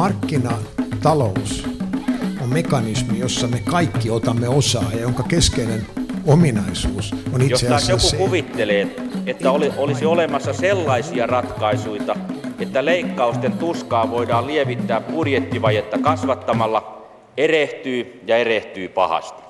Markkinatalous 0.00 1.68
on 2.42 2.48
mekanismi, 2.48 3.18
jossa 3.18 3.46
me 3.46 3.62
kaikki 3.70 4.10
otamme 4.10 4.48
osaa 4.48 4.84
ja 4.92 5.00
jonka 5.00 5.22
keskeinen 5.22 5.86
ominaisuus 6.26 7.14
on 7.32 7.42
itse 7.42 7.66
asiassa 7.66 7.92
Jos 7.92 8.02
joku 8.02 8.10
se, 8.10 8.16
kuvittelee, 8.16 8.96
että 9.26 9.50
oli, 9.52 9.72
olisi 9.76 10.06
olemassa 10.06 10.52
sellaisia 10.52 11.26
ratkaisuja, 11.26 12.16
että 12.58 12.84
leikkausten 12.84 13.52
tuskaa 13.52 14.10
voidaan 14.10 14.46
lievittää 14.46 15.00
budjettivajetta 15.00 15.98
kasvattamalla, 15.98 17.08
erehtyy 17.36 18.20
ja 18.26 18.36
erehtyy 18.36 18.88
pahasti. 18.88 19.42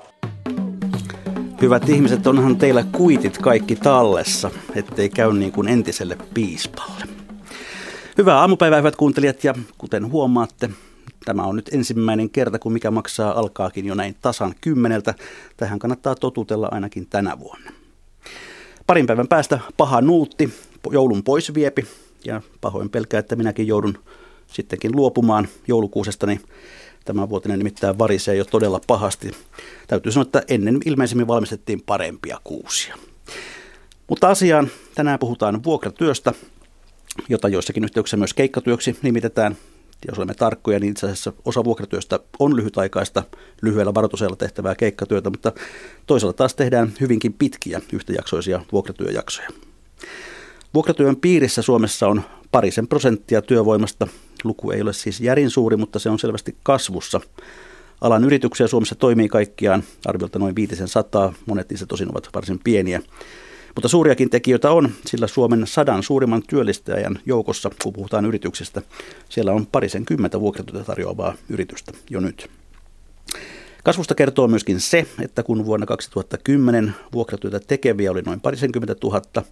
Hyvät 1.61 1.89
ihmiset, 1.89 2.27
onhan 2.27 2.57
teillä 2.57 2.83
kuitit 2.91 3.37
kaikki 3.37 3.75
tallessa, 3.75 4.51
ettei 4.75 5.09
käy 5.09 5.33
niin 5.33 5.51
kuin 5.51 5.67
entiselle 5.67 6.17
piispalle. 6.33 7.20
Hyvää 8.17 8.39
aamupäivää, 8.39 8.77
hyvät 8.77 8.95
kuuntelijat, 8.95 9.43
ja 9.43 9.53
kuten 9.77 10.11
huomaatte, 10.11 10.69
tämä 11.25 11.43
on 11.43 11.55
nyt 11.55 11.69
ensimmäinen 11.73 12.29
kerta, 12.29 12.59
kun 12.59 12.73
mikä 12.73 12.91
maksaa 12.91 13.39
alkaakin 13.39 13.85
jo 13.85 13.95
näin 13.95 14.15
tasan 14.21 14.55
kymmeneltä. 14.61 15.13
Tähän 15.57 15.79
kannattaa 15.79 16.15
totutella 16.15 16.69
ainakin 16.71 17.07
tänä 17.09 17.39
vuonna. 17.39 17.71
Parin 18.87 19.07
päivän 19.07 19.27
päästä 19.27 19.59
paha 19.77 20.01
nuutti, 20.01 20.53
joulun 20.91 21.23
poisviepi, 21.23 21.87
ja 22.25 22.41
pahoin 22.61 22.89
pelkää, 22.89 23.19
että 23.19 23.35
minäkin 23.35 23.67
joudun 23.67 23.97
sittenkin 24.47 24.95
luopumaan 24.95 25.47
joulukuusestani. 25.67 26.39
Tämä 27.05 27.29
vuotinen 27.29 27.59
nimittäin 27.59 27.99
varisee 27.99 28.35
jo 28.35 28.45
todella 28.45 28.81
pahasti. 28.87 29.31
Täytyy 29.87 30.11
sanoa, 30.11 30.23
että 30.23 30.43
ennen 30.47 30.77
ilmeisemmin 30.85 31.27
valmistettiin 31.27 31.81
parempia 31.85 32.37
kuusia. 32.43 32.97
Mutta 34.07 34.29
asiaan 34.29 34.67
tänään 34.95 35.19
puhutaan 35.19 35.63
vuokratyöstä, 35.63 36.33
jota 37.29 37.47
joissakin 37.47 37.83
yhteyksissä 37.83 38.17
myös 38.17 38.33
keikkatyöksi 38.33 38.97
nimitetään. 39.01 39.57
Jos 40.07 40.17
olemme 40.17 40.33
tarkkoja, 40.33 40.79
niin 40.79 40.91
itse 40.91 41.05
asiassa 41.05 41.33
osa 41.45 41.63
vuokratyöstä 41.63 42.19
on 42.39 42.55
lyhytaikaista, 42.55 43.23
lyhyellä 43.61 43.93
varoitusajalla 43.93 44.35
tehtävää 44.35 44.75
keikkatyötä, 44.75 45.29
mutta 45.29 45.51
toisaalta 46.07 46.37
taas 46.37 46.55
tehdään 46.55 46.93
hyvinkin 47.01 47.33
pitkiä 47.33 47.81
yhtäjaksoisia 47.93 48.61
vuokratyöjaksoja. 48.71 49.49
Vuokratyön 50.73 51.15
piirissä 51.15 51.61
Suomessa 51.61 52.07
on 52.07 52.21
parisen 52.51 52.87
prosenttia 52.87 53.41
työvoimasta. 53.41 54.07
Luku 54.43 54.71
ei 54.71 54.81
ole 54.81 54.93
siis 54.93 55.21
järin 55.21 55.49
suuri, 55.49 55.77
mutta 55.77 55.99
se 55.99 56.09
on 56.09 56.19
selvästi 56.19 56.55
kasvussa. 56.63 57.21
Alan 58.01 58.23
yrityksiä 58.23 58.67
Suomessa 58.67 58.95
toimii 58.95 59.29
kaikkiaan 59.29 59.83
arviolta 60.05 60.39
noin 60.39 60.55
500, 60.55 61.33
monet 61.45 61.69
niistä 61.69 61.85
tosin 61.85 62.11
ovat 62.11 62.29
varsin 62.35 62.59
pieniä. 62.63 63.01
Mutta 63.75 63.87
suuriakin 63.87 64.29
tekijöitä 64.29 64.71
on, 64.71 64.89
sillä 65.05 65.27
Suomen 65.27 65.67
sadan 65.67 66.03
suurimman 66.03 66.43
työllistäjän 66.47 67.19
joukossa, 67.25 67.69
kun 67.83 67.93
puhutaan 67.93 68.25
yrityksistä, 68.25 68.81
siellä 69.29 69.51
on 69.51 69.65
parisen 69.65 70.05
kymmentä 70.05 70.39
vuokratyötä 70.39 70.85
tarjoavaa 70.85 71.33
yritystä 71.49 71.91
jo 72.09 72.19
nyt. 72.19 72.49
Kasvusta 73.83 74.15
kertoo 74.15 74.47
myöskin 74.47 74.79
se, 74.79 75.05
että 75.21 75.43
kun 75.43 75.65
vuonna 75.65 75.85
2010 75.85 76.95
vuokratyötä 77.13 77.59
tekeviä 77.59 78.11
oli 78.11 78.21
noin 78.21 78.39
parisenkymmentä 78.39 78.95
tuhatta, 78.95 79.43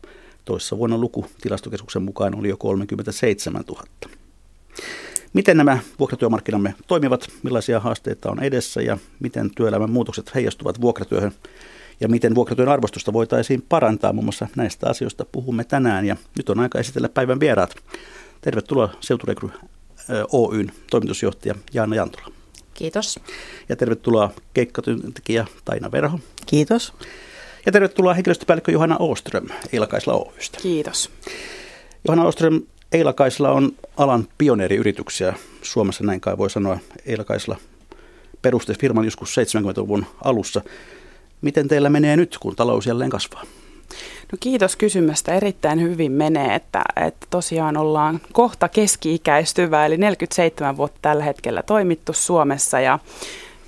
toissa 0.46 0.78
vuonna 0.78 0.98
luku 0.98 1.26
tilastokeskuksen 1.42 2.04
mukaan 2.04 2.36
oli 2.36 2.50
jo 2.50 2.58
37 2.58 3.64
000. 3.68 3.84
Miten 5.34 5.58
nämä 5.58 5.78
vuokratyömarkkinamme 6.00 6.76
toimivat, 6.88 7.28
millaisia 7.44 7.80
haasteita 7.80 8.32
on 8.32 8.44
edessä 8.44 8.82
ja 8.82 8.98
miten 9.20 9.52
työelämän 9.56 9.90
muutokset 9.90 10.36
heijastuvat 10.36 10.82
vuokratyöhön 10.82 11.32
ja 12.00 12.08
miten 12.08 12.36
vuokratyön 12.36 12.70
arvostusta 12.70 13.14
voitaisiin 13.14 13.66
parantaa. 13.70 14.14
Muun 14.14 14.26
muassa 14.26 14.48
näistä 14.56 14.90
asioista 14.90 15.26
puhumme 15.32 15.64
tänään 15.64 16.06
ja 16.06 16.16
nyt 16.38 16.50
on 16.50 16.60
aika 16.60 16.80
esitellä 16.80 17.10
päivän 17.10 17.40
vieraat. 17.40 17.76
Tervetuloa 18.42 18.90
Seuturekry 19.00 19.50
Oyn 20.32 20.72
toimitusjohtaja 20.92 21.56
Jaana 21.74 21.96
Jantola. 21.96 22.32
Kiitos. 22.74 23.20
Ja 23.70 23.76
tervetuloa 23.76 24.32
keikkatyöntekijä 24.54 25.46
Taina 25.66 25.92
Verho. 25.92 26.20
Kiitos. 26.46 26.94
Ja 27.66 27.72
tervetuloa 27.72 28.14
henkilöstöpäällikkö 28.14 28.72
Johanna 28.72 28.98
Oström 28.98 29.48
Eilakaisla 29.74 30.14
Oystä. 30.14 30.58
Kiitos. 30.62 31.12
Johanna 32.08 32.26
Oström, 32.26 32.62
Eilakaisla 32.92 33.52
on 33.52 33.72
alan 33.98 34.28
pioneeriyrityksiä 34.38 35.34
Suomessa, 35.62 36.04
näin 36.04 36.22
kai 36.22 36.38
voi 36.38 36.50
sanoa. 36.50 36.80
Eilakaisla 37.06 37.58
perusti 38.42 38.74
firman 38.74 39.06
joskus 39.06 39.36
70-luvun 39.38 40.06
alussa. 40.24 40.62
Miten 41.42 41.68
teillä 41.68 41.90
menee 41.90 42.18
nyt, 42.18 42.38
kun 42.38 42.56
talous 42.56 42.86
jälleen 42.86 43.10
kasvaa? 43.10 43.44
No 44.32 44.38
kiitos 44.40 44.76
kysymästä. 44.76 45.34
Erittäin 45.34 45.82
hyvin 45.82 46.12
menee, 46.12 46.56
että, 46.56 46.82
että 47.06 47.28
tosiaan 47.30 47.78
ollaan 47.78 48.22
kohta 48.34 48.70
keski-ikäistyvä, 48.70 49.86
eli 49.86 49.98
47 49.98 50.78
vuotta 50.78 51.00
tällä 51.02 51.24
hetkellä 51.24 51.64
toimittu 51.64 52.14
Suomessa 52.14 52.80
ja, 52.80 53.00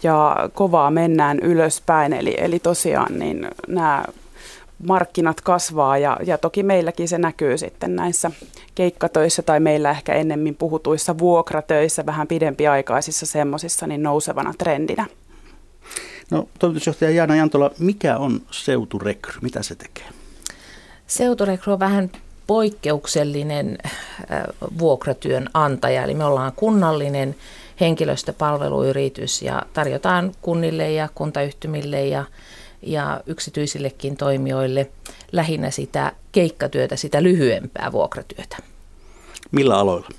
ja 0.04 0.50
kovaa 0.54 0.92
mennään 0.92 1.40
ylöspäin. 1.40 2.14
Eli, 2.14 2.36
eli 2.38 2.60
tosiaan 2.60 3.20
niin 3.20 3.48
nämä 3.68 4.06
markkinat 4.88 5.42
kasvaa 5.42 5.98
ja, 5.98 6.18
ja 6.26 6.38
toki 6.38 6.64
meilläkin 6.64 7.08
se 7.08 7.18
näkyy 7.18 7.58
sitten 7.58 7.96
näissä 7.96 8.32
keikkatöissä 8.76 9.42
tai 9.42 9.60
meillä 9.60 9.92
ehkä 9.92 10.14
ennemmin 10.14 10.56
puhutuissa 10.56 11.18
vuokratöissä, 11.18 12.06
vähän 12.06 12.28
pidempiaikaisissa 12.28 13.26
semmoisissa, 13.26 13.88
niin 13.88 14.04
nousevana 14.04 14.54
trendinä. 14.58 15.06
No 16.32 16.50
toimitusjohtaja 16.60 17.12
Jaana 17.12 17.36
Jantola, 17.36 17.72
mikä 17.80 18.18
on 18.18 18.42
seuturekry? 18.52 19.34
Mitä 19.42 19.64
se 19.64 19.76
tekee? 19.76 20.06
Seuturekry 21.08 21.74
on 21.74 21.80
vähän 21.80 22.12
poikkeuksellinen 22.48 23.78
äh, 23.86 24.44
vuokratyön 24.80 25.50
antaja, 25.54 26.04
eli 26.04 26.14
me 26.14 26.26
ollaan 26.26 26.52
kunnallinen 26.56 27.36
henkilöstöpalveluyritys 27.80 29.42
ja 29.42 29.62
tarjotaan 29.74 30.32
kunnille 30.42 30.92
ja 30.92 31.10
kuntayhtymille 31.16 32.08
ja, 32.08 32.26
ja 32.82 33.22
yksityisillekin 33.26 34.18
toimijoille 34.18 34.90
lähinnä 35.32 35.72
sitä 35.72 36.12
keikkatyötä, 36.32 36.96
sitä 36.96 37.24
lyhyempää 37.24 37.92
vuokratyötä. 37.92 38.58
Millä 39.52 39.78
aloilla? 39.78 40.10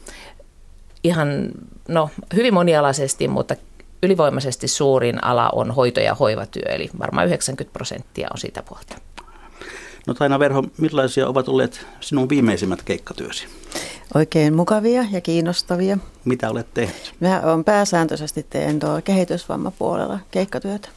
Ihan 1.04 1.48
no, 1.88 2.10
hyvin 2.34 2.54
monialaisesti, 2.54 3.28
mutta 3.28 3.56
ylivoimaisesti 4.02 4.68
suurin 4.68 5.24
ala 5.24 5.50
on 5.50 5.70
hoito- 5.70 6.00
ja 6.00 6.14
hoivatyö, 6.14 6.62
eli 6.62 6.90
varmaan 6.98 7.26
90 7.26 7.72
prosenttia 7.72 8.28
on 8.32 8.38
sitä 8.38 8.62
puolta. 8.62 8.96
No 10.06 10.14
Taina 10.14 10.38
Verho, 10.38 10.64
millaisia 10.78 11.28
ovat 11.28 11.48
olleet 11.48 11.86
sinun 12.00 12.28
viimeisimmät 12.28 12.82
keikkatyösi? 12.82 13.46
Oikein 14.14 14.54
mukavia 14.54 15.04
ja 15.10 15.20
kiinnostavia. 15.20 15.98
Mitä 16.24 16.50
olet 16.50 16.74
tehnyt? 16.74 17.14
Mä 17.20 17.41
olen 17.44 17.64
pääsääntöisesti 17.64 18.46
teen 18.50 18.80
tuo 18.80 19.00
kehitysvammapuolella 19.04 20.18
keikkatyötä. 20.30 20.88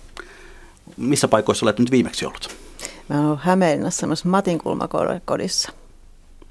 Missä 0.97 1.27
paikoissa 1.27 1.65
olet 1.65 1.79
nyt 1.79 1.91
viimeksi 1.91 2.25
ollut? 2.25 2.49
Mä 3.09 3.15
olen 3.15 3.25
ollut 3.27 3.39
Hämeenlinnassa 3.43 3.99
semmoisessa 3.99 4.29
Matin 4.29 4.57
kulmakodissa 4.59 5.71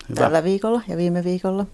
Hyvä. 0.09 0.21
tällä 0.21 0.45
viikolla 0.45 0.81
ja 0.89 0.97
viime 0.97 1.25
viikolla. 1.25 1.67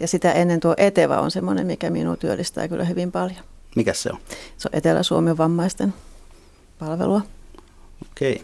Ja 0.00 0.08
sitä 0.08 0.32
ennen 0.32 0.60
tuo 0.60 0.74
Eteva 0.76 1.20
on 1.20 1.30
semmoinen, 1.30 1.66
mikä 1.66 1.90
minua 1.90 2.16
työllistää 2.16 2.68
kyllä 2.68 2.84
hyvin 2.84 3.12
paljon. 3.12 3.40
Mikä 3.76 3.92
se 3.92 4.10
on? 4.12 4.18
Se 4.58 4.68
on 4.72 4.78
Etelä-Suomen 4.78 5.38
vammaisten 5.38 5.94
palvelua. 6.78 7.20
Okei. 8.10 8.42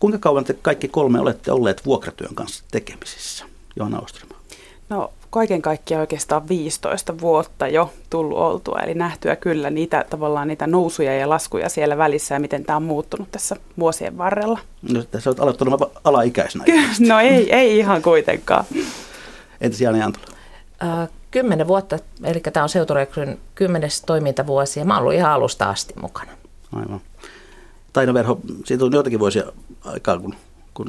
Kuinka 0.00 0.18
kauan 0.18 0.44
te 0.44 0.54
kaikki 0.62 0.88
kolme 0.88 1.20
olette 1.20 1.52
olleet 1.52 1.86
vuokratyön 1.86 2.34
kanssa 2.34 2.64
tekemisissä? 2.70 3.44
Johanna 3.76 4.00
Oström. 4.00 4.28
No 4.88 5.12
kaiken 5.30 5.62
kaikkiaan 5.62 6.00
oikeastaan 6.00 6.48
15 6.48 7.20
vuotta 7.20 7.68
jo 7.68 7.92
tullut 8.10 8.38
oltua, 8.38 8.80
eli 8.80 8.94
nähtyä 8.94 9.36
kyllä 9.36 9.70
niitä 9.70 10.04
tavallaan 10.10 10.48
niitä 10.48 10.66
nousuja 10.66 11.18
ja 11.18 11.28
laskuja 11.28 11.68
siellä 11.68 11.98
välissä 11.98 12.34
ja 12.34 12.40
miten 12.40 12.64
tämä 12.64 12.76
on 12.76 12.82
muuttunut 12.82 13.30
tässä 13.30 13.56
vuosien 13.78 14.18
varrella. 14.18 14.58
No, 14.92 15.02
tässä 15.02 15.30
olet 15.30 15.40
aloittanut 15.40 15.92
alaikäisenä. 16.04 16.64
no 17.08 17.20
ei, 17.20 17.54
ei 17.54 17.78
ihan 17.78 18.02
kuitenkaan. 18.02 18.64
Entäs 19.60 19.80
Jaana 19.80 19.98
Jantola? 19.98 20.26
Äh, 20.82 21.08
kymmenen 21.30 21.68
vuotta, 21.68 21.98
eli 22.24 22.40
tämä 22.40 22.62
on 22.62 22.68
Seuturekryn 22.68 23.38
kymmenes 23.54 24.00
toimintavuosi 24.00 24.80
ja 24.80 24.84
mä 24.84 24.94
oon 24.94 25.00
ollut 25.00 25.14
ihan 25.14 25.32
alusta 25.32 25.70
asti 25.70 25.94
mukana. 26.00 26.32
Aivan. 26.72 27.00
Taina 27.92 28.14
Verho, 28.14 28.40
siitä 28.64 28.84
on 28.84 28.92
joitakin 28.92 29.18
vuosia 29.18 29.44
aikaa, 29.84 30.18
kun, 30.18 30.34
kun 30.74 30.86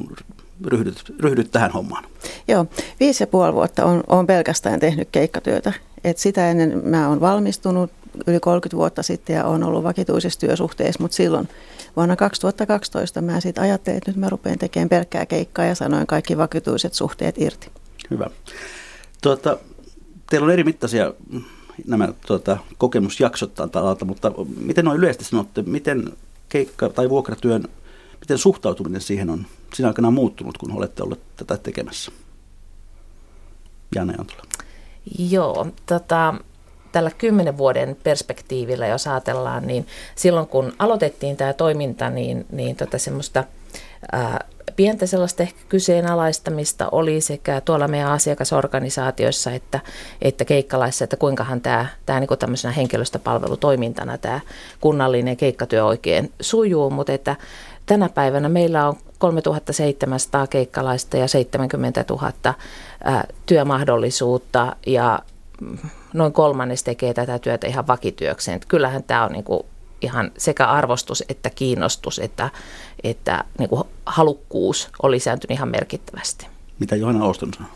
ryhdyt, 0.65 1.13
ryhdyt 1.19 1.51
tähän 1.51 1.71
hommaan. 1.71 2.03
Joo, 2.47 2.65
viisi 2.99 3.23
ja 3.23 3.27
puoli 3.27 3.53
vuotta 3.53 3.85
on, 3.85 4.03
on 4.07 4.27
pelkästään 4.27 4.79
tehnyt 4.79 5.09
keikkatyötä. 5.11 5.73
Et 6.03 6.17
sitä 6.17 6.51
ennen 6.51 6.81
mä 6.83 7.09
oon 7.09 7.21
valmistunut 7.21 7.91
yli 8.27 8.39
30 8.39 8.77
vuotta 8.77 9.03
sitten 9.03 9.35
ja 9.35 9.45
on 9.45 9.63
ollut 9.63 9.83
vakituisessa 9.83 10.39
työsuhteessa, 10.39 11.01
mutta 11.01 11.15
silloin 11.15 11.49
vuonna 11.95 12.15
2012 12.15 13.21
mä 13.21 13.39
sitten 13.39 13.63
ajattelin, 13.63 13.97
että 13.97 14.11
nyt 14.11 14.17
mä 14.17 14.29
rupean 14.29 14.57
tekemään 14.57 14.89
pelkkää 14.89 15.25
keikkaa 15.25 15.65
ja 15.65 15.75
sanoin 15.75 16.07
kaikki 16.07 16.37
vakituiset 16.37 16.93
suhteet 16.93 17.37
irti. 17.37 17.71
Hyvä. 18.11 18.27
Tuota, 19.21 19.57
teillä 20.31 20.45
on 20.45 20.53
eri 20.53 20.63
mittaisia 20.63 21.13
nämä 21.87 22.13
tuota, 22.27 22.57
kokemusjaksot 22.77 23.53
tältä 23.53 23.79
alalta, 23.79 24.05
mutta 24.05 24.31
miten 24.57 24.85
noin 24.85 24.97
yleisesti 24.97 25.25
sanotte, 25.25 25.61
miten 25.61 26.11
keikka- 26.49 26.89
tai 26.89 27.09
vuokratyön, 27.09 27.63
miten 28.19 28.37
suhtautuminen 28.37 29.01
siihen 29.01 29.29
on 29.29 29.45
sinä 29.73 29.87
aikana 29.87 30.11
muuttunut, 30.11 30.57
kun 30.57 30.71
olette 30.71 31.03
olleet 31.03 31.21
tätä 31.37 31.57
tekemässä? 31.57 32.11
Janne 33.95 34.13
Antola. 34.19 34.41
Joo, 35.29 35.67
tota, 35.85 36.33
tällä 36.91 37.11
kymmenen 37.17 37.57
vuoden 37.57 37.97
perspektiivillä, 38.03 38.87
jos 38.87 39.07
ajatellaan, 39.07 39.67
niin 39.67 39.87
silloin 40.15 40.47
kun 40.47 40.73
aloitettiin 40.79 41.37
tämä 41.37 41.53
toiminta, 41.53 42.09
niin, 42.09 42.45
niin 42.51 42.75
tota 42.75 42.97
semmoista 42.97 43.43
ää, 44.11 44.45
pientä 44.81 45.05
sellaista 45.05 45.43
ehkä 45.43 45.59
kyseenalaistamista 45.69 46.89
oli 46.91 47.21
sekä 47.21 47.61
tuolla 47.61 47.87
meidän 47.87 48.11
asiakasorganisaatioissa 48.11 49.51
että, 49.51 49.79
että 50.21 50.45
keikkalaissa, 50.45 51.03
että 51.03 51.17
kuinkahan 51.17 51.61
tämä, 51.61 51.85
tämä 52.05 52.19
niin 52.19 52.39
tämmöisenä 52.39 52.71
henkilöstöpalvelutoimintana 52.71 54.17
tämä 54.17 54.39
kunnallinen 54.79 55.37
keikkatyö 55.37 55.85
oikein 55.85 56.31
sujuu, 56.39 56.89
mutta 56.89 57.13
että 57.13 57.35
tänä 57.85 58.09
päivänä 58.09 58.49
meillä 58.49 58.87
on 58.87 58.95
3700 59.17 60.47
keikkalaista 60.47 61.17
ja 61.17 61.27
70 61.27 62.05
000 62.09 62.33
ää, 63.03 63.23
työmahdollisuutta 63.45 64.75
ja 64.85 65.19
noin 66.13 66.33
kolmannes 66.33 66.83
tekee 66.83 67.13
tätä 67.13 67.39
työtä 67.39 67.67
ihan 67.67 67.87
vakityökseen. 67.87 68.55
Että 68.55 68.67
kyllähän 68.67 69.03
tämä 69.03 69.25
on 69.25 69.31
niin 69.31 69.43
kuin 69.43 69.63
ihan 70.01 70.31
sekä 70.37 70.65
arvostus 70.65 71.23
että 71.29 71.49
kiinnostus 71.49 72.19
että, 72.19 72.49
että 73.03 73.43
niin 73.59 73.69
kuin 73.69 73.83
halukkuus 74.05 74.89
on 75.03 75.11
lisääntynyt 75.11 75.57
ihan 75.57 75.69
merkittävästi. 75.69 76.47
Mitä 76.79 76.95
Johanna 76.95 77.25
Ooston 77.25 77.53
sanoo? 77.53 77.71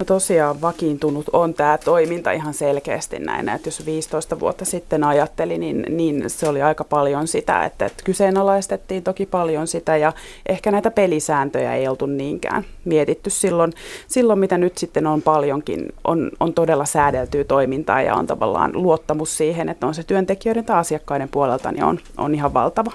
No 0.00 0.04
tosiaan 0.04 0.60
vakiintunut 0.60 1.26
on 1.32 1.54
tämä 1.54 1.78
toiminta 1.78 2.32
ihan 2.32 2.54
selkeästi 2.54 3.18
näin, 3.18 3.48
että 3.48 3.68
jos 3.68 3.86
15 3.86 4.40
vuotta 4.40 4.64
sitten 4.64 5.04
ajatteli, 5.04 5.58
niin, 5.58 5.86
niin 5.88 6.30
se 6.30 6.48
oli 6.48 6.62
aika 6.62 6.84
paljon 6.84 7.28
sitä, 7.28 7.64
että, 7.64 7.86
että 7.86 8.04
kyseenalaistettiin 8.04 9.02
toki 9.02 9.26
paljon 9.26 9.66
sitä 9.66 9.96
ja 9.96 10.12
ehkä 10.48 10.70
näitä 10.70 10.90
pelisääntöjä 10.90 11.74
ei 11.74 11.88
oltu 11.88 12.06
niinkään 12.06 12.64
mietitty 12.84 13.30
silloin, 13.30 13.72
silloin 14.06 14.38
mitä 14.38 14.58
nyt 14.58 14.78
sitten 14.78 15.06
on 15.06 15.22
paljonkin, 15.22 15.88
on, 16.04 16.30
on 16.40 16.54
todella 16.54 16.84
säädeltyä 16.84 17.44
toimintaa 17.44 18.02
ja 18.02 18.14
on 18.14 18.26
tavallaan 18.26 18.70
luottamus 18.74 19.36
siihen, 19.36 19.68
että 19.68 19.86
on 19.86 19.94
se 19.94 20.02
työntekijöiden 20.02 20.64
tai 20.64 20.76
asiakkaiden 20.76 21.28
puolelta, 21.28 21.72
niin 21.72 21.84
on, 21.84 21.98
on 22.16 22.34
ihan 22.34 22.54
valtava. 22.54 22.92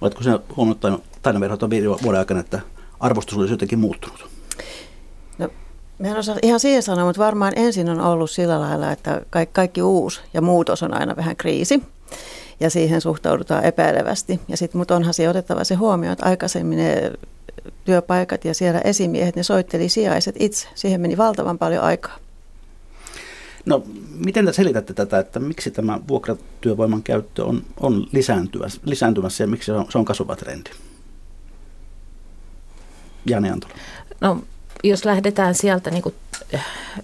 Oletko 0.00 0.22
sinä 0.22 0.38
huomannut 0.56 1.02
Taina 1.22 1.40
Verhoton 1.40 1.70
vuoden 2.02 2.18
aikana, 2.18 2.40
että 2.40 2.60
arvostus 3.00 3.38
olisi 3.38 3.52
jotenkin 3.52 3.78
muuttunut? 3.78 4.35
Mä 5.98 6.08
en 6.08 6.16
osaa 6.16 6.36
ihan 6.42 6.60
siihen 6.60 6.82
sanoa, 6.82 7.04
mutta 7.04 7.22
varmaan 7.22 7.52
ensin 7.56 7.88
on 7.88 8.00
ollut 8.00 8.30
sillä 8.30 8.60
lailla, 8.60 8.92
että 8.92 9.22
kaikki, 9.30 9.52
kaikki 9.52 9.82
uusi 9.82 10.20
ja 10.34 10.40
muutos 10.40 10.82
on 10.82 10.94
aina 10.94 11.16
vähän 11.16 11.36
kriisi. 11.36 11.82
Ja 12.60 12.70
siihen 12.70 13.00
suhtaudutaan 13.00 13.64
epäilevästi. 13.64 14.40
Ja 14.48 14.56
sitten, 14.56 14.78
mutta 14.78 14.96
onhan 14.96 15.14
se 15.14 15.28
otettava 15.28 15.64
se 15.64 15.74
huomioon, 15.74 16.12
että 16.12 16.26
aikaisemmin 16.26 16.78
ne 16.78 17.12
työpaikat 17.84 18.44
ja 18.44 18.54
siellä 18.54 18.80
esimiehet, 18.80 19.36
ne 19.36 19.42
soitteli 19.42 19.88
sijaiset 19.88 20.34
itse. 20.38 20.68
Siihen 20.74 21.00
meni 21.00 21.16
valtavan 21.16 21.58
paljon 21.58 21.84
aikaa. 21.84 22.18
No, 23.66 23.84
miten 24.24 24.46
te 24.46 24.52
selitätte 24.52 24.94
tätä, 24.94 25.18
että 25.18 25.40
miksi 25.40 25.70
tämä 25.70 26.00
vuokratyövoiman 26.08 27.02
käyttö 27.02 27.44
on, 27.44 27.62
on 27.80 28.06
lisääntymässä, 28.12 28.80
lisääntymässä 28.84 29.44
ja 29.44 29.48
miksi 29.48 29.66
se 29.66 29.72
on, 29.72 29.86
se 29.88 29.98
on 29.98 30.04
kasvava 30.04 30.36
trendi? 30.36 30.70
Jani 33.26 33.50
Antola. 33.50 33.74
No 34.20 34.42
jos 34.84 35.04
lähdetään 35.04 35.54
sieltä 35.54 35.90
niin 35.90 36.02
kuin, 36.02 36.14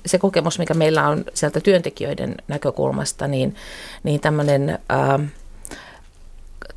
se 0.07 0.19
kokemus, 0.19 0.59
mikä 0.59 0.75
meillä 0.75 1.09
on 1.09 1.25
sieltä 1.35 1.61
työntekijöiden 1.61 2.35
näkökulmasta, 2.49 3.27
niin, 3.27 3.55
niin 4.03 4.21
tämmöinen 4.21 4.79
ää, 4.89 5.21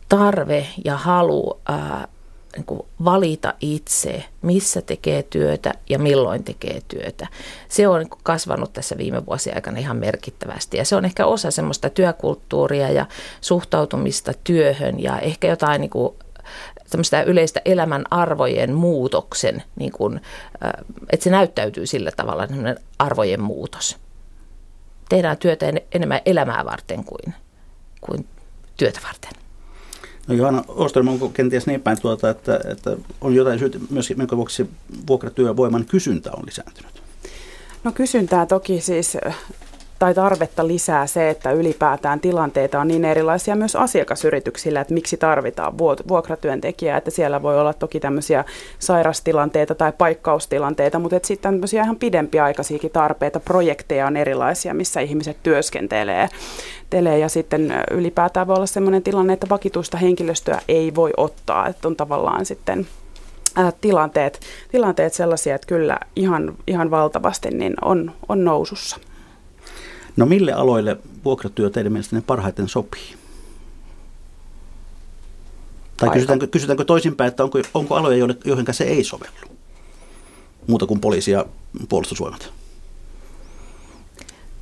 tarve 0.10 0.68
ja 0.86 0.98
halu 0.98 1.60
ää, 1.66 2.08
niin 2.56 2.66
kuin 2.66 2.82
valita 3.06 3.54
itse, 3.62 4.26
missä 4.42 4.82
tekee 4.82 5.24
työtä 5.24 5.74
ja 5.90 6.00
milloin 6.00 6.44
tekee 6.44 6.82
työtä. 6.88 7.28
Se 7.70 7.88
on 7.88 8.00
niin 8.00 8.10
kasvanut 8.24 8.74
tässä 8.74 8.98
viime 8.98 9.26
vuosien 9.26 9.56
aikana 9.56 9.80
ihan 9.80 9.98
merkittävästi 9.98 10.78
ja 10.78 10.86
se 10.86 10.96
on 10.96 11.06
ehkä 11.06 11.26
osa 11.26 11.52
semmoista 11.52 11.90
työkulttuuria 11.90 12.92
ja 12.92 13.06
suhtautumista 13.42 14.32
työhön 14.44 15.00
ja 15.00 15.20
ehkä 15.20 15.48
jotain 15.48 15.82
niin 15.82 15.90
kuin 15.90 16.16
tämmöistä 16.90 17.24
yleistä 17.24 17.62
elämän 17.66 18.04
arvojen 18.12 18.74
muutoksen, 18.74 19.64
niin 19.76 19.92
kuin, 19.92 20.22
että 21.10 21.24
se 21.24 21.30
näyttäytyy 21.30 21.86
sillä 21.86 22.12
tavalla 22.18 22.48
arvojen 23.00 23.42
muutos. 23.42 23.98
Tehdään 25.10 25.38
työtä 25.38 25.66
enemmän 25.92 26.22
elämää 26.26 26.66
varten 26.66 27.04
kuin, 27.04 27.34
kuin 28.02 28.28
työtä 28.78 29.00
varten. 29.04 29.32
No 30.28 30.36
Johanna 30.36 30.64
Oström, 30.68 31.08
onko 31.08 31.30
kenties 31.30 31.68
niin 31.68 31.82
päin 31.82 32.02
tuota, 32.02 32.30
että, 32.30 32.60
että 32.72 32.98
on 33.22 33.36
jotain 33.36 33.60
syytä 33.60 33.80
myös, 33.90 34.14
minkä 34.18 34.38
vuoksi 34.38 34.70
vuokratyövoiman 35.08 35.86
kysyntä 35.86 36.32
on 36.32 36.44
lisääntynyt? 36.46 37.02
No 37.84 37.92
kysyntää 37.92 38.46
toki 38.46 38.82
siis 38.82 39.18
tai 40.00 40.14
tarvetta 40.14 40.68
lisää 40.68 41.08
se, 41.08 41.30
että 41.30 41.52
ylipäätään 41.52 42.20
tilanteita 42.20 42.80
on 42.80 42.88
niin 42.88 43.06
erilaisia 43.06 43.56
myös 43.56 43.76
asiakasyrityksillä, 43.76 44.82
että 44.82 44.94
miksi 44.94 45.18
tarvitaan 45.18 45.78
vuokratyöntekijää, 46.08 46.98
että 46.98 47.12
siellä 47.12 47.42
voi 47.42 47.60
olla 47.60 47.74
toki 47.74 48.00
tämmöisiä 48.00 48.46
sairastilanteita 48.80 49.76
tai 49.76 49.94
paikkaustilanteita, 49.98 51.00
mutta 51.00 51.20
sitten 51.24 51.54
tämmöisiä 51.54 51.84
ihan 51.84 51.96
pidempiaikaisiakin 51.96 52.92
tarpeita, 52.92 53.40
projekteja 53.40 54.08
on 54.08 54.18
erilaisia, 54.18 54.74
missä 54.74 55.00
ihmiset 55.00 55.38
työskentelee. 55.44 56.30
Telee, 56.90 57.20
ja 57.20 57.30
sitten 57.30 57.74
ylipäätään 57.92 58.48
voi 58.48 58.56
olla 58.56 58.66
sellainen 58.66 59.04
tilanne, 59.04 59.34
että 59.34 59.50
vakituista 59.50 59.98
henkilöstöä 59.98 60.62
ei 60.68 60.96
voi 60.96 61.14
ottaa, 61.18 61.68
että 61.68 61.88
on 61.88 61.96
tavallaan 61.96 62.46
sitten 62.46 62.88
tilanteet, 63.82 64.40
tilanteet 64.72 65.14
sellaisia, 65.14 65.56
että 65.56 65.68
kyllä 65.68 66.00
ihan, 66.16 66.56
ihan 66.68 66.92
valtavasti 66.92 67.50
niin 67.50 67.74
on, 67.82 68.12
on 68.30 68.44
nousussa. 68.44 68.98
No 70.18 70.26
mille 70.26 70.54
aloille 70.54 70.98
vuokratyö 71.26 71.70
teidän 71.70 71.92
mielestänne 71.92 72.24
parhaiten 72.28 72.68
sopii? 72.68 73.16
Tai 75.98 76.10
kysytäänkö, 76.10 76.48
kysytäänkö 76.48 76.86
toisinpäin, 76.86 77.28
että 77.28 77.44
onko, 77.44 77.60
onko 77.74 77.96
aloja, 77.96 78.28
joihin 78.46 78.66
se 78.72 78.84
ei 78.84 79.04
sovellu? 79.04 79.56
Muuta 80.68 80.86
kuin 80.86 81.00
poliisi 81.00 81.32
ja 81.32 81.46
puolustusvoimat. 81.90 82.52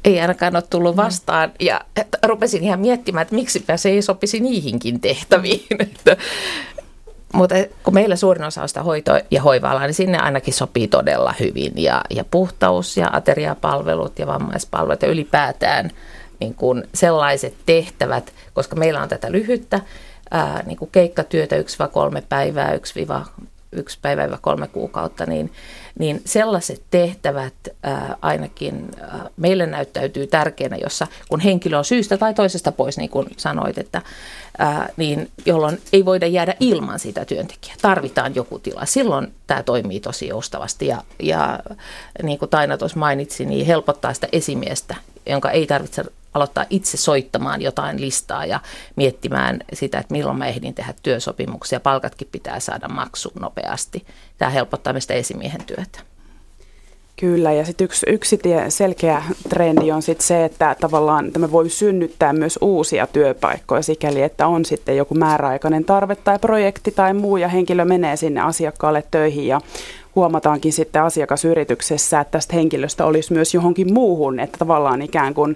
Ei 0.04 0.20
ainakaan 0.20 0.56
ole 0.56 0.64
tullut 0.70 0.96
vastaan 0.96 1.52
ja 1.60 1.82
rupesin 2.24 2.64
ihan 2.64 2.80
miettimään, 2.80 3.22
että 3.22 3.36
miksi 3.36 3.66
se 3.76 3.90
ei 3.90 4.02
sopisi 4.02 4.40
niihinkin 4.40 5.02
tehtäviin. 5.02 5.66
Mutta 7.34 7.56
kun 7.84 7.94
meillä 7.94 8.16
suurin 8.16 8.44
osa 8.44 8.62
on 8.62 8.68
sitä 8.68 8.84
hoito- 8.84 9.20
ja 9.32 9.42
hoiva 9.42 9.80
niin 9.80 9.94
sinne 9.94 10.18
ainakin 10.18 10.54
sopii 10.54 10.88
todella 10.88 11.34
hyvin. 11.40 11.72
Ja, 11.76 12.02
ja 12.10 12.26
puhtaus 12.32 12.98
ja 12.98 13.10
ateriapalvelut 13.14 14.20
ja 14.20 14.28
vammaispalvelut 14.28 15.02
ja 15.02 15.08
ylipäätään 15.08 15.92
niin 16.40 16.54
kuin 16.54 16.84
sellaiset 16.94 17.54
tehtävät, 17.66 18.34
koska 18.54 18.76
meillä 18.76 19.02
on 19.02 19.10
tätä 19.10 19.32
lyhyttä 19.32 19.80
ää, 20.32 20.64
niin 20.66 20.78
kuin 20.78 20.92
keikkatyötä 20.92 21.56
1-3 21.56 21.62
päivää, 22.30 22.78
1 23.76 24.00
päivä 24.02 24.38
kolme 24.42 24.68
kuukautta, 24.68 25.26
niin, 25.26 25.52
niin 26.00 26.22
sellaiset 26.26 26.84
tehtävät 26.92 27.54
ää, 27.84 28.18
ainakin 28.22 28.90
ää, 29.02 29.30
meille 29.38 29.66
näyttäytyy 29.66 30.28
tärkeänä, 30.28 30.78
jossa 30.78 31.08
kun 31.30 31.40
henkilö 31.40 31.78
on 31.78 31.86
syystä 31.86 32.18
tai 32.18 32.34
toisesta 32.34 32.72
pois, 32.72 32.98
niin 32.98 33.10
kuin 33.10 33.28
sanoit, 33.38 33.78
että 33.78 34.02
ää, 34.58 34.90
niin 34.98 35.32
jolloin 35.46 35.82
ei 35.94 36.06
voida 36.06 36.28
jäädä 36.28 36.56
ilman 36.60 37.00
sitä 37.00 37.26
työntekijää. 37.26 37.76
Tarvitaan 37.82 38.36
joku 38.36 38.60
tila. 38.60 38.86
Silloin 38.86 39.34
tämä 39.48 39.64
toimii 39.64 40.00
tosi 40.00 40.28
joustavasti 40.28 40.88
ja, 40.88 41.02
ja 41.20 41.60
niin 42.24 42.40
kuin 42.40 42.50
Taina 42.50 42.78
tuossa 42.78 43.00
mainitsi, 43.00 43.46
niin 43.46 43.66
helpottaa 43.66 44.14
sitä 44.14 44.28
esimiestä, 44.32 44.96
jonka 45.26 45.52
ei 45.52 45.68
tarvitse 45.68 46.04
aloittaa 46.34 46.66
itse 46.70 46.98
soittamaan 46.98 47.62
jotain 47.62 48.02
listaa 48.02 48.46
ja 48.46 48.60
miettimään 48.96 49.60
sitä, 49.74 50.00
että 50.00 50.14
milloin 50.14 50.38
mä 50.38 50.48
ehdin 50.48 50.74
tehdä 50.74 50.94
työsopimuksia. 51.04 51.80
Palkatkin 51.80 52.28
pitää 52.32 52.60
saada 52.60 52.88
maksuun 52.88 53.42
nopeasti. 53.42 54.06
Tämä 54.38 54.52
helpottaa 54.52 54.94
meistä 54.94 55.14
esimiehen 55.14 55.64
työtä. 55.66 56.00
Kyllä, 57.16 57.52
ja 57.52 57.66
sitten 57.66 57.86
yksi, 57.86 58.06
yksi 58.10 58.38
tie, 58.38 58.70
selkeä 58.70 59.24
trendi 59.50 59.92
on 59.92 60.02
sitten 60.02 60.28
se, 60.28 60.46
että 60.46 60.76
tavallaan 60.80 61.32
tämä 61.32 61.52
voi 61.52 61.70
synnyttää 61.70 62.34
myös 62.34 62.60
uusia 62.62 63.08
työpaikkoja 63.08 63.82
sikäli, 63.82 64.22
että 64.22 64.48
on 64.48 64.66
sitten 64.66 64.98
joku 64.98 65.16
määräaikainen 65.16 65.86
tarve 65.86 66.16
tai 66.16 66.40
projekti 66.40 66.92
tai 66.92 67.14
muu, 67.14 67.38
ja 67.38 67.48
henkilö 67.48 67.86
menee 67.86 68.16
sinne 68.16 68.42
asiakkaalle 68.42 69.04
töihin, 69.12 69.48
ja 69.48 69.62
huomataankin 70.16 70.74
sitten 70.74 71.02
asiakasyrityksessä, 71.02 72.20
että 72.20 72.32
tästä 72.32 72.56
henkilöstä 72.56 73.06
olisi 73.06 73.34
myös 73.34 73.54
johonkin 73.54 73.94
muuhun, 73.94 74.40
että 74.40 74.58
tavallaan 74.58 75.02
ikään 75.02 75.34
kuin 75.34 75.56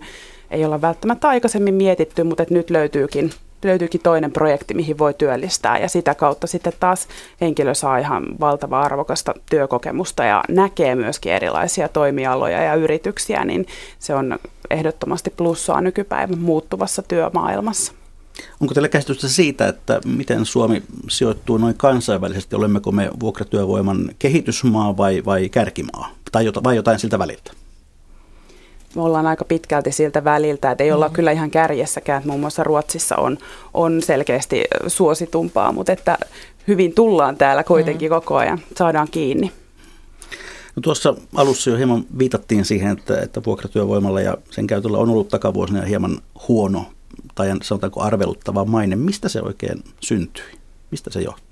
ei 0.52 0.66
olla 0.66 0.82
välttämättä 0.82 1.28
aikaisemmin 1.28 1.74
mietitty, 1.74 2.24
mutta 2.24 2.44
että 2.44 2.54
nyt 2.54 2.70
löytyykin, 2.70 3.32
löytyykin 3.64 4.02
toinen 4.02 4.32
projekti, 4.32 4.74
mihin 4.74 4.98
voi 4.98 5.14
työllistää 5.14 5.78
ja 5.78 5.90
sitä 5.90 6.16
kautta 6.16 6.48
sitten 6.48 6.74
taas 6.80 7.08
henkilö 7.42 7.74
saa 7.74 7.98
ihan 7.98 8.26
valtavaa 8.40 8.82
arvokasta 8.82 9.34
työkokemusta 9.50 10.24
ja 10.24 10.44
näkee 10.50 10.96
myöskin 10.96 11.32
erilaisia 11.32 11.90
toimialoja 11.90 12.64
ja 12.64 12.76
yrityksiä, 12.76 13.46
niin 13.46 13.66
se 14.00 14.16
on 14.16 14.40
ehdottomasti 14.70 15.30
plussaa 15.30 15.82
nykypäivän 15.82 16.40
muuttuvassa 16.40 17.02
työmaailmassa. 17.02 17.94
Onko 18.62 18.74
teillä 18.74 18.90
käsitystä 18.90 19.28
siitä, 19.28 19.68
että 19.68 20.02
miten 20.06 20.46
Suomi 20.46 20.84
sijoittuu 21.10 21.58
noin 21.58 21.76
kansainvälisesti? 21.78 22.56
Olemmeko 22.56 22.92
me 22.92 23.10
vuokratyövoiman 23.20 24.10
kehitysmaa 24.20 24.98
vai, 24.98 25.26
vai 25.26 25.50
kärkimaa? 25.50 26.12
Tai 26.32 26.46
vai 26.64 26.76
jotain 26.76 27.00
siltä 27.00 27.20
väliltä? 27.20 27.52
Me 28.96 29.02
ollaan 29.02 29.28
aika 29.28 29.46
pitkälti 29.46 29.92
siltä 29.92 30.24
väliltä, 30.24 30.72
että 30.72 30.84
ei 30.84 30.92
olla 30.92 31.08
mm. 31.08 31.14
kyllä 31.14 31.32
ihan 31.32 31.52
kärjessäkään, 31.52 32.18
että 32.18 32.28
muun 32.30 32.40
muassa 32.40 32.64
Ruotsissa 32.64 33.16
on, 33.16 33.38
on 33.74 34.02
selkeästi 34.02 34.64
suositumpaa, 34.88 35.72
mutta 35.72 35.92
että 35.92 36.18
hyvin 36.68 36.94
tullaan 36.94 37.38
täällä 37.38 37.64
kuitenkin 37.64 38.10
mm. 38.12 38.16
koko 38.16 38.36
ajan, 38.36 38.60
saadaan 38.76 39.08
kiinni. 39.12 39.52
No 40.76 40.82
tuossa 40.82 41.16
alussa 41.36 41.70
jo 41.70 41.78
hieman 41.78 42.06
viitattiin 42.20 42.66
siihen, 42.66 42.98
että, 42.98 43.22
että 43.22 43.42
vuokratyövoimalla 43.46 44.22
ja 44.22 44.38
sen 44.52 44.68
käytöllä 44.68 44.98
on 44.98 45.10
ollut 45.10 45.28
takavuosina 45.28 45.82
hieman 45.82 46.18
huono 46.48 46.86
tai 47.36 47.52
sanotaanko 47.62 48.02
arveluttava 48.02 48.66
maine. 48.66 48.96
Mistä 48.96 49.30
se 49.30 49.42
oikein 49.42 49.84
syntyi? 50.00 50.46
Mistä 50.92 51.10
se 51.10 51.22
johtuu? 51.22 51.47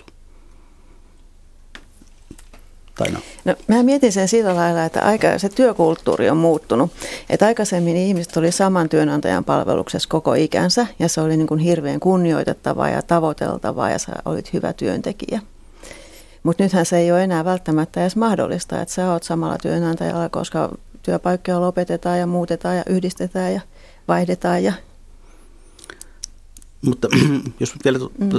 Taina? 2.98 3.20
No, 3.46 3.56
mä 3.68 3.84
mietin 3.84 4.12
sen 4.12 4.28
sillä 4.28 4.56
lailla, 4.56 4.86
että 4.86 5.02
aika, 5.02 5.40
se 5.40 5.50
työkulttuuri 5.50 6.30
on 6.30 6.38
muuttunut. 6.38 6.92
Että 7.30 7.46
aikaisemmin 7.46 7.98
ihmiset 7.98 8.38
oli 8.38 8.52
saman 8.52 8.90
työnantajan 8.90 9.46
palveluksessa 9.46 10.10
koko 10.10 10.34
ikänsä 10.34 10.88
ja 11.00 11.10
se 11.10 11.22
oli 11.22 11.38
niin 11.38 11.48
kuin 11.48 11.60
hirveän 11.60 12.00
kunnioitettavaa 12.00 12.90
ja 12.90 13.02
tavoiteltavaa 13.02 13.90
ja 13.90 14.00
sä 14.00 14.12
olit 14.26 14.54
hyvä 14.54 14.74
työntekijä. 14.74 15.42
Mutta 16.44 16.64
nythän 16.64 16.86
se 16.86 16.98
ei 16.98 17.12
ole 17.12 17.24
enää 17.24 17.46
välttämättä 17.46 18.02
edes 18.02 18.16
mahdollista, 18.16 18.82
että 18.82 18.94
sä 18.94 19.12
oot 19.12 19.24
samalla 19.24 19.58
työnantajalla, 19.58 20.30
koska 20.30 20.78
työpaikkoja 21.04 21.62
lopetetaan 21.62 22.20
ja 22.20 22.28
muutetaan 22.28 22.78
ja 22.78 22.84
yhdistetään 22.90 23.54
ja 23.54 23.62
vaihdetaan 24.08 24.64
ja 24.64 24.74
mutta 26.86 27.08
jos 27.60 27.74
vielä 27.86 28.00
mm. 28.00 28.30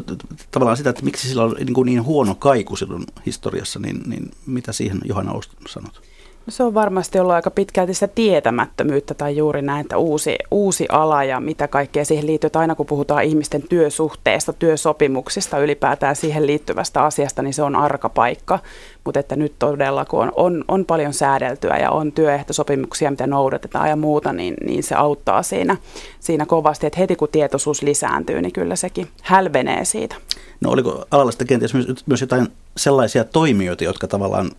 tavallaan 0.50 0.76
sitä, 0.76 0.90
että 0.90 1.04
miksi 1.04 1.28
sillä 1.28 1.44
on 1.44 1.56
niin, 1.58 1.86
niin 1.86 2.04
huono 2.04 2.34
kaiku 2.34 2.76
silloin 2.76 3.04
historiassa, 3.26 3.78
niin, 3.78 4.02
niin 4.06 4.30
mitä 4.46 4.72
siihen 4.72 5.00
Johanna 5.04 5.32
Oust 5.32 5.50
sanot? 5.68 6.02
No 6.46 6.50
se 6.50 6.62
on 6.62 6.74
varmasti 6.74 7.18
ollut 7.18 7.34
aika 7.34 7.50
pitkälti 7.50 7.94
sitä 7.94 8.08
tietämättömyyttä 8.08 9.14
tai 9.14 9.36
juuri 9.36 9.62
näin, 9.62 9.80
että 9.80 9.98
uusi, 9.98 10.36
uusi 10.50 10.86
ala 10.88 11.24
ja 11.24 11.40
mitä 11.40 11.68
kaikkea 11.68 12.04
siihen 12.04 12.26
liittyy. 12.26 12.46
Että 12.46 12.58
aina 12.58 12.74
kun 12.74 12.86
puhutaan 12.86 13.24
ihmisten 13.24 13.62
työsuhteesta, 13.62 14.52
työsopimuksista, 14.52 15.58
ylipäätään 15.58 16.16
siihen 16.16 16.46
liittyvästä 16.46 17.04
asiasta, 17.04 17.42
niin 17.42 17.54
se 17.54 17.62
on 17.62 17.76
arka 17.76 18.08
paikka. 18.08 18.58
Mutta 19.04 19.20
että 19.20 19.36
nyt 19.36 19.52
todella, 19.58 20.04
kun 20.04 20.20
on, 20.20 20.32
on, 20.36 20.64
on 20.68 20.84
paljon 20.84 21.12
säädeltyä 21.12 21.76
ja 21.76 21.90
on 21.90 22.12
työehtosopimuksia, 22.12 23.10
mitä 23.10 23.26
noudatetaan 23.26 23.88
ja 23.88 23.96
muuta, 23.96 24.32
niin, 24.32 24.54
niin 24.64 24.82
se 24.82 24.94
auttaa 24.94 25.42
siinä, 25.42 25.76
siinä 26.20 26.46
kovasti. 26.46 26.86
Että 26.86 26.98
heti 26.98 27.16
kun 27.16 27.28
tietoisuus 27.32 27.82
lisääntyy, 27.82 28.42
niin 28.42 28.52
kyllä 28.52 28.76
sekin 28.76 29.08
hälvenee 29.22 29.84
siitä. 29.84 30.16
No 30.60 30.70
oliko 30.70 31.04
alalla 31.10 31.30
sitten 31.30 31.46
kenties 31.46 31.74
myös 32.06 32.20
jotain 32.20 32.48
sellaisia 32.76 33.24
toimijoita, 33.24 33.84
jotka 33.84 34.06
tavallaan 34.06 34.50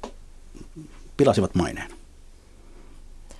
pilasivat 1.18 1.56
maineen? 1.56 1.92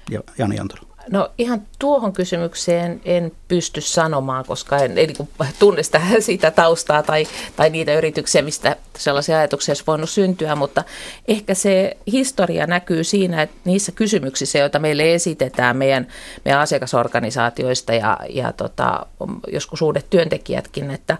Ja 0.10 0.22
Jani 0.38 0.60
Antolo. 0.60 0.88
No 1.12 1.29
ihan 1.38 1.62
tuohon 1.79 2.13
kysymykseen 2.13 3.01
en 3.05 3.31
pysty 3.48 3.81
sanomaan, 3.81 4.46
koska 4.46 4.77
en, 4.77 4.98
en 4.98 5.07
niin 5.07 5.29
tunne 5.60 5.84
sitä, 5.84 6.01
siitä 6.19 6.51
taustaa 6.51 7.03
tai, 7.03 7.27
tai 7.55 7.69
niitä 7.69 7.93
yrityksiä, 7.93 8.41
mistä 8.41 8.75
sellaisia 8.98 9.38
ajatuksia 9.38 9.72
olisi 9.72 9.84
voinut 9.88 10.10
syntyä, 10.10 10.55
mutta 10.55 10.84
ehkä 11.27 11.53
se 11.53 11.98
historia 12.12 12.67
näkyy 12.67 13.03
siinä, 13.03 13.41
että 13.41 13.55
niissä 13.65 13.91
kysymyksissä, 13.91 14.60
joita 14.60 14.79
meille 14.79 15.13
esitetään 15.13 15.77
meidän, 15.77 16.07
meidän 16.46 16.62
asiakasorganisaatioista 16.62 17.93
ja, 17.93 18.17
ja 18.29 18.53
tota, 18.53 19.05
joskus 19.48 19.81
uudet 19.81 20.10
työntekijätkin, 20.10 20.91
että 20.91 21.17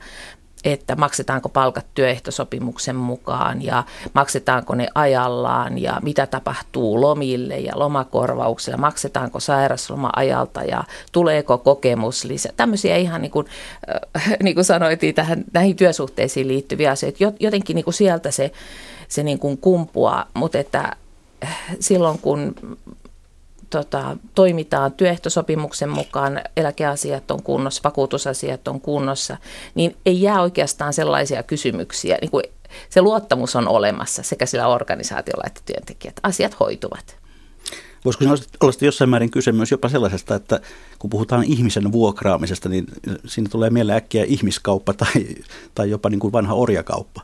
että 0.74 0.96
maksetaanko 0.96 1.50
palkat 1.50 1.86
työehtosopimuksen 1.94 2.96
mukaan 2.96 3.64
ja 3.64 3.84
maksetaanko 4.14 4.76
ne 4.76 4.88
ajallaan 4.96 5.78
ja 5.78 6.00
mitä 6.04 6.28
tapahtuu 6.28 7.02
lomille 7.02 7.58
ja 7.58 7.80
lomakorvauksille, 7.80 8.78
maksetaanko 8.78 9.40
sairasloma-ajalta 9.40 10.64
ja 10.64 10.84
tuleeko 11.12 11.58
kokemus 11.58 12.24
lisää. 12.24 12.52
Tämmöisiä 12.58 12.96
ihan 12.96 13.22
niin 13.22 13.32
kuin, 13.32 13.48
äh, 14.18 14.32
niin 14.44 14.56
kuin 14.56 14.66
sanoitiin 14.66 15.16
tähän, 15.16 15.44
näihin 15.54 15.76
työsuhteisiin 15.76 16.48
liittyviä 16.48 16.92
asioita. 16.92 17.34
Jotenkin 17.40 17.76
niin 17.76 17.86
kuin 17.86 17.94
sieltä 17.94 18.32
se, 18.32 18.52
se 19.08 19.24
niin 19.24 19.40
kuin 19.40 19.58
kumpuaa, 19.58 20.26
mutta 20.34 20.58
että 20.58 20.92
äh, 21.44 21.60
silloin 21.80 22.20
kun 22.20 22.56
tota, 23.70 24.18
toimitaan 24.36 24.92
työehtosopimuksen 24.92 25.90
mukaan, 25.90 26.42
eläkeasiat 26.58 27.32
on 27.32 27.44
kunnossa, 27.44 27.82
vakuutusasiat 27.84 28.68
on 28.68 28.82
kunnossa, 28.82 29.38
niin 29.76 29.96
ei 30.06 30.22
jää 30.22 30.42
oikeastaan 30.42 30.94
sellaisia 30.94 31.44
kysymyksiä, 31.44 32.18
niin 32.22 32.32
kuin 32.32 32.44
se 32.90 33.02
luottamus 33.02 33.56
on 33.56 33.68
olemassa 33.68 34.24
sekä 34.24 34.46
sillä 34.46 34.68
organisaatiolla 34.68 35.44
että 35.48 35.62
työntekijät. 35.66 36.20
Asiat 36.24 36.60
hoituvat. 36.60 37.18
Voisiko 38.06 38.26
olla 38.62 38.74
jossain 38.82 39.10
määrin 39.10 39.32
kyse 39.32 39.52
myös 39.52 39.72
jopa 39.72 39.90
sellaisesta, 39.90 40.36
että 40.36 40.60
kun 41.00 41.10
puhutaan 41.10 41.44
ihmisen 41.44 41.92
vuokraamisesta, 41.92 42.70
niin 42.70 42.86
siinä 43.26 43.50
tulee 43.50 43.70
mieleen 43.70 43.98
äkkiä 43.98 44.24
ihmiskauppa 44.28 44.94
tai, 44.94 45.28
tai 45.76 45.90
jopa 45.90 46.10
niin 46.10 46.20
kuin 46.20 46.32
vanha 46.32 46.54
orjakauppa? 46.54 47.22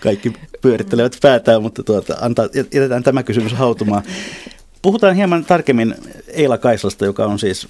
Kaikki 0.00 0.32
pyörittelevät 0.60 1.16
päätään, 1.22 1.62
mutta 1.62 1.82
tuota, 1.82 2.16
antaa, 2.20 2.48
jätetään 2.54 3.02
tämä 3.02 3.22
kysymys 3.22 3.52
hautumaan. 3.52 4.02
Puhutaan 4.82 5.16
hieman 5.16 5.44
tarkemmin 5.44 5.94
Eila 6.28 6.58
Kaislasta, 6.58 7.04
joka 7.04 7.26
on 7.26 7.38
siis 7.38 7.68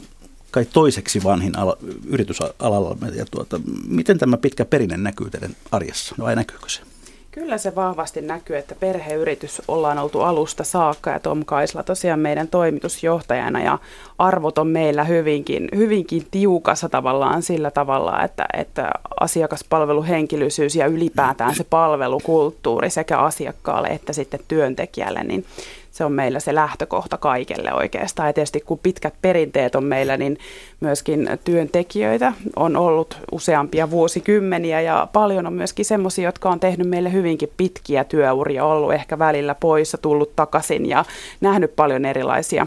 kai 0.51 0.65
toiseksi 0.65 1.25
vanhin 1.25 1.59
ala, 1.59 1.77
yritysalalla. 2.07 2.97
Ja 3.15 3.27
tuota, 3.31 3.61
miten 3.87 4.19
tämä 4.19 4.37
pitkä 4.37 4.65
perinne 4.65 4.97
näkyy 4.97 5.31
teidän 5.31 5.57
arjessa? 5.71 6.15
Vai 6.19 6.37
näkyykö 6.37 6.69
se? 6.69 6.81
Kyllä 7.31 7.59
se 7.59 7.75
vahvasti 7.75 8.21
näkyy, 8.21 8.57
että 8.57 8.75
perheyritys 8.75 9.63
ollaan 9.69 9.99
oltu 9.99 10.21
alusta 10.21 10.65
saakka 10.65 11.11
ja 11.11 11.21
Tom 11.21 11.45
Kaisla 11.45 11.83
tosiaan 11.83 12.21
meidän 12.21 12.49
toimitusjohtajana 12.49 13.63
ja 13.63 13.79
arvot 14.19 14.59
on 14.59 14.67
meillä 14.67 15.05
hyvinkin, 15.05 15.69
hyvinkin 15.77 16.27
tiukassa 16.31 16.89
tavallaan 16.89 17.43
sillä 17.43 17.71
tavalla, 17.71 18.23
että, 18.23 18.47
että 18.53 18.91
asiakaspalveluhenkilöisyys 19.21 20.77
ja 20.77 20.87
ylipäätään 20.87 21.55
se 21.55 21.65
palvelukulttuuri 21.65 22.91
sekä 22.91 23.19
asiakkaalle 23.19 23.89
että 23.89 24.13
sitten 24.13 24.41
työntekijälle, 24.49 25.25
niin 25.25 25.45
se 25.99 26.05
on 26.05 26.13
meillä 26.13 26.41
se 26.41 26.55
lähtökohta 26.55 27.17
kaikelle 27.17 27.75
oikeastaan. 27.75 28.29
Ja 28.29 28.33
tietysti 28.33 28.61
kun 28.61 28.79
pitkät 28.79 29.15
perinteet 29.23 29.75
on 29.75 29.85
meillä, 29.85 30.17
niin 30.17 30.39
myöskin 30.81 31.29
työntekijöitä 31.45 32.33
on 32.57 32.77
ollut 32.77 33.19
useampia 33.33 33.91
vuosikymmeniä 33.91 34.81
ja 34.81 35.09
paljon 35.13 35.47
on 35.47 35.53
myöskin 35.53 35.85
semmoisia, 35.85 36.29
jotka 36.29 36.51
on 36.51 36.61
tehnyt 36.61 36.89
meille 36.89 37.13
hyvinkin 37.13 37.53
pitkiä 37.57 38.05
työuria, 38.05 38.65
ollut 38.65 38.93
ehkä 38.93 39.19
välillä 39.19 39.55
poissa, 39.55 39.99
tullut 39.99 40.37
takaisin 40.37 40.87
ja 40.87 41.05
nähnyt 41.41 41.77
paljon 41.77 42.05
erilaisia 42.05 42.67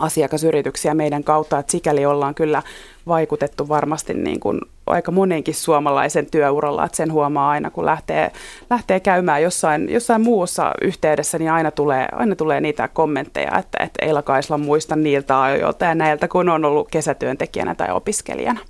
asiakasyrityksiä 0.00 0.94
meidän 0.94 1.24
kautta, 1.24 1.58
että 1.58 1.72
sikäli 1.72 2.06
ollaan 2.06 2.34
kyllä 2.34 2.62
vaikutettu 3.06 3.68
varmasti 3.68 4.14
niin 4.14 4.40
kuin 4.40 4.60
aika 4.86 5.12
monenkin 5.12 5.54
suomalaisen 5.54 6.26
työuralla, 6.30 6.84
että 6.84 6.96
sen 6.96 7.12
huomaa 7.12 7.50
aina, 7.50 7.70
kun 7.70 7.86
lähtee, 7.86 8.32
lähtee 8.70 9.00
käymään 9.00 9.42
jossain, 9.42 9.92
jossain 9.92 10.22
muussa 10.22 10.72
yhteydessä, 10.82 11.38
niin 11.38 11.50
aina 11.50 11.70
tulee, 11.70 12.08
aina 12.12 12.36
tulee 12.36 12.60
niitä 12.60 12.88
kommentteja, 12.88 13.58
että, 13.58 13.82
että 13.84 14.06
Eila 14.06 14.22
Kaisla 14.22 14.58
muista 14.58 14.96
niiltä 14.96 15.42
ajoilta 15.42 15.84
ja 15.84 15.94
näiltä, 15.94 16.28
kun 16.28 16.48
on 16.48 16.64
ollut 16.64 16.88
kesätyöntekijänä 16.90 17.74
tai 17.74 17.90
opiskelijana. 17.90 18.60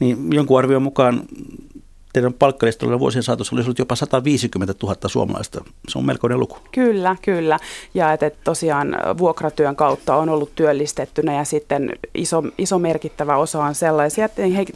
Niin 0.00 0.32
jonkun 0.32 0.58
arvion 0.58 0.82
mukaan 0.82 1.22
teidän 2.12 2.32
palkkalistoilla 2.32 2.98
vuosien 2.98 3.22
saatossa 3.22 3.56
olisi 3.56 3.66
ollut 3.66 3.78
jopa 3.78 3.96
150 3.96 4.74
000 4.82 4.96
suomalaista. 5.06 5.64
Se 5.88 5.98
on 5.98 6.06
melkoinen 6.06 6.40
luku. 6.40 6.58
Kyllä, 6.72 7.16
kyllä. 7.22 7.58
Ja 7.94 8.12
että 8.12 8.30
tosiaan 8.44 8.96
vuokratyön 9.18 9.76
kautta 9.76 10.16
on 10.16 10.28
ollut 10.28 10.54
työllistettynä 10.54 11.34
ja 11.34 11.44
sitten 11.44 11.92
iso, 12.14 12.42
iso 12.58 12.78
merkittävä 12.78 13.36
osa 13.36 13.64
on 13.64 13.74
sellaisia 13.74 14.28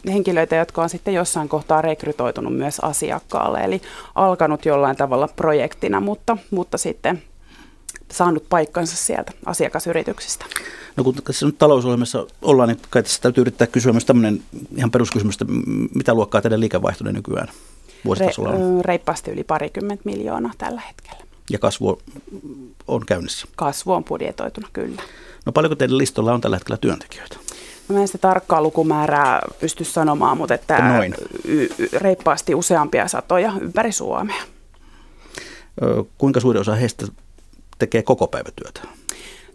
henkilöitä, 0.07 0.55
jotka 0.55 0.81
on 0.81 0.89
sitten 0.89 1.13
jossain 1.13 1.49
kohtaa 1.49 1.81
rekrytoitunut 1.81 2.57
myös 2.57 2.79
asiakkaalle. 2.79 3.59
Eli 3.59 3.81
alkanut 4.15 4.65
jollain 4.65 4.95
tavalla 4.95 5.29
projektina, 5.35 5.99
mutta, 5.99 6.37
mutta 6.51 6.77
sitten 6.77 7.21
saanut 8.17 8.49
paikkansa 8.49 8.95
sieltä 8.95 9.31
asiakasyrityksistä. 9.45 10.45
No 10.95 11.03
kun 11.03 11.15
tässä 11.15 11.45
nyt 11.45 11.57
talousohjelmassa 11.57 12.25
ollaan, 12.41 12.69
niin 12.69 12.79
kai 12.89 13.03
tässä 13.03 13.21
täytyy 13.21 13.41
yrittää 13.41 13.67
kysyä 13.67 13.91
myös 13.91 14.05
tämmöinen 14.05 14.43
ihan 14.75 14.91
peruskysymys, 14.91 15.35
että 15.35 15.45
mitä 15.95 16.13
luokkaa 16.13 16.41
teidän 16.41 16.59
liikevaihtonne 16.59 17.11
nykyään 17.11 17.47
vuositasolla 18.05 18.49
on? 18.49 18.75
Re, 18.75 18.81
reippaasti 18.81 19.31
yli 19.31 19.43
parikymmentä 19.43 20.01
miljoonaa 20.05 20.51
tällä 20.57 20.81
hetkellä. 20.81 21.25
Ja 21.49 21.59
kasvu 21.59 22.01
on 22.87 23.05
käynnissä? 23.05 23.47
Kasvu 23.55 23.91
on 23.91 24.03
budjetoituna, 24.03 24.67
kyllä. 24.73 25.01
No 25.45 25.51
paljonko 25.51 25.75
teidän 25.75 25.97
listolla 25.97 26.33
on 26.33 26.41
tällä 26.41 26.55
hetkellä 26.55 26.77
työntekijöitä? 26.77 27.37
Mä 27.87 28.01
en 28.01 28.07
sitä 28.07 28.17
tarkkaa 28.17 28.61
lukumäärää 28.61 29.41
pysty 29.59 29.83
sanomaan, 29.83 30.37
mutta 30.37 30.53
että 30.53 30.79
Noin. 30.79 31.15
Y- 31.45 31.69
y- 31.77 31.89
reippaasti 31.93 32.55
useampia 32.55 33.07
satoja 33.07 33.53
ympäri 33.61 33.91
Suomea. 33.91 34.43
Ö, 35.83 36.03
kuinka 36.17 36.39
suuri 36.39 36.59
osa 36.59 36.75
heistä 36.75 37.05
tekee 37.79 38.03
koko 38.03 38.27
päivätyötä? 38.27 38.81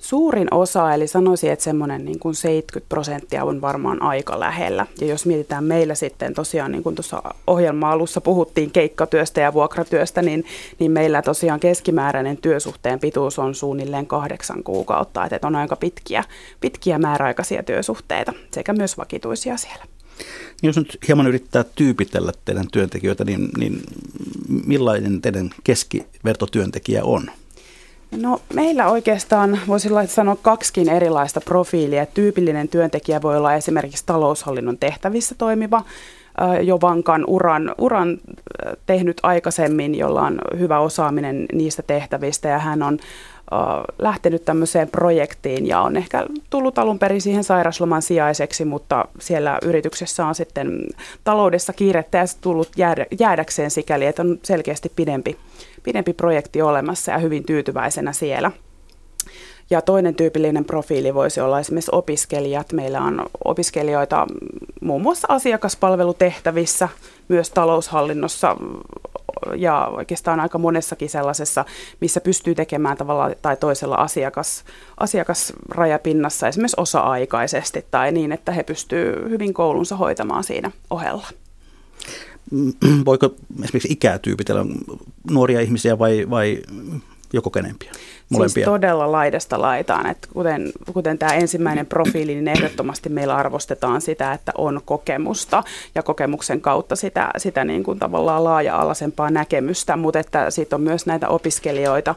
Suurin 0.01 0.55
osa, 0.55 0.95
eli 0.95 1.07
sanoisin, 1.07 1.53
että 1.53 1.63
semmoinen 1.63 2.05
niin 2.05 2.19
kuin 2.19 2.35
70 2.35 2.89
prosenttia 2.89 3.45
on 3.45 3.61
varmaan 3.61 4.03
aika 4.03 4.41
lähellä. 4.41 4.87
Ja 5.01 5.07
jos 5.07 5.27
mietitään 5.27 5.65
meillä 5.65 5.95
sitten 5.95 6.35
tosiaan, 6.35 6.73
niin 6.73 6.83
kuin 6.83 6.95
tuossa 6.95 7.23
ohjelma-alussa 7.47 8.21
puhuttiin 8.21 8.71
keikkatyöstä 8.71 9.41
ja 9.41 9.53
vuokratyöstä, 9.53 10.23
niin, 10.23 10.45
niin 10.79 10.93
meillä 10.93 11.23
tosiaan 11.23 11.61
keskimääräinen 11.61 12.37
työsuhteen 12.37 13.01
pituus 13.01 13.39
on 13.39 13.55
suunnilleen 13.55 14.07
kahdeksan 14.07 14.63
kuukautta. 14.63 15.25
Että 15.31 15.47
on 15.47 15.57
aika 15.57 15.77
pitkiä, 15.77 16.25
pitkiä 16.61 16.99
määräaikaisia 16.99 17.63
työsuhteita 17.63 18.33
sekä 18.51 18.73
myös 18.73 18.99
vakituisia 18.99 19.57
siellä. 19.57 19.85
Jos 20.63 20.77
nyt 20.77 20.99
hieman 21.09 21.27
yrittää 21.27 21.65
tyypitellä 21.75 22.33
teidän 22.45 22.67
työntekijöitä, 22.73 23.25
niin, 23.25 23.49
niin 23.59 23.83
millainen 24.67 25.21
teidän 25.21 25.51
keskivertotyöntekijä 25.65 27.05
on? 27.05 27.31
No 28.17 28.41
meillä 28.55 28.89
oikeastaan 28.89 29.61
voisi 29.69 29.89
sanoa 30.07 30.37
kaksikin 30.43 30.89
erilaista 30.89 31.41
profiilia. 31.41 32.07
Tyypillinen 32.07 32.69
työntekijä 32.69 33.23
voi 33.23 33.37
olla 33.37 33.55
esimerkiksi 33.55 34.07
taloushallinnon 34.07 34.79
tehtävissä 34.79 35.35
toimiva, 35.39 35.83
jo 36.63 36.81
vankan 36.81 37.25
uran, 37.27 37.75
uran 37.79 38.19
tehnyt 38.87 39.21
aikaisemmin, 39.23 39.95
jolla 39.95 40.23
on 40.23 40.39
hyvä 40.59 40.79
osaaminen 40.79 41.47
niistä 41.53 41.83
tehtävistä 41.83 42.49
ja 42.49 42.59
hän 42.59 42.83
on 42.83 42.99
lähtenyt 43.99 44.45
tämmöiseen 44.45 44.89
projektiin 44.89 45.67
ja 45.67 45.81
on 45.81 45.97
ehkä 45.97 46.27
tullut 46.51 46.79
alun 46.79 46.99
perin 46.99 47.21
siihen 47.21 47.45
sairasloman 47.45 48.03
sijaiseksi, 48.03 48.65
mutta 48.65 49.05
siellä 49.19 49.59
yrityksessä 49.63 50.27
on 50.27 50.35
sitten 50.35 50.83
taloudessa 51.25 51.73
kiirettä 51.73 52.19
ja 52.19 52.25
tullut 52.41 52.69
jäädä, 52.77 53.07
jäädäkseen 53.19 53.71
sikäli, 53.71 54.07
että 54.07 54.23
on 54.23 54.39
selkeästi 54.43 54.93
pidempi, 54.97 55.37
pidempi 55.83 56.13
projekti 56.13 56.63
olemassa 56.63 57.13
ja 57.13 57.19
hyvin 57.19 57.45
tyytyväisenä 57.45 58.13
siellä. 58.13 58.51
Ja 59.71 59.83
toinen 59.83 60.15
tyypillinen 60.15 60.65
profiili 60.65 61.15
voisi 61.15 61.41
olla 61.41 61.61
esimerkiksi 61.61 61.91
opiskelijat. 61.95 62.73
Meillä 62.73 63.01
on 63.01 63.27
opiskelijoita 63.45 64.27
muun 64.81 65.03
muassa 65.03 65.27
asiakaspalvelutehtävissä, 65.31 66.89
myös 67.29 67.51
taloushallinnossa 67.51 68.57
ja 69.57 69.87
oikeastaan 69.97 70.41
aika 70.41 70.59
monessakin 70.59 71.11
sellaisessa, 71.11 71.65
missä 72.01 72.21
pystyy 72.21 72.55
tekemään 72.55 72.97
tavalla 72.97 73.31
tai 73.43 73.57
toisella 73.57 73.95
asiakas, 73.95 74.65
asiakasrajapinnassa 75.01 76.49
esimerkiksi 76.49 76.81
osa-aikaisesti 76.81 77.87
tai 77.91 78.13
niin, 78.13 78.33
että 78.33 78.53
he 78.53 78.63
pystyvät 78.63 79.31
hyvin 79.31 79.55
koulunsa 79.55 79.97
hoitamaan 79.97 80.45
siinä 80.45 80.71
ohella. 80.91 81.27
Voiko 83.05 83.35
esimerkiksi 83.65 83.93
ikää 83.93 84.19
tyypitellä 84.19 84.65
nuoria 85.31 85.61
ihmisiä 85.61 85.99
vai, 85.99 86.27
vai 86.31 86.63
joko 87.33 87.51
kenempiä? 87.51 87.93
Molempia. 88.31 88.55
Siis 88.55 88.65
todella 88.65 89.13
laidasta 89.13 89.61
laitaan. 89.61 90.11
Että 90.11 90.29
kuten, 90.33 90.73
kuten 90.93 91.19
tämä 91.19 91.35
ensimmäinen 91.35 91.87
profiili, 91.87 92.35
niin 92.35 92.49
ehdottomasti 92.49 93.09
meillä 93.09 93.37
arvostetaan 93.37 94.01
sitä, 94.01 94.33
että 94.33 94.53
on 94.59 94.81
kokemusta 94.85 95.63
ja 95.95 96.03
kokemuksen 96.03 96.61
kautta 96.61 96.97
sitä, 96.97 97.31
sitä 97.37 97.65
niin 97.65 97.83
kuin 97.83 97.99
tavallaan 97.99 98.45
laaja-alaisempaa 98.45 99.31
näkemystä, 99.31 99.97
mutta 99.97 100.19
että 100.19 100.51
sitten 100.51 100.77
on 100.77 100.81
myös 100.81 101.07
näitä 101.07 101.29
opiskelijoita, 101.29 102.15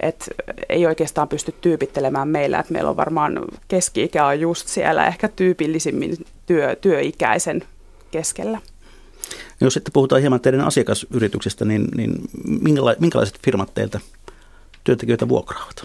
että 0.00 0.24
ei 0.68 0.86
oikeastaan 0.86 1.28
pysty 1.28 1.54
tyypittelemään 1.60 2.28
meillä, 2.28 2.58
että 2.58 2.72
meillä 2.72 2.90
on 2.90 2.96
varmaan 2.96 3.40
keski-ikä 3.68 4.26
on 4.26 4.40
just 4.40 4.68
siellä 4.68 5.06
ehkä 5.06 5.28
tyypillisimmin 5.28 6.16
työ, 6.46 6.76
työikäisen 6.76 7.62
keskellä. 8.10 8.58
Jos 9.60 9.74
sitten 9.74 9.92
puhutaan 9.92 10.20
hieman 10.20 10.40
teidän 10.40 10.60
asiakasyrityksestä, 10.60 11.64
niin, 11.64 11.88
niin 11.96 12.28
minkälaiset 12.98 13.38
firmat 13.44 13.74
teiltä 13.74 14.00
työntekijöitä 14.84 15.28
vuokraavat? 15.28 15.84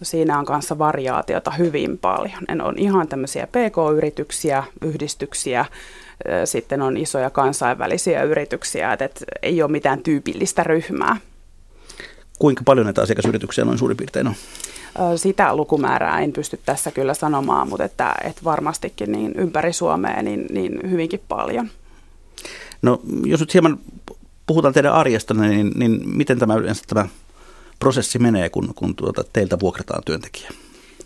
No 0.00 0.04
siinä 0.04 0.38
on 0.38 0.44
kanssa 0.44 0.78
variaatiota 0.78 1.50
hyvin 1.50 1.98
paljon. 1.98 2.38
Ne 2.54 2.64
on 2.64 2.78
ihan 2.78 3.08
tämmöisiä 3.08 3.46
PK-yrityksiä, 3.46 4.64
yhdistyksiä, 4.82 5.64
sitten 6.44 6.82
on 6.82 6.96
isoja 6.96 7.30
kansainvälisiä 7.30 8.22
yrityksiä, 8.22 8.92
että 8.92 9.06
ei 9.42 9.62
ole 9.62 9.70
mitään 9.70 10.02
tyypillistä 10.02 10.64
ryhmää. 10.64 11.16
Kuinka 12.38 12.62
paljon 12.64 12.86
näitä 12.86 13.02
asiakasyrityksiä 13.02 13.64
noin 13.64 13.78
suurin 13.78 13.96
piirtein 13.96 14.26
on? 14.26 14.34
Sitä 15.16 15.56
lukumäärää 15.56 16.20
en 16.20 16.32
pysty 16.32 16.60
tässä 16.66 16.90
kyllä 16.90 17.14
sanomaan, 17.14 17.68
mutta 17.68 17.84
että, 17.84 18.14
että 18.24 18.44
varmastikin 18.44 19.12
niin 19.12 19.32
ympäri 19.36 19.72
Suomea 19.72 20.22
niin, 20.22 20.46
niin 20.50 20.90
hyvinkin 20.90 21.20
paljon. 21.28 21.70
No 22.82 23.00
jos 23.24 23.40
nyt 23.40 23.54
hieman 23.54 23.78
puhutaan 24.46 24.74
teidän 24.74 24.92
arjesta, 24.92 25.34
niin, 25.34 25.72
niin 25.74 26.00
miten 26.04 26.38
tämä 26.38 26.54
yleensä 26.54 26.82
tämä 26.86 27.08
prosessi 27.78 28.18
menee, 28.18 28.50
kun, 28.50 28.72
kun 28.74 28.96
tuota, 28.96 29.24
teiltä 29.32 29.60
vuokrataan 29.60 30.02
työntekijä? 30.04 30.50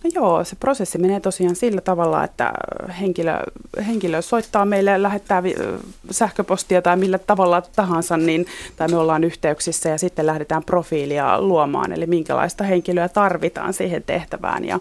No 0.04 0.10
joo, 0.14 0.44
se 0.44 0.56
prosessi 0.56 0.98
menee 0.98 1.20
tosiaan 1.20 1.56
sillä 1.56 1.80
tavalla, 1.80 2.24
että 2.24 2.52
henkilö, 3.00 3.32
henkilö 3.86 4.22
soittaa 4.22 4.64
meille, 4.64 5.02
lähettää 5.02 5.42
sähköpostia 6.10 6.82
tai 6.82 6.96
millä 6.96 7.18
tavalla 7.18 7.62
tahansa, 7.62 8.16
niin, 8.16 8.46
tai 8.76 8.88
me 8.88 8.96
ollaan 8.96 9.24
yhteyksissä 9.24 9.88
ja 9.88 9.98
sitten 9.98 10.26
lähdetään 10.26 10.64
profiilia 10.64 11.40
luomaan, 11.40 11.92
eli 11.92 12.06
minkälaista 12.06 12.64
henkilöä 12.64 13.08
tarvitaan 13.08 13.72
siihen 13.72 14.02
tehtävään. 14.02 14.64
Ja 14.64 14.80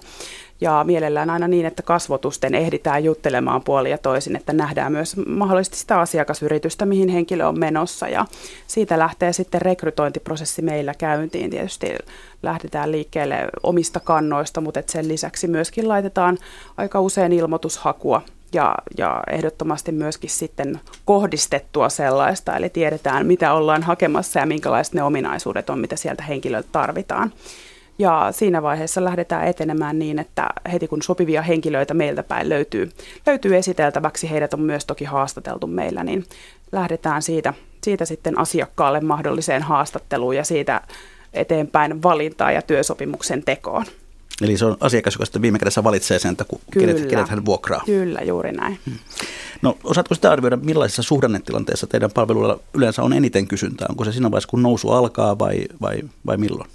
ja 0.61 0.83
mielellään 0.87 1.29
aina 1.29 1.47
niin, 1.47 1.65
että 1.65 1.83
kasvotusten 1.83 2.55
ehditään 2.55 3.03
juttelemaan 3.03 3.63
puolia 3.63 3.97
toisin, 3.97 4.35
että 4.35 4.53
nähdään 4.53 4.91
myös 4.91 5.17
mahdollisesti 5.17 5.77
sitä 5.77 5.99
asiakasyritystä, 5.99 6.85
mihin 6.85 7.09
henkilö 7.09 7.47
on 7.47 7.59
menossa. 7.59 8.07
Ja 8.07 8.25
siitä 8.67 8.99
lähtee 8.99 9.33
sitten 9.33 9.61
rekrytointiprosessi 9.61 10.61
meillä 10.61 10.93
käyntiin. 10.97 11.49
Tietysti 11.49 11.95
lähdetään 12.43 12.91
liikkeelle 12.91 13.47
omista 13.63 13.99
kannoista, 13.99 14.61
mutta 14.61 14.81
sen 14.85 15.07
lisäksi 15.07 15.47
myöskin 15.47 15.87
laitetaan 15.87 16.37
aika 16.77 17.01
usein 17.01 17.33
ilmoitushakua 17.33 18.21
ja, 18.53 18.75
ja 18.97 19.23
ehdottomasti 19.31 19.91
myöskin 19.91 20.29
sitten 20.29 20.79
kohdistettua 21.05 21.89
sellaista, 21.89 22.55
eli 22.55 22.69
tiedetään 22.69 23.25
mitä 23.25 23.53
ollaan 23.53 23.83
hakemassa 23.83 24.39
ja 24.39 24.45
minkälaiset 24.45 24.93
ne 24.93 25.03
ominaisuudet 25.03 25.69
on, 25.69 25.79
mitä 25.79 25.95
sieltä 25.95 26.23
henkilöltä 26.23 26.69
tarvitaan. 26.71 27.33
Ja 27.99 28.27
siinä 28.31 28.61
vaiheessa 28.61 29.03
lähdetään 29.03 29.47
etenemään 29.47 29.99
niin, 29.99 30.19
että 30.19 30.47
heti 30.71 30.87
kun 30.87 31.01
sopivia 31.01 31.41
henkilöitä 31.41 31.93
meiltä 31.93 32.23
päin 32.23 32.49
löytyy, 32.49 32.91
löytyy 33.27 33.57
esiteltäväksi, 33.57 34.29
heidät 34.29 34.53
on 34.53 34.61
myös 34.61 34.85
toki 34.85 35.05
haastateltu 35.05 35.67
meillä, 35.67 36.03
niin 36.03 36.25
lähdetään 36.71 37.21
siitä, 37.21 37.53
siitä 37.83 38.05
sitten 38.05 38.39
asiakkaalle 38.39 38.99
mahdolliseen 38.99 39.63
haastatteluun 39.63 40.35
ja 40.35 40.43
siitä 40.43 40.81
eteenpäin 41.33 42.03
valintaa 42.03 42.51
ja 42.51 42.61
työsopimuksen 42.61 43.43
tekoon. 43.43 43.85
Eli 44.41 44.57
se 44.57 44.65
on 44.65 44.77
asiakas, 44.79 45.13
joka 45.13 45.25
sitten 45.25 45.41
viime 45.41 45.59
kädessä 45.59 45.83
valitsee 45.83 46.19
sen, 46.19 46.31
että 46.31 46.45
kenet, 46.73 47.05
kenet 47.05 47.29
hän 47.29 47.45
vuokraa. 47.45 47.81
Kyllä, 47.85 48.21
juuri 48.21 48.51
näin. 48.51 48.79
Hmm. 48.85 48.97
No 49.61 49.77
osaatko 49.83 50.15
sitä 50.15 50.31
arvioida, 50.31 50.57
millaisessa 50.57 51.03
suhdannetilanteessa 51.03 51.87
teidän 51.87 52.11
palveluilla 52.11 52.59
yleensä 52.73 53.03
on 53.03 53.13
eniten 53.13 53.47
kysyntää? 53.47 53.87
Onko 53.89 54.05
se 54.05 54.11
siinä 54.11 54.31
vaiheessa, 54.31 54.49
kun 54.49 54.63
nousu 54.63 54.91
alkaa 54.91 55.39
vai, 55.39 55.65
vai, 55.81 56.01
vai 56.25 56.37
milloin? 56.37 56.69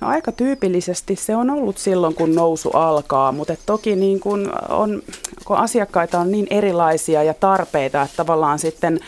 No 0.00 0.08
aika 0.08 0.32
tyypillisesti 0.32 1.16
se 1.16 1.36
on 1.36 1.50
ollut 1.50 1.78
silloin, 1.78 2.14
kun 2.14 2.34
nousu 2.34 2.70
alkaa, 2.70 3.32
mutta 3.32 3.56
toki 3.66 3.96
niin 3.96 4.20
kun 4.20 4.52
on, 4.68 5.02
kun 5.44 5.56
asiakkaita 5.56 6.18
on 6.18 6.30
niin 6.30 6.46
erilaisia 6.50 7.22
ja 7.22 7.34
tarpeita, 7.34 8.02
että 8.02 8.16
tavallaan 8.16 8.58
sitten 8.58 9.00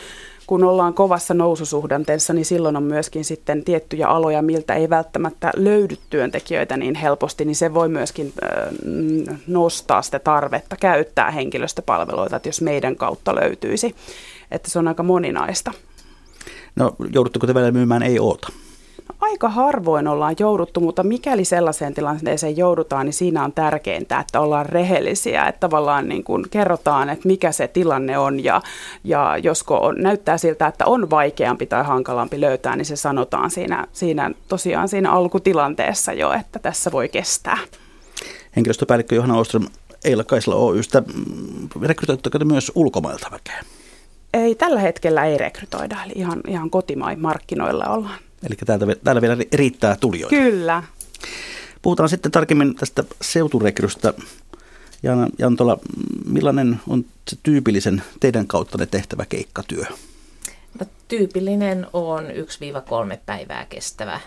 kun 0.46 0.64
ollaan 0.64 0.94
kovassa 0.94 1.34
noususuhdanteessa, 1.34 2.32
niin 2.32 2.44
silloin 2.44 2.76
on 2.76 2.82
myöskin 2.82 3.24
sitten 3.24 3.64
tiettyjä 3.64 4.08
aloja, 4.08 4.42
miltä 4.42 4.74
ei 4.74 4.90
välttämättä 4.90 5.50
löydy 5.56 5.96
työntekijöitä 6.10 6.76
niin 6.76 6.94
helposti, 6.94 7.44
niin 7.44 7.56
se 7.56 7.74
voi 7.74 7.88
myöskin 7.88 8.32
nostaa 9.46 10.02
sitä 10.02 10.18
tarvetta 10.18 10.76
käyttää 10.80 11.30
henkilöstöpalveluita, 11.30 12.36
että 12.36 12.48
jos 12.48 12.60
meidän 12.60 12.96
kautta 12.96 13.34
löytyisi, 13.34 13.94
että 14.50 14.70
se 14.70 14.78
on 14.78 14.88
aika 14.88 15.02
moninaista. 15.02 15.72
No 16.76 16.96
joudutteko 17.12 17.46
te 17.46 17.54
välillä 17.54 17.72
myymään 17.72 18.02
ei 18.02 18.18
oota? 18.18 18.48
Aika 19.20 19.48
harvoin 19.48 20.08
ollaan 20.08 20.36
jouduttu, 20.38 20.80
mutta 20.80 21.02
mikäli 21.02 21.44
sellaiseen 21.44 21.94
tilanteeseen 21.94 22.56
joudutaan, 22.56 23.06
niin 23.06 23.12
siinä 23.14 23.44
on 23.44 23.52
tärkeintä, 23.52 24.20
että 24.20 24.40
ollaan 24.40 24.66
rehellisiä, 24.66 25.46
että 25.46 25.60
tavallaan 25.60 26.08
niin 26.08 26.24
kuin 26.24 26.44
kerrotaan, 26.50 27.08
että 27.10 27.28
mikä 27.28 27.52
se 27.52 27.68
tilanne 27.68 28.18
on 28.18 28.44
ja, 28.44 28.62
ja 29.04 29.38
josko 29.42 29.78
on, 29.78 29.94
näyttää 29.98 30.38
siltä, 30.38 30.66
että 30.66 30.86
on 30.86 31.10
vaikeampi 31.10 31.66
tai 31.66 31.84
hankalampi 31.84 32.40
löytää, 32.40 32.76
niin 32.76 32.86
se 32.86 32.96
sanotaan 32.96 33.50
siinä, 33.50 33.86
siinä 33.92 34.30
tosiaan 34.48 34.88
siinä 34.88 35.12
alkutilanteessa 35.12 36.12
jo, 36.12 36.32
että 36.32 36.58
tässä 36.58 36.92
voi 36.92 37.08
kestää. 37.08 37.58
Henkilöstöpäällikkö 38.56 39.14
Johanna 39.14 39.38
Oström 39.38 39.66
Eila 40.04 40.24
Kaisla 40.24 40.54
Oystä, 40.54 41.02
rekrytoitteko 41.82 42.38
te 42.38 42.44
myös 42.44 42.72
ulkomailta 42.74 43.28
väkeä? 43.30 43.62
Ei, 44.34 44.54
tällä 44.54 44.80
hetkellä 44.80 45.24
ei 45.24 45.38
rekrytoida, 45.38 45.96
eli 46.04 46.12
ihan, 46.16 46.40
ihan 46.48 46.70
kotimain 46.70 47.20
markkinoilla 47.20 47.84
ollaan. 47.84 48.18
Eli 48.46 48.56
täältä, 48.66 48.86
täällä 49.04 49.22
vielä 49.22 49.36
riittää 49.52 49.96
tulijoita. 49.96 50.36
Kyllä. 50.36 50.82
Puhutaan 51.82 52.08
sitten 52.08 52.32
tarkemmin 52.32 52.74
tästä 52.74 53.04
seuturekrystä. 53.20 54.14
Jana 55.02 55.28
Jantola, 55.38 55.78
millainen 56.26 56.80
on 56.88 57.04
se 57.28 57.36
tyypillisen 57.42 58.02
teidän 58.20 58.46
kautta 58.46 58.86
tehtävä 58.86 59.26
keikkatyö? 59.26 59.84
No, 60.80 60.86
tyypillinen 61.08 61.86
on 61.92 62.24
1-3 63.14 63.18
päivää 63.26 63.66
kestävä 63.66 64.20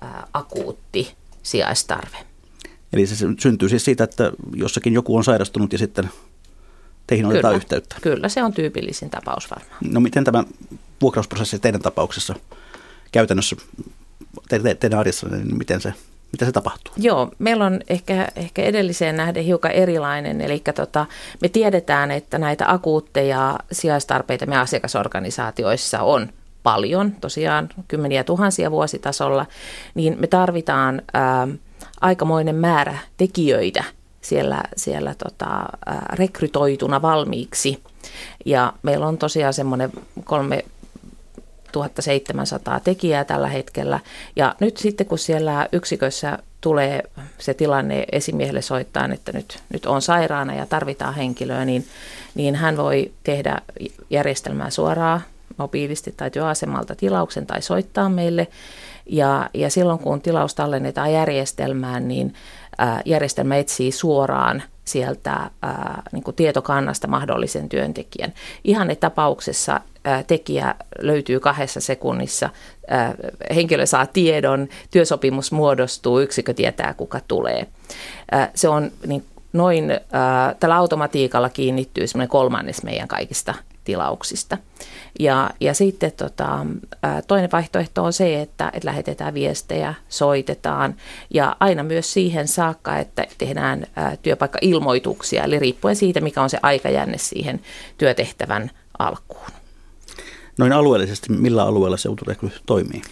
ää, 0.00 0.26
akuutti 0.32 1.14
sijaistarve. 1.42 2.16
Eli 2.92 3.06
se 3.06 3.16
syntyy 3.38 3.68
siis 3.68 3.84
siitä, 3.84 4.04
että 4.04 4.32
jossakin 4.54 4.92
joku 4.92 5.16
on 5.16 5.24
sairastunut 5.24 5.72
ja 5.72 5.78
sitten 5.78 6.10
teihin 7.06 7.26
otetaan 7.26 7.52
kyllä, 7.52 7.56
yhteyttä. 7.56 7.96
Kyllä, 8.02 8.28
se 8.28 8.42
on 8.42 8.52
tyypillisin 8.52 9.10
tapaus 9.10 9.50
varmaan. 9.50 9.78
No 9.84 10.00
miten 10.00 10.24
tämä 10.24 10.44
vuokrausprosessi 11.00 11.58
teidän 11.58 11.82
tapauksessa 11.82 12.34
käytännössä, 13.12 13.56
te, 14.48 14.58
te, 14.58 14.74
teidän 14.74 14.98
arjessa, 14.98 15.28
niin 15.28 15.58
miten 15.58 15.80
se, 15.80 15.94
miten 16.32 16.48
se 16.48 16.52
tapahtuu? 16.52 16.94
Joo, 16.96 17.30
meillä 17.38 17.66
on 17.66 17.80
ehkä, 17.88 18.28
ehkä 18.36 18.62
edelliseen 18.62 19.16
nähden 19.16 19.44
hiukan 19.44 19.72
erilainen, 19.72 20.40
eli 20.40 20.62
tota, 20.74 21.06
me 21.40 21.48
tiedetään, 21.48 22.10
että 22.10 22.38
näitä 22.38 22.72
akuutteja 22.72 23.58
sijaistarpeita 23.72 24.46
me 24.46 24.56
asiakasorganisaatioissa 24.56 26.02
on 26.02 26.32
paljon, 26.62 27.12
tosiaan 27.12 27.68
kymmeniä 27.88 28.24
tuhansia 28.24 28.70
vuositasolla, 28.70 29.46
niin 29.94 30.16
me 30.20 30.26
tarvitaan 30.26 31.02
ää, 31.14 31.48
aikamoinen 32.00 32.54
määrä 32.54 32.98
tekijöitä 33.16 33.84
siellä, 34.20 34.62
siellä 34.76 35.14
tota, 35.14 35.46
ää, 35.46 36.06
rekrytoituna 36.12 37.02
valmiiksi. 37.02 37.82
Ja 38.46 38.72
meillä 38.82 39.06
on 39.06 39.18
tosiaan 39.18 39.54
semmoinen 39.54 39.92
kolme 40.24 40.64
1700 41.72 42.80
tekijää 42.80 43.24
tällä 43.24 43.48
hetkellä. 43.48 44.00
Ja 44.36 44.54
nyt 44.60 44.76
sitten 44.76 45.06
kun 45.06 45.18
siellä 45.18 45.68
yksikössä 45.72 46.38
tulee 46.60 47.02
se 47.38 47.54
tilanne 47.54 48.04
esimiehelle 48.12 48.62
soittaa, 48.62 49.08
että 49.12 49.32
nyt, 49.32 49.58
nyt 49.72 49.86
on 49.86 50.02
sairaana 50.02 50.54
ja 50.54 50.66
tarvitaan 50.66 51.14
henkilöä, 51.14 51.64
niin, 51.64 51.86
niin 52.34 52.54
hän 52.54 52.76
voi 52.76 53.12
tehdä 53.24 53.62
järjestelmää 54.10 54.70
suoraan 54.70 55.20
mobiilisti 55.56 56.14
tai 56.16 56.30
työasemalta 56.30 56.94
tilauksen 56.94 57.46
tai 57.46 57.62
soittaa 57.62 58.08
meille. 58.08 58.46
Ja, 59.06 59.50
ja 59.54 59.70
silloin 59.70 59.98
kun 59.98 60.20
tilaus 60.20 60.54
tallennetaan 60.54 61.12
järjestelmään, 61.12 62.08
niin 62.08 62.34
järjestelmä 63.04 63.56
etsii 63.56 63.92
suoraan 63.92 64.62
sieltä 64.84 65.50
ää, 65.62 66.02
niin 66.12 66.22
kuin 66.22 66.36
tietokannasta 66.36 67.08
mahdollisen 67.08 67.68
työntekijän. 67.68 68.32
Ihanne 68.64 68.96
tapauksessa 68.96 69.80
ää, 70.04 70.22
tekijä 70.22 70.74
löytyy 70.98 71.40
kahdessa 71.40 71.80
sekunnissa, 71.80 72.50
ää, 72.88 73.14
henkilö 73.54 73.86
saa 73.86 74.06
tiedon, 74.06 74.68
työsopimus 74.90 75.52
muodostuu, 75.52 76.20
yksikö 76.20 76.54
tietää 76.54 76.94
kuka 76.94 77.20
tulee. 77.28 77.66
Ää, 78.30 78.50
se 78.54 78.68
on 78.68 78.90
niin 79.06 79.24
noin, 79.52 79.90
ää, 80.12 80.54
tällä 80.60 80.76
automatiikalla 80.76 81.48
kiinnittyy 81.48 82.06
semmoinen 82.06 82.28
kolmannes 82.28 82.82
meidän 82.82 83.08
kaikista 83.08 83.54
tilauksista. 83.84 84.58
Ja, 85.20 85.50
ja 85.60 85.74
sitten 85.74 86.12
tota, 86.12 86.66
toinen 87.26 87.52
vaihtoehto 87.52 88.04
on 88.04 88.12
se, 88.12 88.40
että, 88.40 88.70
että 88.74 88.88
lähetetään 88.88 89.34
viestejä, 89.34 89.94
soitetaan 90.08 90.94
ja 91.34 91.56
aina 91.60 91.82
myös 91.82 92.12
siihen 92.12 92.48
saakka, 92.48 92.96
että 92.96 93.26
tehdään 93.38 93.86
työpaikkailmoituksia, 94.22 95.44
eli 95.44 95.58
riippuen 95.58 95.96
siitä, 95.96 96.20
mikä 96.20 96.42
on 96.42 96.50
se 96.50 96.58
aikajänne 96.62 97.18
siihen 97.18 97.60
työtehtävän 97.98 98.70
alkuun. 98.98 99.46
Noin 100.58 100.72
alueellisesti, 100.72 101.32
millä 101.32 101.64
alueella 101.64 101.96
seuturekry 101.96 102.50
toimii? 102.66 103.02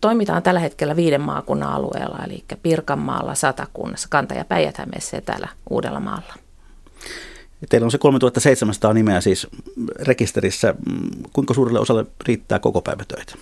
Toimitaan 0.00 0.42
tällä 0.42 0.60
hetkellä 0.60 0.96
viiden 0.96 1.20
maakunnan 1.20 1.72
alueella, 1.72 2.18
eli 2.26 2.44
Pirkanmaalla, 2.62 3.34
Satakunnassa, 3.34 4.08
Kanta- 4.10 4.34
ja 4.34 4.44
päijät 4.44 4.78
ja 5.12 5.20
täällä 5.20 5.48
Uudellamaalla. 5.70 6.45
Teillä 7.68 7.84
on 7.84 7.90
se 7.90 7.98
3700 7.98 8.92
nimeä 8.92 9.20
siis 9.20 9.46
rekisterissä. 10.00 10.74
Kuinka 11.32 11.54
suurelle 11.54 11.80
osalle 11.80 12.06
riittää 12.26 12.58
koko 12.58 12.80
päivätöitä? 12.80 13.34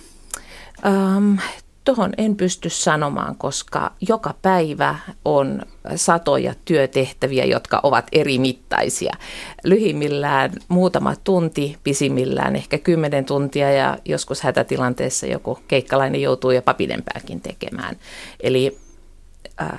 Um, 0.85 1.37
Tuohon 1.85 2.13
en 2.17 2.35
pysty 2.35 2.69
sanomaan, 2.69 3.35
koska 3.35 3.91
joka 4.07 4.33
päivä 4.41 4.95
on 5.25 5.61
satoja 5.95 6.53
työtehtäviä, 6.65 7.45
jotka 7.45 7.79
ovat 7.83 8.07
eri 8.11 8.37
mittaisia. 8.39 9.13
Lyhimmillään 9.63 10.51
muutama 10.67 11.15
tunti, 11.23 11.77
pisimmillään 11.83 12.55
ehkä 12.55 12.77
kymmenen 12.77 13.25
tuntia 13.25 13.71
ja 13.71 13.97
joskus 14.05 14.41
hätätilanteessa 14.41 15.25
joku 15.25 15.59
keikkalainen 15.67 16.21
joutuu 16.21 16.51
jopa 16.51 16.73
pidempääkin 16.73 17.41
tekemään. 17.41 17.95
Eli 18.39 18.77
äh, 19.61 19.69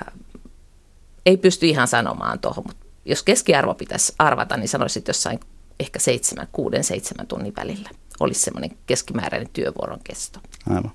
ei 1.25 1.37
pysty 1.37 1.67
ihan 1.67 1.87
sanomaan 1.87 2.39
tuohon, 2.39 2.63
mutta 2.67 2.86
jos 3.07 3.23
keskiarvo 3.23 3.73
pitäisi 3.73 4.13
arvata, 4.19 4.57
niin 4.57 4.69
sanoisin, 4.69 4.99
että 4.99 5.09
jossain 5.09 5.39
ehkä 5.79 5.99
7, 5.99 6.47
6, 6.51 6.77
7 6.81 7.27
tunnin 7.27 7.53
välillä 7.55 7.89
olisi 8.19 8.39
semmoinen 8.39 8.77
keskimääräinen 8.85 9.49
työvuoron 9.53 9.99
kesto. 10.03 10.39
Aivan. 10.69 10.91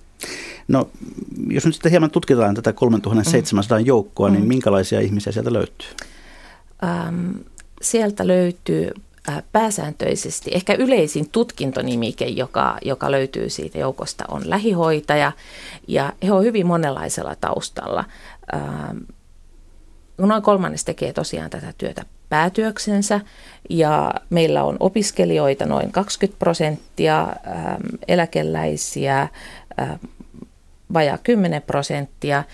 No, 0.68 0.88
jos 1.48 1.66
nyt 1.66 1.75
sitten 1.75 1.90
hieman 1.90 2.11
tutkitaan 2.11 2.55
tätä 2.55 2.72
3700 2.72 3.79
mm. 3.79 3.87
joukkoa, 3.87 4.29
niin 4.29 4.42
mm. 4.42 4.48
minkälaisia 4.48 5.01
ihmisiä 5.01 5.33
sieltä 5.33 5.53
löytyy? 5.53 5.88
Ähm, 6.85 7.31
sieltä 7.83 8.27
löytyy 8.27 8.90
äh, 9.29 9.42
pääsääntöisesti, 9.53 10.51
ehkä 10.55 10.75
yleisin 10.75 11.29
tutkintonimike, 11.29 12.25
joka, 12.25 12.79
joka 12.85 13.11
löytyy 13.11 13.51
siitä 13.51 13.79
joukosta, 13.79 14.25
on 14.29 14.42
lähihoitaja, 14.44 15.33
ja 15.88 16.12
he 16.22 16.33
on 16.33 16.44
hyvin 16.44 16.66
monenlaisella 16.66 17.35
taustalla. 17.35 18.05
Ähm, 18.55 18.98
noin 20.26 20.42
kolmannes 20.42 20.85
tekee 20.85 21.12
tosiaan 21.12 21.50
tätä 21.50 21.72
työtä 21.78 22.04
päätyöksensä 22.28 23.20
ja 23.70 24.14
meillä 24.30 24.64
on 24.64 24.76
opiskelijoita 24.80 25.66
noin 25.66 25.92
20 25.92 26.38
prosenttia, 26.38 27.28
eläkeläisiä 28.08 29.28
vajaa 30.92 31.18
10 31.18 31.62
prosenttia 31.62 32.44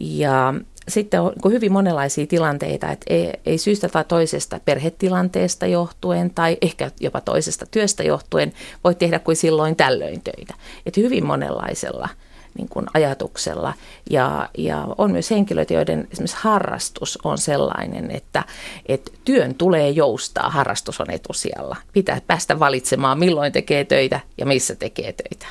ja 0.00 0.54
sitten 0.88 1.20
on 1.20 1.32
hyvin 1.44 1.72
monenlaisia 1.72 2.26
tilanteita, 2.26 2.90
että 2.90 3.14
ei, 3.14 3.32
ei 3.46 3.58
syystä 3.58 3.88
tai 3.88 4.04
toisesta 4.04 4.60
perhetilanteesta 4.64 5.66
johtuen 5.66 6.30
tai 6.30 6.58
ehkä 6.62 6.90
jopa 7.00 7.20
toisesta 7.20 7.66
työstä 7.70 8.02
johtuen 8.02 8.52
voi 8.84 8.94
tehdä 8.94 9.18
kuin 9.18 9.36
silloin 9.36 9.76
tällöin 9.76 10.22
töitä. 10.22 10.54
Että 10.86 11.00
hyvin 11.00 11.26
monenlaisella 11.26 12.08
niin 12.58 12.68
kuin 12.68 12.86
ajatuksella. 12.94 13.74
Ja, 14.10 14.48
ja 14.58 14.86
on 14.98 15.12
myös 15.12 15.30
henkilöitä, 15.30 15.74
joiden 15.74 16.08
esimerkiksi 16.12 16.36
harrastus 16.40 17.18
on 17.24 17.38
sellainen, 17.38 18.10
että, 18.10 18.44
että 18.86 19.10
työn 19.24 19.54
tulee 19.54 19.90
joustaa, 19.90 20.50
harrastus 20.50 21.00
on 21.00 21.10
etusijalla. 21.10 21.76
Pitää 21.92 22.20
päästä 22.26 22.58
valitsemaan, 22.58 23.18
milloin 23.18 23.52
tekee 23.52 23.84
töitä 23.84 24.20
ja 24.38 24.46
missä 24.46 24.74
tekee 24.74 25.12
töitä. 25.12 25.46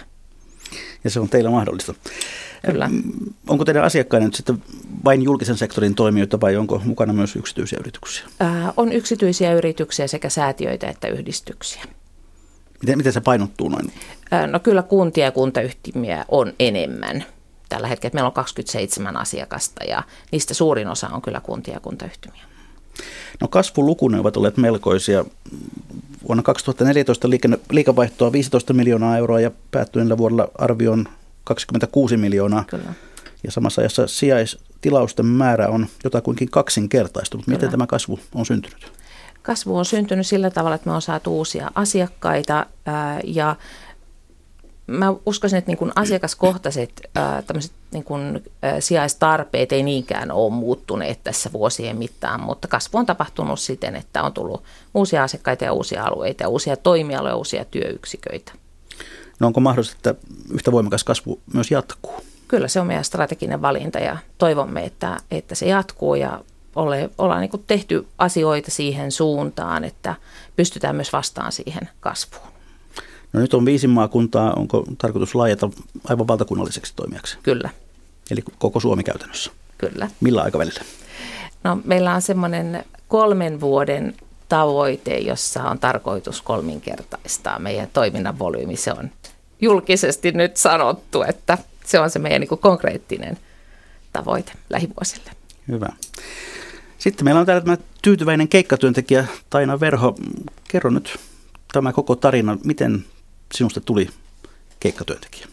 Ja 1.04 1.10
se 1.10 1.20
on 1.20 1.30
teillä 1.30 1.50
mahdollista. 1.50 1.94
Kyllä. 2.66 2.90
Onko 3.48 3.66
teidän 3.66 3.84
asiakkaina 3.84 4.26
nyt 4.26 4.36
sitten 4.36 4.64
vain 5.06 5.22
julkisen 5.22 5.58
sektorin 5.58 5.96
toimijoita 5.96 6.42
vai 6.42 6.56
onko 6.56 6.82
mukana 6.86 7.14
myös 7.14 7.36
yksityisiä 7.36 7.80
yrityksiä? 7.80 8.26
Ää, 8.40 8.74
on 8.78 8.92
yksityisiä 8.92 9.54
yrityksiä 9.54 10.08
sekä 10.08 10.30
säätiöitä 10.30 10.88
että 10.88 11.08
yhdistyksiä. 11.08 11.84
Miten, 12.82 12.98
miten 12.98 13.14
se 13.14 13.22
painottuu 13.22 13.70
noin? 13.70 13.94
No 14.52 14.60
kyllä 14.60 14.84
kuntia 14.84 15.26
ja 15.26 15.32
kuntayhtymiä 15.32 16.26
on 16.28 16.54
enemmän. 16.60 17.24
Tällä 17.70 17.88
hetkellä 17.88 18.14
meillä 18.14 18.28
on 18.28 18.34
27 18.34 19.18
asiakasta 19.18 19.84
ja 19.84 20.04
niistä 20.32 20.54
suurin 20.54 20.88
osa 20.88 21.08
on 21.08 21.22
kyllä 21.22 21.42
kuntia 21.42 21.74
ja 21.74 21.80
kuntayhtymiä. 21.80 22.42
No 23.42 23.48
kasvulukunne 23.48 24.20
ovat 24.20 24.38
olleet 24.38 24.58
melkoisia. 24.58 25.26
Vuonna 26.28 26.44
2014 26.44 27.30
liike- 27.30 27.60
liikavaihtoa 27.72 28.32
15 28.32 28.74
miljoonaa 28.74 29.18
euroa 29.18 29.40
ja 29.40 29.52
päättyneellä 29.72 30.18
vuodella 30.18 30.48
arvioon 30.56 31.08
26 31.44 32.18
miljoonaa. 32.18 32.64
Kyllä. 32.64 32.94
Ja 33.44 33.52
samassa 33.52 33.82
ajassa 33.82 34.08
sijaistilausten 34.08 35.26
määrä 35.26 35.68
on 35.68 35.88
jotakuinkin 36.04 36.50
kaksinkertaistunut. 36.50 37.46
Kyllä. 37.46 37.56
Miten 37.56 37.72
tämä 37.72 37.88
kasvu 37.88 38.20
on 38.36 38.46
syntynyt? 38.46 38.92
Kasvu 39.42 39.78
on 39.78 39.86
syntynyt 39.86 40.28
sillä 40.28 40.50
tavalla, 40.50 40.76
että 40.76 40.90
me 40.90 40.96
on 40.96 41.02
saatu 41.02 41.38
uusia 41.38 41.72
asiakkaita 41.76 42.66
ää, 42.86 43.20
ja 43.24 43.56
mä 44.88 45.14
uskoisin, 45.26 45.58
että 45.58 45.70
niin 45.70 45.78
kuin 45.78 45.92
asiakaskohtaiset 45.96 47.02
ää, 47.16 47.44
niin 47.92 48.04
kuin, 48.04 48.44
ää, 48.62 48.82
sijaistarpeet 48.82 49.72
ei 49.72 49.84
niinkään 49.84 50.32
ole 50.32 50.54
muuttuneet 50.54 51.24
tässä 51.24 51.52
vuosien 51.54 51.98
mittaan, 51.98 52.42
mutta 52.42 52.68
kasvu 52.68 52.98
on 52.98 53.06
tapahtunut 53.06 53.60
siten, 53.60 53.96
että 53.96 54.24
on 54.24 54.34
tullut 54.34 54.64
uusia 54.94 55.24
asiakkaita 55.24 55.66
ja 55.66 55.74
uusia 55.74 56.06
alueita 56.06 56.44
ja 56.44 56.50
uusia 56.50 56.78
toimialoja 56.78 57.32
ja 57.32 57.38
uusia 57.38 57.66
työyksiköitä. 57.66 58.52
No 59.40 59.48
onko 59.48 59.60
mahdollista, 59.60 59.96
että 60.10 60.28
yhtä 60.54 60.72
voimakas 60.72 61.04
kasvu 61.04 61.40
myös 61.54 61.72
jatkuu? 61.72 62.24
Kyllä 62.48 62.68
se 62.68 62.80
on 62.80 62.88
meidän 62.88 63.06
strateginen 63.06 63.62
valinta 63.62 64.00
ja 64.00 64.18
toivomme, 64.38 64.86
että, 64.86 65.18
että 65.32 65.56
se 65.56 65.68
jatkuu 65.68 66.16
ja 66.16 66.42
ole, 66.76 67.10
ollaan 67.18 67.42
niin 67.42 67.64
tehty 67.68 68.08
asioita 68.18 68.72
siihen 68.72 69.12
suuntaan, 69.12 69.84
että 69.84 70.16
pystytään 70.56 70.96
myös 70.96 71.14
vastaan 71.14 71.52
siihen 71.52 71.90
kasvuun. 72.00 72.48
No 73.34 73.40
nyt 73.40 73.54
on 73.54 73.66
viisi 73.66 73.88
maakuntaa, 73.88 74.54
onko 74.54 74.84
tarkoitus 74.98 75.36
laajata 75.36 75.70
aivan 76.04 76.28
valtakunnalliseksi 76.28 76.94
toimijaksi? 76.96 77.38
Kyllä. 77.44 77.70
Eli 78.32 78.44
koko 78.60 78.80
Suomi 78.80 79.04
käytännössä? 79.04 79.52
Kyllä. 79.78 80.10
Millä 80.22 80.42
aikavälillä? 80.42 80.82
No 81.64 81.80
meillä 81.84 82.16
on 82.16 82.22
semmoinen 82.22 82.86
kolmen 83.08 83.62
vuoden 83.62 84.16
tavoite, 84.50 85.18
jossa 85.18 85.64
on 85.64 85.80
tarkoitus 85.80 86.42
kolminkertaistaa 86.42 87.60
meidän 87.60 87.88
toiminnan 87.94 88.40
volyymi. 88.40 88.76
Se 88.76 88.92
on 88.92 89.12
julkisesti 89.62 90.32
nyt 90.32 90.58
sanottu, 90.58 91.22
että 91.22 91.58
se 91.86 92.00
on 92.00 92.10
se 92.10 92.20
meidän 92.20 92.42
niin 92.42 92.60
konkreettinen 92.60 93.38
tavoite 94.14 94.52
lähivuosille. 94.70 95.32
Hyvä. 95.70 95.90
Sitten 96.98 97.26
meillä 97.26 97.40
on 97.40 97.46
täällä 97.46 97.62
tämä 97.62 97.78
tyytyväinen 98.02 98.48
keikkatyöntekijä 98.48 99.26
Taina 99.50 99.80
Verho. 99.80 100.16
Kerro 100.68 100.90
nyt 100.90 101.20
tämä 101.74 101.94
koko 101.94 102.16
tarina, 102.16 102.58
miten 102.64 103.06
sinusta 103.54 103.82
tuli 103.82 104.10
keikkatyöntekijä? 104.80 105.48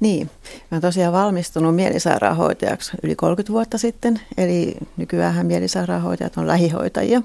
Niin, 0.00 0.30
mä 0.54 0.76
oon 0.76 0.80
tosiaan 0.82 1.12
valmistunut 1.12 1.74
mielisairaanhoitajaksi 1.74 2.92
yli 3.02 3.16
30 3.16 3.52
vuotta 3.52 3.78
sitten, 3.78 4.20
eli 4.36 4.74
nykyään 4.96 5.46
mielisairaanhoitajat 5.46 6.36
on 6.36 6.46
lähihoitajia. 6.46 7.22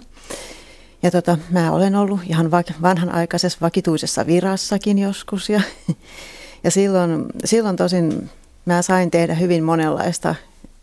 Ja 1.03 1.11
tota, 1.11 1.37
mä 1.49 1.71
olen 1.71 1.95
ollut 1.95 2.19
ihan 2.29 2.51
vanhanaikaisessa 2.81 3.57
vakituisessa 3.61 4.27
virassakin 4.27 4.99
joskus 4.99 5.49
ja, 5.49 5.61
ja 6.63 6.71
silloin, 6.71 7.25
silloin 7.45 7.75
tosin 7.75 8.29
mä 8.65 8.81
sain 8.81 9.11
tehdä 9.11 9.33
hyvin 9.33 9.63
monenlaista 9.63 10.35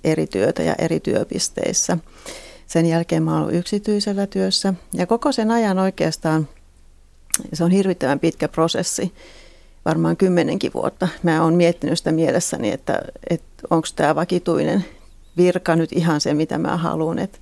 eri 0.05 0.27
työtä 0.27 0.62
ja 0.62 0.75
eri 0.79 1.01
työpisteissä. 1.01 1.99
Sen 2.67 2.87
jälkeen 2.87 3.23
mä 3.23 3.38
ollut 3.38 3.55
yksityisellä 3.55 4.27
työssä 4.27 4.75
ja 4.93 5.07
koko 5.07 5.33
sen 5.33 5.51
ajan 5.51 5.79
oikeastaan 5.79 6.49
se 7.53 7.64
on 7.64 7.71
hirvittävän 7.71 8.21
pitkä 8.21 8.49
prosessi, 8.49 9.12
varmaan 9.85 10.17
kymmenenkin 10.17 10.73
vuotta. 10.75 11.09
Mä 11.23 11.43
oon 11.43 11.55
miettinyt 11.55 11.99
sitä 11.99 12.12
mielessäni, 12.12 12.71
että, 12.71 13.03
että 13.31 13.62
onko 13.71 13.88
tämä 13.97 14.14
vakituinen 14.14 14.85
virka 15.37 15.77
nyt 15.77 15.93
ihan 15.93 16.21
se, 16.21 16.35
mitä 16.35 16.59
mä 16.59 16.77
haluan, 16.77 17.19
että 17.19 17.38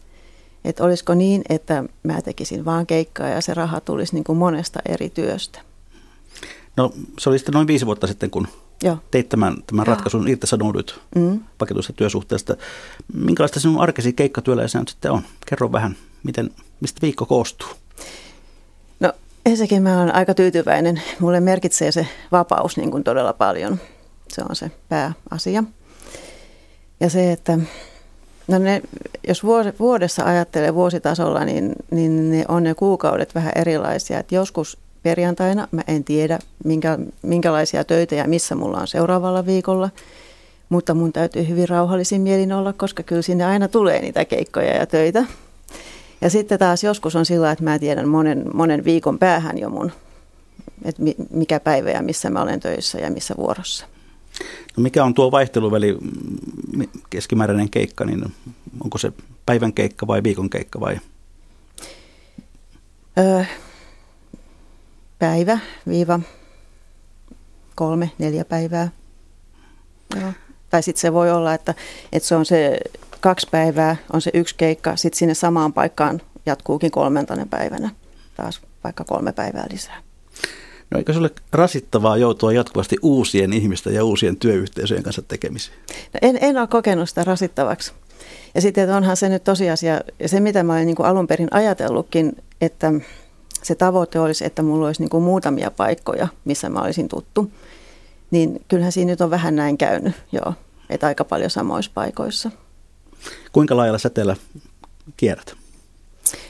että 0.64 0.84
olisiko 0.84 1.14
niin, 1.14 1.42
että 1.48 1.84
mä 2.02 2.22
tekisin 2.22 2.64
vaan 2.64 2.86
keikkaa 2.86 3.28
ja 3.28 3.40
se 3.40 3.54
raha 3.54 3.80
tulisi 3.80 4.14
niin 4.14 4.24
kuin 4.24 4.38
monesta 4.38 4.80
eri 4.88 5.10
työstä. 5.10 5.60
No 6.76 6.92
se 7.18 7.28
oli 7.30 7.38
sitten 7.38 7.52
noin 7.52 7.66
viisi 7.66 7.86
vuotta 7.86 8.06
sitten, 8.06 8.30
kun 8.30 8.48
Joo. 8.82 8.96
teit 9.10 9.28
tämän, 9.28 9.56
tämän 9.66 9.86
ratkaisun, 9.86 10.28
irtisanoudut 10.28 11.00
mm. 11.14 11.40
vakituista 11.60 11.92
työsuhteesta. 11.92 12.56
Minkälaista 13.14 13.60
sinun 13.60 13.80
arkesi 13.80 14.12
keikkatyöläisenä 14.12 14.82
nyt 14.82 14.88
sitten 14.88 15.10
on? 15.10 15.22
Kerro 15.46 15.72
vähän, 15.72 15.96
miten, 16.22 16.50
mistä 16.80 16.98
viikko 17.02 17.26
koostuu? 17.26 17.68
No 19.00 19.12
ensinnäkin 19.46 19.82
mä 19.82 20.02
olen 20.02 20.14
aika 20.14 20.34
tyytyväinen. 20.34 21.02
Mulle 21.20 21.40
merkitsee 21.40 21.92
se 21.92 22.06
vapaus 22.32 22.76
niin 22.76 22.90
kuin 22.90 23.04
todella 23.04 23.32
paljon. 23.32 23.78
Se 24.28 24.42
on 24.48 24.56
se 24.56 24.70
pääasia. 24.88 25.64
Ja 27.00 27.10
se, 27.10 27.32
että 27.32 27.58
No 28.48 28.58
ne, 28.58 28.82
jos 29.28 29.42
vuodessa 29.78 30.24
ajattelee 30.24 30.74
vuositasolla, 30.74 31.44
niin, 31.44 31.72
niin 31.90 32.30
ne 32.30 32.44
on 32.48 32.62
ne 32.62 32.74
kuukaudet 32.74 33.34
vähän 33.34 33.52
erilaisia. 33.56 34.18
Et 34.18 34.32
joskus 34.32 34.78
perjantaina 35.02 35.68
mä 35.70 35.82
en 35.86 36.04
tiedä, 36.04 36.38
minkä, 36.64 36.98
minkälaisia 37.22 37.84
töitä 37.84 38.14
ja 38.14 38.28
missä 38.28 38.54
mulla 38.54 38.78
on 38.78 38.86
seuraavalla 38.86 39.46
viikolla. 39.46 39.90
Mutta 40.68 40.94
mun 40.94 41.12
täytyy 41.12 41.48
hyvin 41.48 41.68
rauhallisin 41.68 42.20
mielin 42.20 42.52
olla, 42.52 42.72
koska 42.72 43.02
kyllä 43.02 43.22
sinne 43.22 43.44
aina 43.44 43.68
tulee 43.68 44.00
niitä 44.00 44.24
keikkoja 44.24 44.76
ja 44.76 44.86
töitä. 44.86 45.24
Ja 46.20 46.30
sitten 46.30 46.58
taas 46.58 46.84
joskus 46.84 47.16
on 47.16 47.26
sillä, 47.26 47.50
että 47.50 47.64
mä 47.64 47.78
tiedän 47.78 48.08
monen, 48.08 48.44
monen 48.54 48.84
viikon 48.84 49.18
päähän 49.18 49.58
jo 49.58 49.70
mun, 49.70 49.92
että 50.84 51.02
mikä 51.30 51.60
päivä 51.60 51.90
ja 51.90 52.02
missä 52.02 52.30
mä 52.30 52.42
olen 52.42 52.60
töissä 52.60 52.98
ja 52.98 53.10
missä 53.10 53.34
vuorossa. 53.36 53.86
No 54.76 54.82
mikä 54.82 55.04
on 55.04 55.14
tuo 55.14 55.30
vaihteluväli, 55.30 55.98
mm, 56.00 56.88
keskimääräinen 57.10 57.70
keikka, 57.70 58.04
niin 58.04 58.24
onko 58.84 58.98
se 58.98 59.12
päivän 59.46 59.72
keikka 59.72 60.06
vai 60.06 60.22
viikon 60.22 60.50
keikka 60.50 60.80
vai? 60.80 60.98
Öö, 63.18 63.44
päivä, 65.22 65.58
viiva, 65.88 66.20
kolme, 67.74 68.10
neljä 68.18 68.44
päivää. 68.44 68.88
Joo. 70.20 70.32
Tai 70.70 70.82
sitten 70.82 71.00
se 71.00 71.12
voi 71.12 71.30
olla, 71.30 71.54
että, 71.54 71.74
että 72.12 72.28
se 72.28 72.36
on 72.36 72.46
se 72.46 72.78
kaksi 73.20 73.46
päivää, 73.50 73.96
on 74.12 74.20
se 74.20 74.30
yksi 74.34 74.54
keikka, 74.58 74.96
sitten 74.96 75.18
sinne 75.18 75.34
samaan 75.34 75.72
paikkaan 75.72 76.20
jatkuukin 76.46 76.90
kolmantena 76.90 77.46
päivänä 77.50 77.90
taas 78.36 78.60
vaikka 78.84 79.04
kolme 79.04 79.32
päivää 79.32 79.66
lisää. 79.70 80.02
No 80.90 80.98
eikö 80.98 81.12
se 81.12 81.18
ole 81.18 81.30
rasittavaa 81.52 82.16
joutua 82.16 82.52
jatkuvasti 82.52 82.96
uusien 83.02 83.52
ihmisten 83.52 83.94
ja 83.94 84.04
uusien 84.04 84.36
työyhteisöjen 84.36 85.02
kanssa 85.02 85.22
tekemiseen? 85.22 85.78
No 85.88 86.18
en, 86.22 86.38
en 86.40 86.58
ole 86.58 86.66
kokenut 86.66 87.08
sitä 87.08 87.24
rasittavaksi. 87.24 87.92
Ja 88.54 88.60
sitten 88.60 88.90
onhan 88.90 89.16
se 89.16 89.28
nyt 89.28 89.44
tosiasia, 89.44 90.00
ja 90.20 90.28
se 90.28 90.40
mitä 90.40 90.62
mä 90.62 90.72
olen 90.72 90.86
niin 90.86 91.04
alun 91.04 91.26
perin 91.26 91.48
ajatellutkin, 91.50 92.36
että 92.60 92.92
se 93.62 93.74
tavoite 93.74 94.18
olisi, 94.20 94.44
että 94.44 94.62
mulla 94.62 94.86
olisi 94.86 95.02
niin 95.02 95.10
kuin 95.10 95.24
muutamia 95.24 95.70
paikkoja, 95.70 96.28
missä 96.44 96.68
mä 96.68 96.80
olisin 96.80 97.08
tuttu, 97.08 97.50
niin 98.30 98.64
kyllähän 98.68 98.92
siinä 98.92 99.10
nyt 99.10 99.20
on 99.20 99.30
vähän 99.30 99.56
näin 99.56 99.78
käynyt, 99.78 100.14
joo, 100.32 100.54
että 100.90 101.06
aika 101.06 101.24
paljon 101.24 101.50
samoissa 101.50 101.90
paikoissa. 101.94 102.50
Kuinka 103.52 103.76
laajalla 103.76 103.98
säteellä 103.98 104.36
kierrät? 105.16 105.54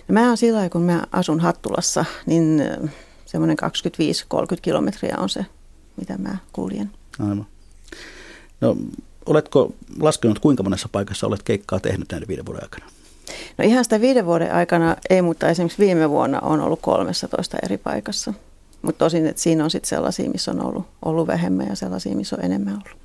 No 0.08 0.12
mä 0.12 0.28
oon 0.28 0.36
sillä 0.36 0.68
kun 0.68 0.82
mä 0.82 1.06
asun 1.12 1.40
Hattulassa, 1.40 2.04
niin 2.26 2.64
semmoinen 3.26 3.56
25-30 4.54 4.56
kilometriä 4.62 5.16
on 5.18 5.28
se, 5.28 5.46
mitä 5.96 6.18
mä 6.18 6.36
kuljen. 6.52 6.90
Aivan. 7.18 7.46
No, 8.60 8.76
oletko 9.26 9.74
laskenut, 10.00 10.38
kuinka 10.38 10.62
monessa 10.62 10.88
paikassa 10.92 11.26
olet 11.26 11.42
keikkaa 11.42 11.80
tehnyt 11.80 12.12
näiden 12.12 12.28
viiden 12.28 12.46
vuoden 12.46 12.62
aikana? 12.62 12.86
No 13.58 13.64
ihan 13.64 13.84
sitä 13.84 14.00
viiden 14.00 14.26
vuoden 14.26 14.54
aikana 14.54 14.96
ei, 15.10 15.22
mutta 15.22 15.48
esimerkiksi 15.48 15.78
viime 15.78 16.10
vuonna 16.10 16.40
on 16.40 16.60
ollut 16.60 16.80
13 16.82 17.56
eri 17.62 17.78
paikassa. 17.78 18.34
Mutta 18.82 18.98
tosin, 18.98 19.26
että 19.26 19.42
siinä 19.42 19.64
on 19.64 19.70
sitten 19.70 19.88
sellaisia, 19.88 20.30
missä 20.30 20.50
on 20.50 20.66
ollut, 20.66 20.86
ollut 21.04 21.26
vähemmän 21.26 21.66
ja 21.68 21.76
sellaisia, 21.76 22.16
missä 22.16 22.36
on 22.36 22.44
enemmän 22.44 22.72
ollut. 22.72 23.02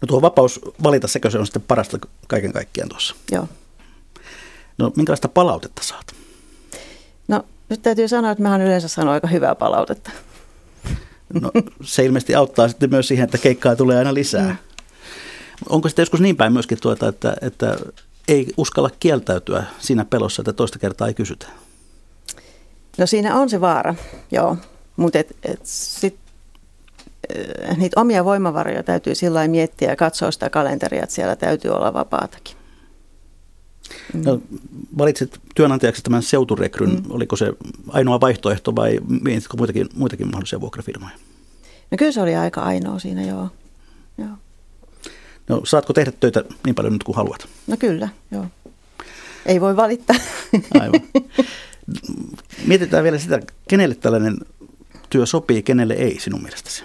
No 0.00 0.06
tuo 0.06 0.22
vapaus 0.22 0.60
valita, 0.82 1.08
sekö 1.08 1.30
se 1.30 1.38
on 1.38 1.46
sitten 1.46 1.62
parasta 1.68 1.98
kaiken 2.28 2.52
kaikkiaan 2.52 2.88
tuossa? 2.88 3.14
Joo. 3.32 3.48
No 4.78 4.92
minkälaista 4.96 5.28
palautetta 5.28 5.82
saat? 5.84 6.06
No 7.28 7.44
nyt 7.68 7.82
täytyy 7.82 8.08
sanoa, 8.08 8.30
että 8.30 8.42
mä 8.42 8.52
oon 8.52 8.60
yleensä 8.60 8.88
sanonut 8.88 9.14
aika 9.14 9.26
hyvää 9.26 9.54
palautetta. 9.54 10.10
No, 11.40 11.50
se 11.82 12.04
ilmeisesti 12.04 12.34
auttaa 12.34 12.68
sitten 12.68 12.90
myös 12.90 13.08
siihen, 13.08 13.24
että 13.24 13.38
keikkaa 13.38 13.76
tulee 13.76 13.98
aina 13.98 14.14
lisää. 14.14 14.48
Mm. 14.48 14.56
Onko 15.68 15.88
sitten 15.88 16.02
joskus 16.02 16.20
niin 16.20 16.36
päin 16.36 16.52
myöskin 16.52 16.78
tuota, 16.80 17.08
että, 17.08 17.36
että 17.40 17.76
ei 18.30 18.46
uskalla 18.56 18.90
kieltäytyä 19.00 19.64
siinä 19.78 20.04
pelossa, 20.04 20.42
että 20.42 20.52
toista 20.52 20.78
kertaa 20.78 21.08
ei 21.08 21.14
kysytä? 21.14 21.46
No 22.98 23.06
siinä 23.06 23.34
on 23.36 23.50
se 23.50 23.60
vaara, 23.60 23.94
joo. 24.30 24.56
Mutta 24.96 25.18
et, 25.18 25.36
et 25.42 25.60
sit, 25.62 26.16
äh, 27.68 27.76
niitä 27.76 28.00
omia 28.00 28.24
voimavaroja 28.24 28.82
täytyy 28.82 29.14
sillä 29.14 29.48
miettiä 29.48 29.90
ja 29.90 29.96
katsoa 29.96 30.30
sitä 30.30 30.50
kalenteria, 30.50 31.02
että 31.02 31.14
siellä 31.14 31.36
täytyy 31.36 31.70
olla 31.70 31.92
vapaatakin. 31.92 32.56
Mm. 34.14 34.22
No, 34.24 34.40
valitsit 34.98 35.40
työnantajaksi 35.54 36.02
tämän 36.02 36.22
seuturekryn. 36.22 36.90
Mm. 36.90 37.02
Oliko 37.08 37.36
se 37.36 37.52
ainoa 37.88 38.20
vaihtoehto 38.20 38.76
vai 38.76 39.00
mietitkö 39.22 39.56
muitakin, 39.56 39.88
muitakin 39.94 40.26
mahdollisia 40.26 40.60
vuokrafirmoja? 40.60 41.14
No 41.90 41.96
kyllä 41.98 42.12
se 42.12 42.22
oli 42.22 42.36
aika 42.36 42.60
ainoa 42.60 42.98
siinä, 42.98 43.22
joo. 43.22 43.48
joo. 44.18 44.28
No, 45.50 45.60
saatko 45.64 45.92
tehdä 45.92 46.12
töitä 46.20 46.44
niin 46.66 46.74
paljon 46.74 46.92
nyt 46.92 47.04
kuin 47.04 47.16
haluat? 47.16 47.48
No 47.66 47.76
kyllä, 47.76 48.08
joo. 48.30 48.46
Ei 49.46 49.60
voi 49.60 49.76
valittaa. 49.76 50.16
Aivan. 50.80 51.00
Mietitään 52.66 53.04
vielä 53.04 53.18
sitä, 53.18 53.40
kenelle 53.68 53.94
tällainen 53.94 54.36
työ 55.10 55.26
sopii, 55.26 55.62
kenelle 55.62 55.94
ei 55.94 56.20
sinun 56.20 56.42
mielestäsi? 56.42 56.84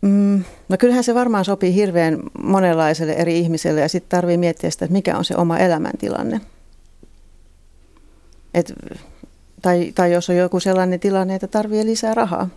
Mm, 0.00 0.44
no 0.68 0.76
kyllähän 0.78 1.04
se 1.04 1.14
varmaan 1.14 1.44
sopii 1.44 1.74
hirveän 1.74 2.18
monenlaiselle 2.42 3.12
eri 3.12 3.38
ihmiselle 3.38 3.80
ja 3.80 3.88
sitten 3.88 4.10
tarvii 4.10 4.36
miettiä 4.36 4.70
sitä, 4.70 4.84
että 4.84 4.92
mikä 4.92 5.18
on 5.18 5.24
se 5.24 5.36
oma 5.36 5.58
elämäntilanne. 5.58 6.40
Et, 8.54 8.72
tai, 9.62 9.92
tai 9.94 10.12
jos 10.12 10.30
on 10.30 10.36
joku 10.36 10.60
sellainen 10.60 11.00
tilanne, 11.00 11.34
että 11.34 11.46
tarvii 11.46 11.86
lisää 11.86 12.14
rahaa. 12.14 12.48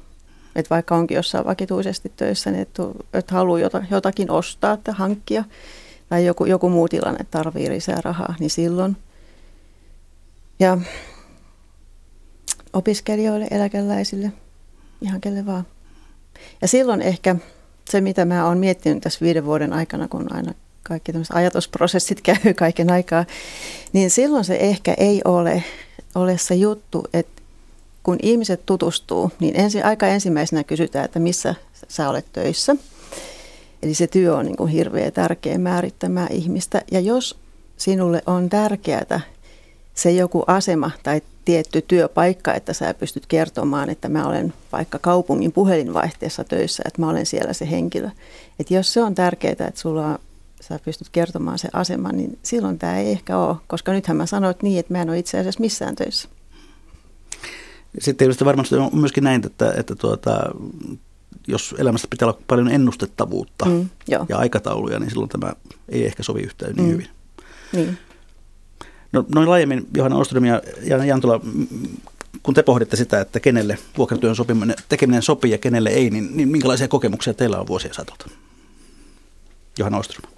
Että 0.58 0.70
vaikka 0.70 0.96
onkin 0.96 1.16
jossain 1.16 1.46
vakituisesti 1.46 2.12
töissä, 2.16 2.52
niin 2.52 2.62
että 2.62 2.84
et 3.14 3.32
haluaa 3.32 3.60
jotakin 3.92 4.32
ostaa 4.32 4.78
tai 4.78 4.94
hankkia. 4.98 5.44
Tai 6.10 6.26
joku, 6.26 6.46
joku 6.46 6.70
muu 6.70 6.88
tilanne 6.88 7.26
tarvii 7.32 7.70
lisää 7.70 8.02
rahaa, 8.04 8.36
niin 8.40 8.50
silloin. 8.50 8.98
Ja 10.60 10.78
opiskelijoille, 12.74 13.48
eläkeläisille, 13.52 14.32
ihan 15.02 15.22
kelle 15.22 15.46
vaan. 15.46 15.68
Ja 16.62 16.68
silloin 16.68 17.02
ehkä 17.02 17.36
se, 17.90 18.02
mitä 18.02 18.26
mä 18.26 18.46
oon 18.46 18.58
miettinyt 18.58 19.04
tässä 19.04 19.26
viiden 19.26 19.46
vuoden 19.46 19.74
aikana, 19.74 20.08
kun 20.08 20.34
aina 20.34 20.54
kaikki 20.84 21.12
tämmöiset 21.12 21.36
ajatusprosessit 21.36 22.22
käy 22.28 22.54
kaiken 22.56 22.92
aikaa, 22.92 23.26
niin 23.94 24.10
silloin 24.10 24.46
se 24.46 24.56
ehkä 24.56 24.94
ei 24.98 25.22
ole, 25.26 25.64
ole 26.16 26.38
se 26.38 26.56
juttu, 26.56 27.04
että 27.14 27.37
kun 28.08 28.18
ihmiset 28.22 28.66
tutustuu, 28.66 29.32
niin 29.40 29.60
ensi, 29.60 29.82
aika 29.82 30.08
ensimmäisenä 30.08 30.64
kysytään, 30.64 31.06
että 31.06 31.20
missä 31.20 31.56
sä 31.88 32.10
olet 32.10 32.26
töissä. 32.34 32.76
Eli 33.84 33.94
se 33.94 34.08
työ 34.08 34.36
on 34.36 34.46
niin 34.46 34.56
kuin 34.58 34.72
hirveän 34.72 35.14
tärkeä 35.14 35.58
määrittämään 35.58 36.32
ihmistä. 36.32 36.82
Ja 36.92 37.00
jos 37.00 37.40
sinulle 37.78 38.22
on 38.26 38.50
tärkeää 38.50 39.22
se 39.94 40.12
joku 40.12 40.44
asema 40.48 40.92
tai 41.04 41.22
tietty 41.46 41.82
työpaikka, 41.82 42.54
että 42.54 42.74
sä 42.74 42.94
pystyt 42.94 43.26
kertomaan, 43.26 43.90
että 43.90 44.10
mä 44.10 44.28
olen 44.28 44.54
vaikka 44.72 45.00
kaupungin 45.00 45.52
puhelinvaihteessa 45.52 46.44
töissä, 46.44 46.84
että 46.86 47.02
mä 47.02 47.10
olen 47.10 47.26
siellä 47.26 47.54
se 47.54 47.72
henkilö. 47.72 48.10
Että 48.60 48.74
jos 48.74 48.94
se 48.94 49.04
on 49.04 49.16
tärkeää, 49.16 49.52
että 49.52 49.72
sulla 49.76 50.20
sä 50.62 50.80
pystyt 50.86 51.10
kertomaan 51.12 51.60
se 51.60 51.70
aseman, 51.74 52.18
niin 52.18 52.40
silloin 52.44 52.80
tämä 52.80 52.98
ei 52.98 53.12
ehkä 53.12 53.38
ole, 53.38 53.56
koska 53.68 53.92
nythän 53.92 54.18
mä 54.18 54.26
sanoin 54.26 54.56
niin, 54.62 54.80
että 54.80 54.94
mä 54.94 55.02
en 55.02 55.10
ole 55.10 55.20
itse 55.20 55.40
asiassa 55.40 55.62
missään 55.62 55.96
töissä. 55.96 56.30
Sitten 58.00 58.16
tietysti 58.16 58.46
varmasti 58.46 58.76
on 58.76 58.90
myöskin 58.94 59.24
näin, 59.24 59.46
että, 59.46 59.74
että 59.78 59.96
tuota, 59.96 60.40
jos 61.48 61.76
elämässä 61.78 62.08
pitää 62.10 62.28
olla 62.28 62.40
paljon 62.48 62.72
ennustettavuutta 62.72 63.66
mm, 63.66 63.90
ja 64.30 64.38
aikatauluja, 64.38 65.00
niin 65.00 65.10
silloin 65.10 65.30
tämä 65.30 65.54
ei 65.90 66.06
ehkä 66.06 66.24
sovi 66.24 66.42
yhtään 66.42 66.74
niin 66.76 66.86
mm. 66.86 66.92
hyvin. 66.92 67.08
Niin. 67.74 67.98
No, 69.12 69.26
noin 69.36 69.50
laajemmin, 69.50 69.88
Johanna 69.98 70.18
Oström 70.18 70.46
ja 70.46 70.62
Jana 70.84 71.06
Jantola, 71.06 71.42
kun 72.44 72.54
te 72.54 72.64
pohditte 72.64 72.96
sitä, 72.96 73.22
että 73.22 73.40
kenelle 73.40 73.78
vuokratyön 73.98 74.36
sopiminen, 74.36 74.76
tekeminen 74.90 75.22
sopii 75.22 75.52
ja 75.52 75.58
kenelle 75.58 75.90
ei, 75.90 76.10
niin, 76.10 76.38
niin 76.38 76.50
minkälaisia 76.50 76.88
kokemuksia 76.88 77.34
teillä 77.34 77.60
on 77.60 77.68
vuosien 77.68 77.94
satolta? 77.94 78.30
Johanna 79.80 79.98
Oström 79.98 80.37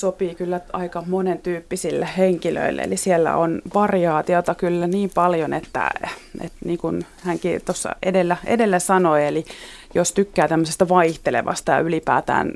sopii 0.00 0.34
kyllä 0.34 0.60
aika 0.72 1.02
monen 1.06 1.38
tyyppisille 1.38 2.08
henkilöille. 2.18 2.82
Eli 2.82 2.96
siellä 2.96 3.36
on 3.36 3.62
variaatiota 3.74 4.54
kyllä 4.54 4.86
niin 4.86 5.10
paljon, 5.14 5.52
että, 5.52 5.90
että 6.40 6.58
niin 6.64 6.78
kuin 6.78 7.06
hänkin 7.22 7.60
tuossa 7.64 7.96
edellä, 8.02 8.36
edellä 8.44 8.78
sanoi, 8.78 9.26
eli 9.26 9.44
jos 9.94 10.12
tykkää 10.12 10.48
tämmöisestä 10.48 10.88
vaihtelevasta 10.88 11.72
ja 11.72 11.78
ylipäätään 11.78 12.52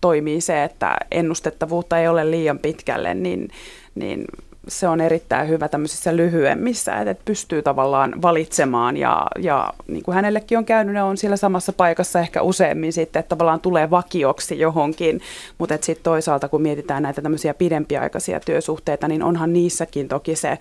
toimii 0.00 0.40
se, 0.40 0.64
että 0.64 0.96
ennustettavuutta 1.10 1.98
ei 1.98 2.08
ole 2.08 2.30
liian 2.30 2.58
pitkälle, 2.58 3.14
niin, 3.14 3.48
niin 3.94 4.24
se 4.68 4.88
on 4.88 5.00
erittäin 5.00 5.48
hyvä 5.48 5.68
tämmöisissä 5.68 6.16
lyhyemmissä, 6.16 6.96
että 6.96 7.22
pystyy 7.24 7.62
tavallaan 7.62 8.22
valitsemaan 8.22 8.96
ja, 8.96 9.26
ja 9.38 9.72
niin 9.86 10.02
kuin 10.02 10.14
hänellekin 10.14 10.58
on 10.58 10.64
käynyt, 10.64 10.94
ne 10.94 11.02
on 11.02 11.16
siellä 11.16 11.36
samassa 11.36 11.72
paikassa 11.72 12.20
ehkä 12.20 12.42
useammin 12.42 12.92
sitten, 12.92 13.20
että 13.20 13.28
tavallaan 13.28 13.60
tulee 13.60 13.90
vakioksi 13.90 14.58
johonkin, 14.58 15.20
mutta 15.58 15.78
sitten 15.80 16.04
toisaalta 16.04 16.48
kun 16.48 16.62
mietitään 16.62 17.02
näitä 17.02 17.22
tämmöisiä 17.22 17.54
pidempiaikaisia 17.54 18.40
työsuhteita, 18.40 19.08
niin 19.08 19.22
onhan 19.22 19.52
niissäkin 19.52 20.08
toki 20.08 20.36
se, 20.36 20.58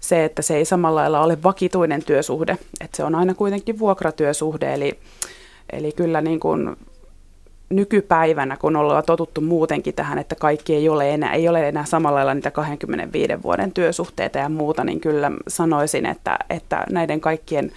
se, 0.00 0.24
että 0.24 0.42
se 0.42 0.56
ei 0.56 0.64
samalla 0.64 1.00
lailla 1.00 1.20
ole 1.20 1.42
vakituinen 1.42 2.04
työsuhde, 2.04 2.58
että 2.80 2.96
se 2.96 3.04
on 3.04 3.14
aina 3.14 3.34
kuitenkin 3.34 3.78
vuokratyösuhde, 3.78 4.74
eli, 4.74 4.98
eli 5.72 5.92
kyllä 5.92 6.20
niin 6.20 6.40
kuin 6.40 6.76
nykypäivänä, 7.70 8.56
kun 8.56 8.76
ollaan 8.76 9.02
totuttu 9.06 9.40
muutenkin 9.40 9.94
tähän, 9.94 10.18
että 10.18 10.34
kaikki 10.34 10.74
ei 10.74 10.88
ole 10.88 11.14
enää, 11.14 11.32
ei 11.32 11.48
ole 11.48 11.68
enää 11.68 11.84
samalla 11.84 12.16
lailla 12.16 12.34
niitä 12.34 12.50
25 12.50 13.42
vuoden 13.42 13.72
työsuhteita 13.72 14.38
ja 14.38 14.48
muuta, 14.48 14.84
niin 14.84 15.00
kyllä 15.00 15.32
sanoisin, 15.48 16.06
että, 16.06 16.38
että 16.50 16.84
näiden 16.90 17.20
kaikkien 17.20 17.72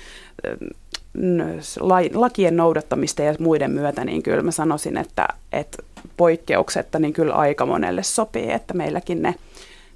lakien 2.13 2.57
noudattamista 2.57 3.23
ja 3.23 3.35
muiden 3.39 3.71
myötä, 3.71 4.05
niin 4.05 4.23
kyllä 4.23 4.43
mä 4.43 4.51
sanoisin, 4.51 4.97
että, 4.97 5.27
että 5.51 5.83
poikkeuksetta 6.17 6.99
niin 6.99 7.13
kyllä 7.13 7.33
aika 7.33 7.65
monelle 7.65 8.03
sopii, 8.03 8.51
että 8.51 8.73
meilläkin 8.73 9.21
ne, 9.21 9.35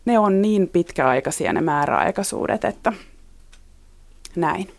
ne 0.06 0.20
on 0.20 0.42
niin 0.42 0.68
pitkäaikaisia 0.68 1.54
ne 1.54 1.62
määräaikaisuudet, 1.62 2.66
että 2.66 2.94
näin. 4.36 4.70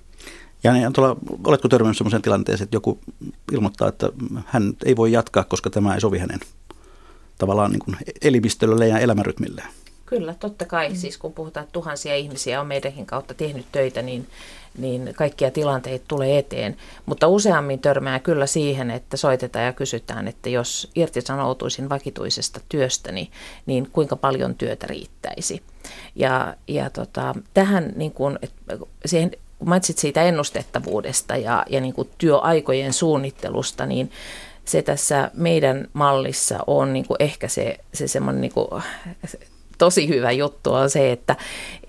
Ja 0.64 0.72
niin, 0.72 0.92
tuolla, 0.92 1.16
oletko 1.46 1.68
törmännyt 1.68 1.96
sellaiseen 1.96 2.22
tilanteeseen, 2.22 2.64
että 2.64 2.76
joku 2.76 2.98
ilmoittaa, 3.52 3.88
että 3.88 4.08
hän 4.46 4.72
ei 4.84 4.96
voi 4.96 5.12
jatkaa, 5.12 5.44
koska 5.44 5.70
tämä 5.70 5.94
ei 5.94 6.00
sovi 6.00 6.18
hänen 6.18 6.40
tavallaan 7.38 7.70
niin 7.70 7.80
kuin 7.80 7.96
elimistölle 8.22 8.88
ja 8.88 8.98
elämänrytmilleen? 8.98 9.68
Kyllä, 10.06 10.34
totta 10.34 10.64
kai. 10.64 10.88
Mm. 10.88 10.96
Siis 10.96 11.18
kun 11.18 11.32
puhutaan, 11.32 11.64
että 11.64 11.72
tuhansia 11.72 12.16
ihmisiä 12.16 12.60
on 12.60 12.66
meidänkin 12.66 13.06
kautta 13.06 13.34
tehnyt 13.34 13.66
töitä, 13.72 14.02
niin, 14.02 14.26
niin 14.78 15.10
kaikkia 15.16 15.50
tilanteita 15.50 16.04
tulee 16.08 16.38
eteen. 16.38 16.76
Mutta 17.06 17.28
useammin 17.28 17.80
törmää 17.80 18.18
kyllä 18.18 18.46
siihen, 18.46 18.90
että 18.90 19.16
soitetaan 19.16 19.64
ja 19.64 19.72
kysytään, 19.72 20.28
että 20.28 20.48
jos 20.48 20.90
irtisanoutuisin 20.94 21.88
vakituisesta 21.88 22.60
työstäni, 22.68 23.30
niin 23.66 23.90
kuinka 23.92 24.16
paljon 24.16 24.54
työtä 24.54 24.86
riittäisi. 24.86 25.62
Ja, 26.16 26.54
ja 26.68 26.90
tota, 26.90 27.34
tähän 27.54 27.92
niin 27.96 28.12
kun, 28.12 28.38
että 28.42 28.78
siihen 29.06 29.30
kun 29.58 29.68
mainitsit 29.68 29.98
siitä 29.98 30.22
ennustettavuudesta 30.22 31.36
ja, 31.36 31.64
ja 31.70 31.80
niin 31.80 31.94
kuin 31.94 32.10
työaikojen 32.18 32.92
suunnittelusta, 32.92 33.86
niin 33.86 34.10
se 34.64 34.82
tässä 34.82 35.30
meidän 35.34 35.88
mallissa 35.92 36.58
on 36.66 36.92
niin 36.92 37.06
kuin 37.06 37.16
ehkä 37.20 37.48
se, 37.48 37.78
se 37.94 38.08
semmoinen 38.08 38.40
niin 38.40 38.52
kuin, 38.52 38.82
tosi 39.78 40.08
hyvä 40.08 40.30
juttu 40.30 40.72
on 40.72 40.90
se, 40.90 41.12
että, 41.12 41.36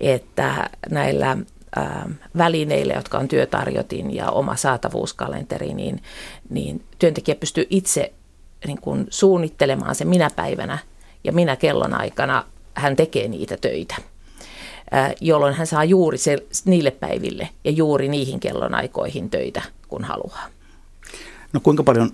että 0.00 0.70
näillä 0.90 1.36
ää, 1.76 2.08
välineillä, 2.36 2.94
jotka 2.94 3.18
on 3.18 3.28
työtarjotin 3.28 4.14
ja 4.14 4.30
oma 4.30 4.56
saatavuuskalenteri, 4.56 5.74
niin, 5.74 6.02
niin 6.50 6.84
työntekijä 6.98 7.34
pystyy 7.34 7.66
itse 7.70 8.12
niin 8.66 8.80
kuin 8.80 9.06
suunnittelemaan 9.10 9.94
se 9.94 10.04
minä 10.04 10.30
päivänä 10.36 10.78
ja 11.24 11.32
minä 11.32 11.56
kellonaikana 11.56 12.44
hän 12.74 12.96
tekee 12.96 13.28
niitä 13.28 13.56
töitä 13.56 13.96
jolloin 15.20 15.54
hän 15.54 15.66
saa 15.66 15.84
juuri 15.84 16.18
se, 16.18 16.46
niille 16.64 16.90
päiville 16.90 17.48
ja 17.64 17.70
juuri 17.70 18.08
niihin 18.08 18.40
kellonaikoihin 18.40 19.30
töitä, 19.30 19.62
kun 19.88 20.04
haluaa. 20.04 20.46
No 21.52 21.60
kuinka 21.60 21.82
paljon 21.82 22.10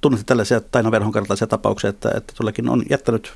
tunnette 0.00 0.24
tällaisia 0.26 0.60
Taina 0.60 0.90
Verhon 0.90 1.12
tapauksia, 1.48 1.90
että, 1.90 2.10
että 2.16 2.32
tuollakin 2.36 2.68
on 2.68 2.82
jättänyt 2.90 3.32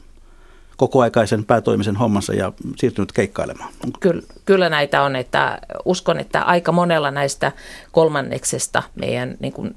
kokoaikaisen 0.77 1.45
päätoimisen 1.45 1.97
hommansa 1.97 2.35
ja 2.35 2.53
siirtynyt 2.77 3.13
keikkailemaan? 3.13 3.73
Kyllä, 4.01 4.23
kyllä 4.45 4.69
näitä 4.69 5.03
on, 5.03 5.17
että 5.17 5.59
uskon, 5.85 6.19
että 6.21 6.43
aika 6.43 6.73
monella 6.73 7.11
näistä 7.11 7.53
kolmanneksesta 7.93 8.83
meidän 8.95 9.37
niin 9.41 9.53
kuin 9.53 9.77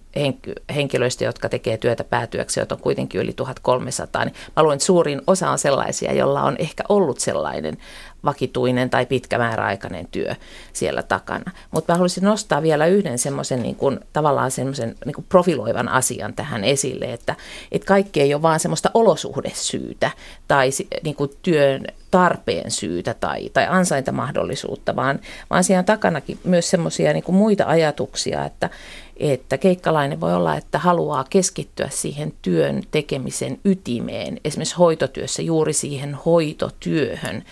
henkilöistä, 0.75 1.23
jotka 1.23 1.49
tekee 1.49 1.77
työtä 1.77 2.03
päätyöksi, 2.03 2.59
joita 2.59 2.75
on 2.75 2.81
kuitenkin 2.81 3.21
yli 3.21 3.33
1300, 3.33 4.25
niin 4.25 4.35
mä 4.55 4.63
luulen, 4.63 4.75
että 4.75 4.85
suurin 4.85 5.21
osa 5.27 5.49
on 5.49 5.57
sellaisia, 5.57 6.13
jolla 6.13 6.43
on 6.43 6.55
ehkä 6.59 6.83
ollut 6.89 7.19
sellainen 7.19 7.77
vakituinen 8.25 8.89
tai 8.89 9.05
pitkä 9.05 9.37
määräaikainen 9.37 10.07
työ 10.11 10.35
siellä 10.73 11.03
takana. 11.03 11.51
Mutta 11.71 11.93
mä 11.93 11.97
haluaisin 11.97 12.23
nostaa 12.23 12.61
vielä 12.61 12.85
yhden 12.85 13.19
semmoisen 13.19 13.63
niin 13.63 13.75
kuin, 13.75 13.99
tavallaan 14.13 14.51
semmoisen 14.51 14.95
niin 15.05 15.15
kuin 15.15 15.25
profiloivan 15.29 15.89
asian 15.89 16.33
tähän 16.33 16.63
esille, 16.63 17.13
että, 17.13 17.35
että 17.71 17.85
kaikki 17.85 18.21
ei 18.21 18.33
ole 18.33 18.41
vaan 18.41 18.59
semmoista 18.59 18.91
olosuhdesyytä 18.93 20.11
tai 20.47 20.69
niin 21.03 21.15
kuin 21.15 21.31
työn 21.41 21.85
tarpeen 22.11 22.71
syytä 22.71 23.13
tai, 23.13 23.49
tai 23.49 23.67
ansaintamahdollisuutta, 23.69 24.95
vaan, 24.95 25.19
vaan 25.49 25.63
siinä 25.63 25.79
on 25.79 25.85
takanakin 25.85 26.39
myös 26.43 26.69
semmoisia 26.69 27.13
niin 27.13 27.23
muita 27.27 27.65
ajatuksia, 27.67 28.45
että, 28.45 28.69
että 29.19 29.57
keikkalainen 29.57 30.21
voi 30.21 30.33
olla, 30.33 30.55
että 30.55 30.79
haluaa 30.79 31.25
keskittyä 31.29 31.89
siihen 31.89 32.33
työn 32.41 32.83
tekemisen 32.91 33.59
ytimeen, 33.65 34.39
esimerkiksi 34.45 34.75
hoitotyössä 34.75 35.41
juuri 35.41 35.73
siihen 35.73 36.13
hoitotyöhön, 36.25 37.43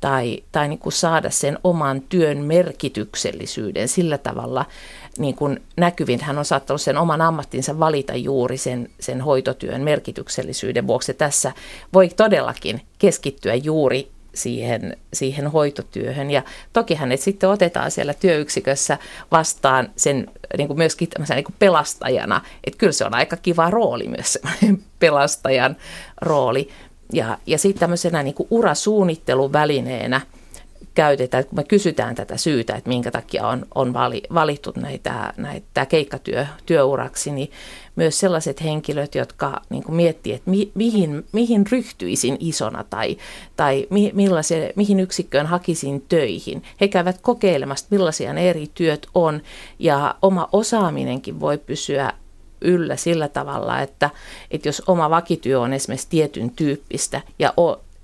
tai, 0.00 0.42
tai 0.52 0.68
niin 0.68 0.78
kuin 0.78 0.92
saada 0.92 1.30
sen 1.30 1.58
oman 1.64 2.00
työn 2.00 2.38
merkityksellisyyden 2.38 3.88
sillä 3.88 4.18
tavalla 4.18 4.64
niin 5.18 5.34
kuin 5.34 5.62
näkyvin. 5.76 6.20
Hän 6.20 6.38
on 6.38 6.44
saattanut 6.44 6.80
sen 6.80 6.96
oman 6.96 7.20
ammattinsa 7.20 7.78
valita 7.78 8.14
juuri 8.14 8.58
sen, 8.58 8.88
sen 9.00 9.20
hoitotyön 9.20 9.80
merkityksellisyyden 9.80 10.86
vuoksi. 10.86 11.14
Tässä 11.14 11.52
voi 11.94 12.08
todellakin 12.08 12.80
keskittyä 12.98 13.54
juuri 13.54 14.13
siihen, 14.34 14.96
siihen 15.12 15.50
hoitotyöhön. 15.50 16.30
Ja 16.30 16.42
toki 16.72 16.94
hänet 16.94 17.20
sitten 17.20 17.48
otetaan 17.48 17.90
siellä 17.90 18.14
työyksikössä 18.14 18.98
vastaan 19.30 19.90
sen 19.96 20.30
niin 20.58 20.66
kuin 20.68 20.78
myöskin 20.78 21.08
niin 21.34 21.44
kuin 21.44 21.54
pelastajana. 21.58 22.40
Että 22.64 22.78
kyllä 22.78 22.92
se 22.92 23.04
on 23.04 23.14
aika 23.14 23.36
kiva 23.36 23.70
rooli 23.70 24.08
myös 24.08 24.38
pelastajan 25.00 25.76
rooli. 26.20 26.68
Ja, 27.12 27.38
ja 27.46 27.58
sitten 27.58 27.80
tämmöisenä 27.80 28.22
niin 28.22 28.34
kuin 28.34 28.46
urasuunnittelun 28.50 29.52
käytetään, 30.94 31.44
kun 31.44 31.58
me 31.58 31.64
kysytään 31.64 32.14
tätä 32.14 32.36
syytä, 32.36 32.74
että 32.74 32.88
minkä 32.88 33.10
takia 33.10 33.48
on, 33.48 33.66
on 33.74 33.92
vali, 33.92 34.22
valittu 34.34 34.72
näitä, 34.76 35.32
näitä 35.36 35.86
keikkatyö 35.86 36.46
työuraksi, 36.66 37.30
niin 37.30 37.50
myös 37.96 38.20
sellaiset 38.20 38.64
henkilöt, 38.64 39.14
jotka 39.14 39.60
niin 39.70 39.82
kuin 39.82 39.96
miettii, 39.96 40.32
että 40.32 40.50
mi, 40.50 40.72
mihin, 40.74 41.24
mihin 41.32 41.64
ryhtyisin 41.72 42.36
isona 42.40 42.84
tai, 42.90 43.16
tai 43.56 43.86
mi, 43.90 44.12
mihin 44.76 45.00
yksikköön 45.00 45.46
hakisin 45.46 46.04
töihin. 46.08 46.62
He 46.80 46.88
käyvät 46.88 47.18
kokeilemassa, 47.20 47.86
millaisia 47.90 48.32
ne 48.32 48.50
eri 48.50 48.70
työt 48.74 49.06
on 49.14 49.42
ja 49.78 50.14
oma 50.22 50.48
osaaminenkin 50.52 51.40
voi 51.40 51.58
pysyä 51.58 52.12
yllä 52.60 52.96
sillä 52.96 53.28
tavalla, 53.28 53.80
että, 53.80 54.10
että 54.50 54.68
jos 54.68 54.82
oma 54.86 55.10
vakityö 55.10 55.60
on 55.60 55.72
esimerkiksi 55.72 56.08
tietyn 56.10 56.50
tyyppistä 56.50 57.20
ja 57.38 57.52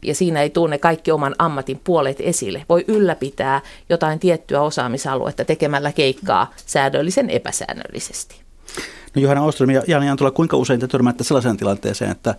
ja 0.03 0.15
siinä 0.15 0.43
ei 0.43 0.51
tunne 0.51 0.79
kaikki 0.79 1.13
oman 1.13 1.35
ammatin 1.39 1.81
puolet 1.85 2.17
esille. 2.21 2.65
Voi 2.69 2.85
ylläpitää 2.89 3.61
jotain 3.89 4.19
tiettyä 4.19 4.61
osaamisaluetta 4.61 5.45
tekemällä 5.45 5.93
keikkaa 5.93 6.55
säädöllisen 6.67 7.31
epäsäännöllisesti. 7.31 8.41
No 9.15 9.23
Johanna 9.23 9.45
Oström 9.45 9.71
ja 9.71 9.83
Jani 9.87 10.09
Antula, 10.09 10.31
kuinka 10.31 10.57
usein 10.57 10.81
te 10.81 10.89
törmäätte 10.89 11.25
sellaiseen 11.25 11.57
tilanteeseen, 11.57 12.11
että, 12.11 12.35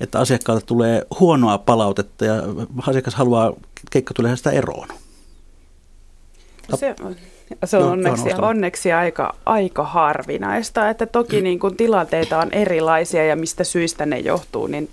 että 0.00 0.18
asiakkaalta 0.18 0.66
tulee 0.66 1.06
huonoa 1.20 1.58
palautetta 1.58 2.24
ja 2.24 2.34
asiakas 2.86 3.14
haluaa 3.14 3.52
keikka 3.90 4.14
tulee 4.14 4.36
sitä 4.36 4.50
eroon? 4.50 4.88
Se, 6.74 6.94
Se 7.64 7.76
on 7.76 7.82
no, 7.82 7.90
onneksi, 7.90 8.28
onneksi 8.42 8.92
aika, 8.92 9.34
aika 9.46 9.84
harvinaista, 9.84 10.90
että 10.90 11.06
toki 11.06 11.40
niin 11.40 11.58
kuin 11.58 11.76
tilanteita 11.76 12.38
on 12.38 12.52
erilaisia 12.52 13.24
ja 13.24 13.36
mistä 13.36 13.64
syistä 13.64 14.06
ne 14.06 14.18
johtuu, 14.18 14.66
niin, 14.66 14.88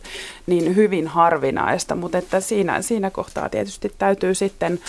niin 0.47 0.76
hyvin 0.76 1.08
harvinaista, 1.08 1.95
mutta 1.95 2.18
että 2.18 2.39
siinä, 2.39 2.82
siinä 2.82 3.10
kohtaa 3.10 3.49
tietysti 3.49 3.91
täytyy 3.97 4.36
sitten 4.36 4.80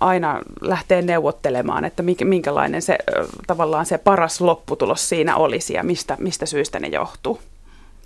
aina 0.00 0.40
lähteä 0.60 1.02
neuvottelemaan, 1.02 1.84
että 1.84 2.02
minkälainen 2.24 2.82
se 2.82 2.98
tavallaan 3.46 3.86
se 3.86 3.98
paras 3.98 4.40
lopputulos 4.40 5.08
siinä 5.08 5.36
olisi 5.36 5.74
ja 5.74 5.82
mistä, 5.82 6.16
mistä 6.20 6.46
syistä 6.46 6.80
ne 6.80 6.88
johtuu. 6.88 7.40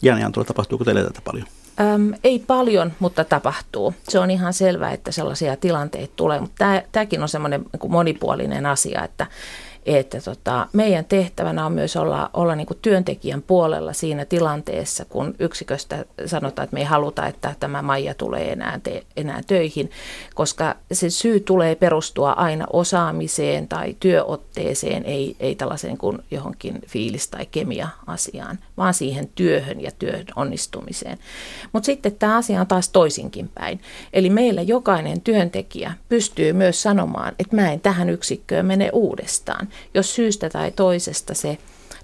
Jani 0.02 0.24
Antula, 0.24 0.44
tapahtuuko 0.44 0.84
teille 0.84 1.04
tätä 1.04 1.20
paljon? 1.24 1.46
Öm, 1.80 2.12
ei 2.24 2.38
paljon, 2.38 2.92
mutta 2.98 3.24
tapahtuu. 3.24 3.94
Se 4.08 4.18
on 4.18 4.30
ihan 4.30 4.52
selvää, 4.52 4.92
että 4.92 5.12
sellaisia 5.12 5.56
tilanteita 5.56 6.12
tulee, 6.16 6.40
mutta 6.40 6.64
tämäkin 6.92 7.22
on 7.22 7.28
semmoinen 7.28 7.64
niin 7.82 7.92
monipuolinen 7.92 8.66
asia, 8.66 9.04
että 9.04 9.26
että 9.86 10.20
tota, 10.20 10.66
meidän 10.72 11.04
tehtävänä 11.04 11.66
on 11.66 11.72
myös 11.72 11.96
olla, 11.96 12.30
olla 12.34 12.54
niin 12.54 12.66
työntekijän 12.82 13.42
puolella 13.42 13.92
siinä 13.92 14.24
tilanteessa, 14.24 15.04
kun 15.04 15.34
yksiköstä 15.38 16.04
sanotaan, 16.26 16.64
että 16.64 16.74
me 16.74 16.80
ei 16.80 16.86
haluta, 16.86 17.26
että 17.26 17.54
tämä 17.60 17.82
Maija 17.82 18.14
tulee 18.14 18.52
enää, 18.52 18.80
te, 18.82 19.02
enää 19.16 19.40
töihin, 19.46 19.90
koska 20.34 20.76
se 20.92 21.10
syy 21.10 21.40
tulee 21.40 21.74
perustua 21.74 22.32
aina 22.32 22.66
osaamiseen 22.72 23.68
tai 23.68 23.96
työotteeseen, 24.00 25.04
ei, 25.04 25.36
ei 25.40 25.54
tällaiseen 25.54 25.98
kuin 25.98 26.18
johonkin 26.30 26.80
fiilis- 26.86 27.30
tai 27.30 27.46
kemia-asiaan, 27.50 28.58
vaan 28.76 28.94
siihen 28.94 29.28
työhön 29.34 29.80
ja 29.80 29.90
työn 29.98 30.24
onnistumiseen. 30.36 31.18
Mutta 31.72 31.86
sitten 31.86 32.16
tämä 32.18 32.36
asia 32.36 32.60
on 32.60 32.66
taas 32.66 32.88
toisinkin 32.88 33.48
päin. 33.54 33.80
Eli 34.12 34.30
meillä 34.30 34.62
jokainen 34.62 35.20
työntekijä 35.20 35.92
pystyy 36.08 36.52
myös 36.52 36.82
sanomaan, 36.82 37.34
että 37.38 37.56
mä 37.56 37.72
en 37.72 37.80
tähän 37.80 38.10
yksikköön 38.10 38.66
mene 38.66 38.90
uudestaan 38.92 39.68
jos 39.94 40.14
syystä 40.14 40.50
tai 40.50 40.70
toisesta 40.70 41.34
se 41.34 41.58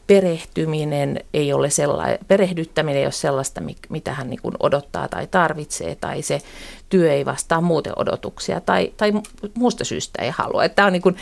perehtyminen 0.07 1.21
ei 1.35 1.53
ole 1.53 1.71
sellainen, 1.71 2.19
perehdyttäminen 2.29 2.99
ei 2.99 3.05
ole 3.05 3.13
sellaista, 3.13 3.63
mitä 3.89 4.13
hän 4.13 4.31
niin 4.31 4.41
odottaa 4.61 5.09
tai 5.09 5.27
tarvitsee, 5.27 5.95
tai 5.95 6.23
se 6.23 6.41
työ 6.89 7.13
ei 7.13 7.25
vastaa 7.25 7.61
muuten 7.61 7.93
odotuksia, 7.97 8.61
tai, 8.61 8.93
tai 8.97 9.13
muusta 9.55 9.85
syystä 9.85 10.23
ei 10.23 10.31
halua. 10.31 10.65
Että 10.65 10.87
on, 10.87 10.93
niin 10.93 11.03
kuin, 11.03 11.17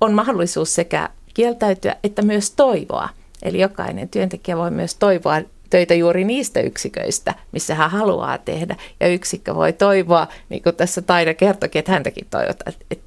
on 0.00 0.12
mahdollisuus 0.12 0.74
sekä 0.74 1.08
kieltäytyä 1.34 1.96
että 2.04 2.22
myös 2.22 2.50
toivoa. 2.50 3.08
Eli 3.42 3.60
jokainen 3.60 4.08
työntekijä 4.08 4.56
voi 4.56 4.70
myös 4.70 4.94
toivoa 4.94 5.40
töitä 5.70 5.94
juuri 5.94 6.24
niistä 6.24 6.60
yksiköistä, 6.60 7.34
missä 7.52 7.74
hän 7.74 7.90
haluaa 7.90 8.38
tehdä. 8.38 8.76
Ja 9.00 9.08
yksikkö 9.08 9.54
voi 9.54 9.72
toivoa, 9.72 10.26
niin 10.48 10.62
kuin 10.62 10.76
tässä 10.76 11.02
Taina 11.02 11.34
kertoi, 11.34 11.68
että 11.74 11.92
häntäkin 11.92 12.26
toivotaan, 12.30 12.74
että 12.90 13.04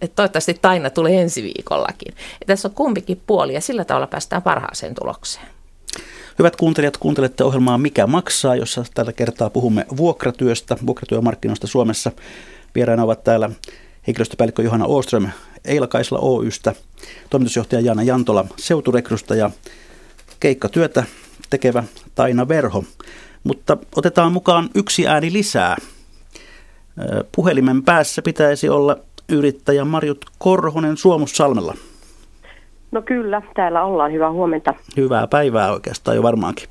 että 0.00 0.14
toivottavasti 0.14 0.54
Taina 0.62 0.90
tulee 0.90 1.20
ensi 1.20 1.42
viikollakin. 1.42 2.14
Ja 2.40 2.46
tässä 2.46 2.68
on 2.68 2.74
kumpikin 2.74 3.22
puoli 3.26 3.54
ja 3.54 3.60
sillä 3.60 3.84
tavalla 3.84 4.06
päästään 4.06 4.42
parhaaseen 4.42 4.94
tulokseen. 4.94 5.46
Hyvät 6.38 6.56
kuuntelijat, 6.56 6.96
kuuntelette 6.96 7.44
ohjelmaa 7.44 7.78
Mikä 7.78 8.06
maksaa, 8.06 8.56
jossa 8.56 8.84
tällä 8.94 9.12
kertaa 9.12 9.50
puhumme 9.50 9.86
vuokratyöstä, 9.96 10.76
vuokratyömarkkinoista 10.86 11.66
Suomessa. 11.66 12.12
Vieraina 12.74 13.02
ovat 13.02 13.24
täällä 13.24 13.50
henkilöstöpäällikkö 14.06 14.62
Johanna 14.62 14.86
Åström 14.86 15.28
Eilakaisla 15.64 16.18
Oystä, 16.18 16.74
toimitusjohtaja 17.30 17.80
Jana 17.80 18.02
Jantola 18.02 18.44
Seuturekrystä 18.56 19.34
ja 19.34 19.50
keikkatyötä 20.40 21.04
tekevä 21.50 21.84
Taina 22.14 22.48
Verho. 22.48 22.84
Mutta 23.44 23.76
otetaan 23.96 24.32
mukaan 24.32 24.70
yksi 24.74 25.06
ääni 25.06 25.32
lisää. 25.32 25.76
Puhelimen 27.32 27.82
päässä 27.82 28.22
pitäisi 28.22 28.68
olla 28.68 28.98
yrittäjä 29.32 29.84
Marjut 29.84 30.24
Korhonen 30.38 30.96
Suomussalmella. 30.96 31.74
No 32.92 33.02
kyllä, 33.02 33.42
täällä 33.54 33.84
ollaan. 33.84 34.12
Hyvää 34.12 34.32
huomenta. 34.32 34.74
Hyvää 34.96 35.26
päivää 35.26 35.72
oikeastaan 35.72 36.16
jo 36.16 36.22
varmaankin. 36.22 36.68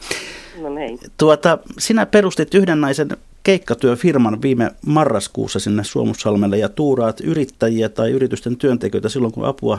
No 0.61 0.69
niin. 0.69 0.99
Tuota, 1.17 1.57
sinä 1.77 2.05
perustit 2.05 2.53
yhden 2.53 2.81
naisen 2.81 3.09
keikkatyöfirman 3.43 4.41
viime 4.41 4.71
marraskuussa 4.85 5.59
sinne 5.59 5.83
Suomussalmelle 5.83 6.57
ja 6.57 6.69
tuuraat 6.69 7.19
yrittäjiä 7.19 7.89
tai 7.89 8.11
yritysten 8.11 8.57
työntekijöitä 8.57 9.09
silloin, 9.09 9.33
kun 9.33 9.45
apua 9.45 9.77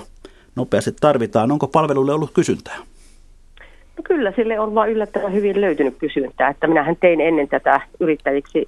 nopeasti 0.57 0.93
tarvitaan. 1.01 1.53
Onko 1.53 1.67
palvelulle 1.67 2.13
ollut 2.13 2.31
kysyntää? 2.35 2.77
No 3.97 4.03
kyllä, 4.05 4.33
sille 4.37 4.61
on 4.61 4.75
vaan 4.75 4.91
yllättävän 4.91 5.33
hyvin 5.33 5.61
löytynyt 5.61 5.95
kysyntää. 5.99 6.49
Että 6.49 6.67
minähän 6.67 6.97
tein 7.01 7.21
ennen 7.21 7.49
tätä 7.49 7.81
yrittäjiksi, 8.01 8.65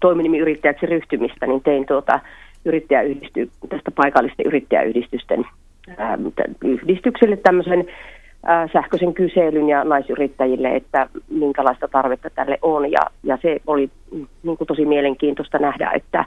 toiminimiyrittäjäksi 0.00 0.86
ryhtymistä, 0.86 1.46
niin 1.46 1.62
tein 1.62 1.86
tuota 1.86 2.20
yrittäjäyhdisty, 2.64 3.50
tästä 3.68 3.90
paikallisten 3.90 4.46
yrittäjäyhdistysten 4.46 5.44
ää, 5.98 6.18
yhdistykselle 6.64 7.36
tämmöisen 7.36 7.84
ää, 8.42 8.68
sähköisen 8.72 9.14
kyselyn 9.14 9.68
ja 9.68 9.84
naisyrittäjille, 9.84 10.76
että 10.76 11.06
minkälaista 11.30 11.88
tarvetta 11.88 12.30
tälle 12.30 12.58
on. 12.62 12.92
Ja, 12.92 13.00
ja 13.22 13.38
se 13.42 13.60
oli 13.66 13.90
niin 14.42 14.56
kuin 14.56 14.68
tosi 14.68 14.84
mielenkiintoista 14.84 15.58
nähdä, 15.58 15.90
että 15.94 16.24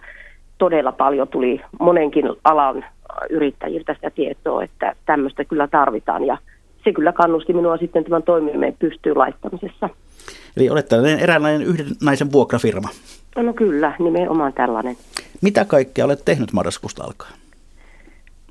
todella 0.58 0.92
paljon 0.92 1.28
tuli 1.28 1.62
monenkin 1.80 2.26
alan 2.44 2.86
yrittäjiltä 3.30 3.94
sitä 3.94 4.10
tietoa, 4.10 4.64
että 4.64 4.96
tämmöistä 5.06 5.46
kyllä 5.46 5.68
tarvitaan 5.68 6.24
ja 6.26 6.38
se 6.84 6.94
kyllä 6.94 7.12
kannusti 7.12 7.54
minua 7.54 7.78
sitten 7.78 8.04
tämän 8.04 8.24
toimimeen 8.24 8.76
pystyyn 8.80 9.18
laittamisessa. 9.18 9.90
Eli 10.58 10.70
olet 10.70 10.88
tällainen 10.90 11.20
eräänlainen 11.20 11.68
yhden 11.68 11.86
naisen 12.04 12.32
vuokrafirma. 12.32 12.90
No 13.36 13.54
kyllä, 13.54 13.94
nimenomaan 14.00 14.54
tällainen. 14.54 14.96
Mitä 15.42 15.66
kaikkea 15.66 16.06
olet 16.06 16.26
tehnyt 16.26 16.54
marraskuusta 16.54 17.04
alkaen? 17.04 17.34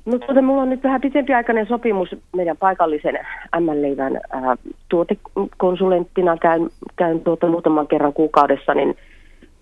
No 0.05 0.19
tuota, 0.19 0.41
mulla 0.41 0.61
on 0.61 0.69
nyt 0.69 0.83
vähän 0.83 1.01
pitempiaikainen 1.01 1.67
sopimus 1.67 2.15
meidän 2.35 2.57
paikallisen 2.57 3.19
M-leivän 3.59 4.19
ää, 4.29 4.55
tuotekonsulenttina. 4.89 6.37
Käyn, 6.37 6.69
käyn 6.95 7.19
tuota 7.19 7.47
muutaman 7.47 7.87
kerran 7.87 8.13
kuukaudessa 8.13 8.73
niin 8.73 8.95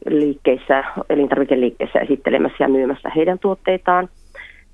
liikkeissä, 0.09 0.84
elintarvikeliikkeissä 1.09 1.99
esittelemässä 1.99 2.63
ja 2.63 2.69
myymässä 2.69 3.09
heidän 3.15 3.39
tuotteitaan. 3.39 4.09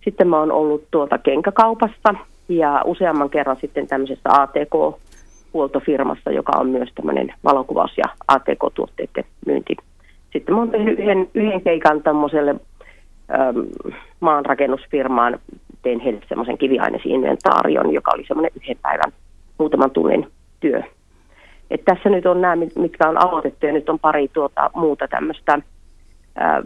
Sitten 0.04 0.28
mä 0.28 0.40
oon 0.40 0.52
ollut 0.52 0.84
tuota 0.92 1.18
kenkäkaupassa 1.18 2.14
ja 2.50 2.82
useamman 2.86 3.30
kerran 3.30 3.58
sitten 3.62 3.88
tämmöisessä 3.88 4.30
ATK-huoltofirmassa, 4.30 6.32
joka 6.32 6.52
on 6.60 6.70
myös 6.70 6.90
tämmöinen 6.96 7.34
valokuvaus- 7.44 7.98
ja 7.98 8.06
ATK-tuotteiden 8.28 9.24
myynti 9.46 9.76
sitten 10.34 10.56
mä 10.56 10.62
oon 10.62 10.72
tehnyt 10.72 11.00
yhden, 11.00 11.30
yhden 11.34 11.62
keikan 11.62 12.04
tämmöiselle 12.04 12.56
ähm, 13.34 13.60
maanrakennusfirmaan, 14.20 15.40
tein 15.82 16.00
heille 16.00 16.22
semmoisen 16.30 16.58
kiviainesinventaarion, 16.58 17.94
joka 17.94 18.12
oli 18.14 18.26
semmoinen 18.28 18.52
yhden 18.62 18.78
päivän 18.82 19.12
muutaman 19.58 19.92
tunnin 19.92 20.28
työ. 20.60 20.84
Et 21.72 21.86
tässä 21.86 22.10
nyt 22.10 22.26
on 22.26 22.42
nämä, 22.42 22.56
mitkä 22.76 23.10
on 23.10 23.18
aloitettu 23.18 23.66
ja 23.66 23.74
nyt 23.74 23.90
on 23.90 24.00
pari 24.00 24.28
tuota 24.28 24.70
muuta 24.76 25.08
tämmöistä 25.08 25.54
äh, 25.54 25.62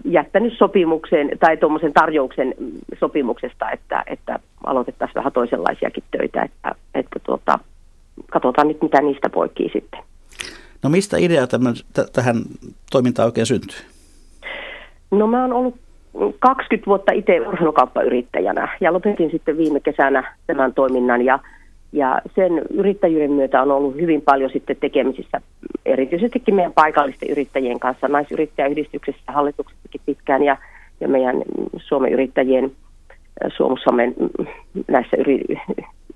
jättänyt 0.06 0.54
sopimukseen 0.58 1.30
tai 1.40 1.58
tuommoisen 1.58 1.94
tarjouksen 1.94 2.54
sopimuksesta, 3.00 3.72
että, 3.72 4.04
että 4.08 4.40
aloitettaisiin 4.64 5.16
vähän 5.16 5.34
toisenlaisiakin 5.34 6.04
töitä, 6.18 6.42
että, 6.44 6.76
että 6.94 7.20
tuota, 7.24 7.60
katsotaan 8.32 8.68
nyt 8.68 8.82
mitä 8.82 9.02
niistä 9.02 9.30
poikii 9.30 9.70
sitten. 9.74 10.00
No 10.84 10.90
mistä 10.90 11.18
idea 11.18 11.48
tämän, 11.48 11.74
t- 11.74 12.14
tähän 12.14 12.36
toimintaan 12.92 13.26
oikein 13.26 13.46
syntyy? 13.46 13.80
No 15.12 15.28
mä 15.28 15.42
oon 15.42 15.54
ollut 15.54 15.76
20 16.40 16.86
vuotta 16.88 17.12
itse 17.12 17.40
urheilukauppayrittäjänä 17.48 18.78
ja 18.82 18.94
lopetin 18.94 19.32
sitten 19.32 19.58
viime 19.58 19.80
kesänä 19.80 20.36
tämän 20.48 20.74
toiminnan 20.74 21.26
ja, 21.26 21.40
ja 21.92 22.22
sen 22.36 22.62
yrittäjyyden 22.74 23.32
myötä 23.32 23.62
on 23.62 23.72
ollut 23.72 23.96
hyvin 23.96 24.22
paljon 24.22 24.50
sitten 24.54 24.76
tekemisissä 24.76 25.42
erityisestikin 25.86 26.56
meidän 26.56 26.74
paikallisten 26.74 27.30
yrittäjien 27.30 27.80
kanssa, 27.80 28.08
naisyrittäjäyhdistyksessä, 28.08 29.22
hallituksessakin 29.28 30.02
pitkään 30.06 30.44
ja, 30.44 30.58
ja 31.00 31.08
meidän 31.08 31.36
Suomen 31.78 32.14
yrittäjien 32.14 32.72
Suomussamen 33.58 34.16
näissä 34.88 35.18
yri, 35.18 35.42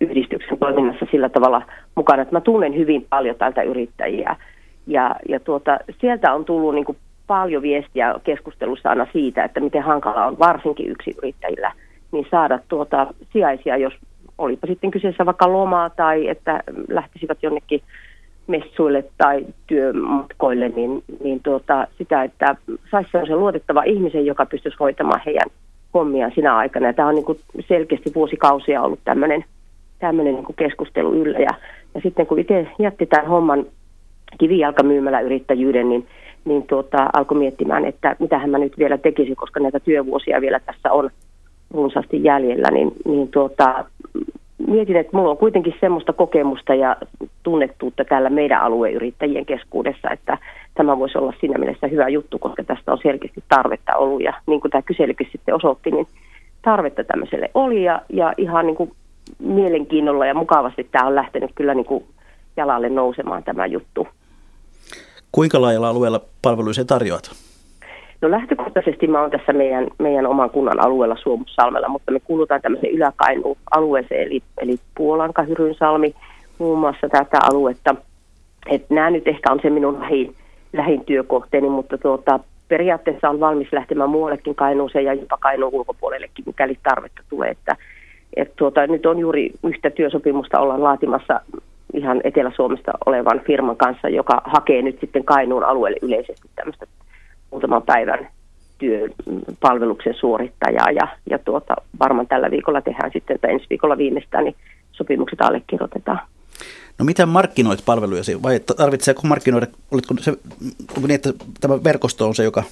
yhdistyksen 0.02 0.58
toiminnassa 0.58 1.06
sillä 1.12 1.30
tavalla 1.30 1.62
mukana, 1.96 2.22
että 2.22 2.36
mä 2.36 2.42
tunnen 2.42 2.76
hyvin 2.76 3.06
paljon 3.10 3.36
tältä 3.36 3.62
yrittäjiä 3.62 4.36
ja, 4.88 5.16
ja 5.30 5.40
tuota, 5.40 5.80
sieltä 6.02 6.34
on 6.34 6.46
tullut 6.46 6.76
niin 6.76 6.86
kuin 6.86 6.98
paljon 7.28 7.62
viestiä 7.62 8.16
keskustelussa 8.24 8.90
aina 8.90 9.08
siitä, 9.14 9.44
että 9.44 9.60
miten 9.60 9.84
hankala 9.84 10.26
on 10.26 10.40
varsinkin 10.40 10.90
yksi 10.90 11.16
yrittäjillä 11.18 11.72
niin 12.12 12.28
saada 12.32 12.60
tuota 12.68 13.08
sijaisia, 13.34 13.78
jos 13.78 13.94
olipa 14.38 14.68
sitten 14.68 14.92
kyseessä 14.92 15.26
vaikka 15.26 15.54
lomaa 15.54 15.90
tai 15.90 16.28
että 16.28 16.64
lähtisivät 16.90 17.38
jonnekin 17.44 17.82
messuille 18.48 19.06
tai 19.18 19.46
työmatkoille, 19.68 20.70
niin, 20.70 21.04
niin 21.24 21.40
tuota, 21.44 21.88
sitä, 21.98 22.24
että 22.24 22.56
saisi 22.92 23.12
sellaisen 23.12 23.40
luotettava 23.40 23.84
ihmisen, 23.84 24.26
joka 24.26 24.46
pystyisi 24.46 24.78
hoitamaan 24.80 25.22
heidän 25.26 25.50
hommiaan 25.94 26.32
sinä 26.36 26.56
aikana. 26.56 26.88
Ja 26.88 26.94
tämä 26.94 27.08
on 27.08 27.16
niin 27.16 27.26
kuin 27.26 27.40
selkeästi 27.68 28.12
vuosikausia 28.16 28.82
ollut 28.82 29.00
tämmöinen, 29.06 29.46
tämmöinen 30.00 30.34
niin 30.34 30.46
kuin 30.46 30.56
keskustelu 30.56 31.14
yllä. 31.14 31.40
Ja, 31.40 31.50
ja 31.96 32.02
sitten 32.02 32.28
kun 32.28 32.40
itse 32.40 32.68
jätti 32.80 33.06
tämän 33.06 33.28
homman 33.28 33.66
kivijalkamyymälä 34.38 35.20
yrittäjyyden, 35.20 35.90
niin, 35.90 36.08
niin 36.46 36.64
tuota, 36.64 37.10
alkoi 37.14 37.38
miettimään, 37.38 37.86
että 37.86 38.16
mitä 38.20 38.48
mä 38.48 38.58
nyt 38.58 38.78
vielä 38.78 38.98
tekisin, 38.98 39.36
koska 39.36 39.60
näitä 39.60 39.80
työvuosia 39.80 40.42
vielä 40.42 40.60
tässä 40.60 40.92
on, 40.92 41.10
runsaasti 41.74 42.24
jäljellä, 42.24 42.72
niin, 42.72 42.92
niin 43.06 43.28
tuota, 43.28 43.86
mietin, 44.68 44.96
että 44.96 45.14
minulla 45.14 45.32
on 45.32 45.38
kuitenkin 45.38 45.76
semmoista 45.80 46.14
kokemusta 46.14 46.76
ja 46.76 46.96
tunnettuutta 47.44 48.06
täällä 48.06 48.30
meidän 48.30 48.62
alueyrittäjien 48.62 49.46
keskuudessa, 49.46 50.10
että 50.10 50.38
tämä 50.76 51.00
voisi 51.00 51.18
olla 51.18 51.34
siinä 51.40 51.60
mielessä 51.60 51.88
hyvä 51.88 52.10
juttu, 52.10 52.40
koska 52.40 52.64
tästä 52.64 52.92
on 52.92 53.00
selkeästi 53.04 53.44
tarvetta 53.50 53.96
ollut. 53.96 54.22
Ja 54.22 54.34
niin 54.48 54.62
kuin 54.62 54.72
tämä 54.72 54.82
kyselykin 54.82 55.28
sitten 55.32 55.56
osoitti, 55.56 55.92
niin 55.92 56.08
tarvetta 56.62 57.04
tämmöiselle 57.04 57.52
oli 57.54 57.84
ja, 57.84 58.02
ja 58.10 58.34
ihan 58.38 58.66
niin 58.66 58.76
kuin 58.76 58.92
mielenkiinnolla 59.40 60.26
ja 60.26 60.34
mukavasti 60.34 60.88
tämä 60.92 61.08
on 61.08 61.16
lähtenyt 61.16 61.52
kyllä 61.56 61.74
niin 61.74 61.86
kuin 61.86 62.04
jalalle 62.58 62.90
nousemaan 62.90 63.44
tämä 63.44 63.66
juttu. 63.66 64.08
Kuinka 65.32 65.62
laajalla 65.62 65.90
alueella 65.90 66.22
palveluja 66.42 66.86
tarjoat? 66.88 67.32
No 68.22 68.32
lähtökohtaisesti 68.32 69.08
mä 69.08 69.22
oon 69.22 69.32
tässä 69.32 69.54
meidän, 69.54 69.88
meidän 70.00 70.28
oman 70.28 70.50
kunnan 70.50 70.80
alueella 70.80 71.18
Suomussalmella, 71.24 71.90
mutta 71.90 72.12
me 72.12 72.20
kuulutaan 72.20 72.62
tämmöiseen 72.62 72.94
yläkainuun 72.94 73.58
alueeseen, 73.72 74.28
eli, 74.28 74.42
eli 74.58 74.78
Puolanka, 74.96 75.44
Hyrynsalmi, 75.44 76.16
muun 76.58 76.80
muassa 76.80 77.10
tätä 77.10 77.40
aluetta. 77.52 77.96
Et 78.70 78.90
nämä 78.90 79.10
nyt 79.10 79.28
ehkä 79.28 79.52
on 79.52 79.60
se 79.62 79.70
minun 79.70 80.00
lähin, 80.00 80.36
lähin 80.74 81.06
työkohteeni, 81.06 81.70
mutta 81.70 81.98
tuota, 81.98 82.40
periaatteessa 82.68 83.30
on 83.30 83.40
valmis 83.40 83.74
lähtemään 83.74 84.10
muuallekin 84.10 84.56
Kainuuseen 84.56 85.06
ja 85.06 85.14
jopa 85.14 85.38
Kainuun 85.38 85.74
ulkopuolellekin, 85.74 86.46
mikäli 86.46 86.78
tarvetta 86.84 87.22
tulee. 87.30 87.50
Että, 87.50 87.76
et 88.36 88.56
tuota, 88.56 88.88
nyt 88.88 89.06
on 89.06 89.20
juuri 89.20 89.52
yhtä 89.64 89.90
työsopimusta 89.90 90.60
ollaan 90.60 90.84
laatimassa 90.84 91.42
ihan 91.94 92.22
Etelä-Suomesta 92.24 92.92
olevan 93.06 93.42
firman 93.48 93.78
kanssa, 93.78 94.10
joka 94.10 94.42
hakee 94.46 94.82
nyt 94.82 95.00
sitten 95.02 95.24
Kainuun 95.24 95.64
alueelle 95.64 95.98
yleisesti 96.02 96.50
tämmöistä 96.56 96.86
muutaman 97.52 97.84
päivän 97.84 98.28
työpalveluksen 98.78 100.14
suorittajaa 100.14 100.92
ja, 100.92 101.08
ja 101.30 101.40
tuota, 101.40 101.76
varmaan 102.00 102.28
tällä 102.28 102.52
viikolla 102.52 102.82
tehdään 102.82 103.12
sitten, 103.14 103.40
tai 103.40 103.52
ensi 103.52 103.66
viikolla 103.70 103.98
viimeistään, 103.98 104.44
niin 104.44 104.56
sopimukset 104.92 105.42
allekirjoitetaan. 105.42 106.20
No 107.00 107.06
miten 107.06 107.30
markkinoit 107.30 107.86
palveluja 107.86 108.22
vai 108.44 108.60
tarvitseeko 108.60 109.22
markkinoida, 109.24 109.68
oletko 109.92 110.16
se, 110.20 110.32
onko 110.96 111.08
niin, 111.08 111.16
että 111.16 111.30
tämä 111.62 111.84
verkosto 111.84 112.28
on 112.28 112.36
se, 112.36 112.44
joka, 112.44 112.64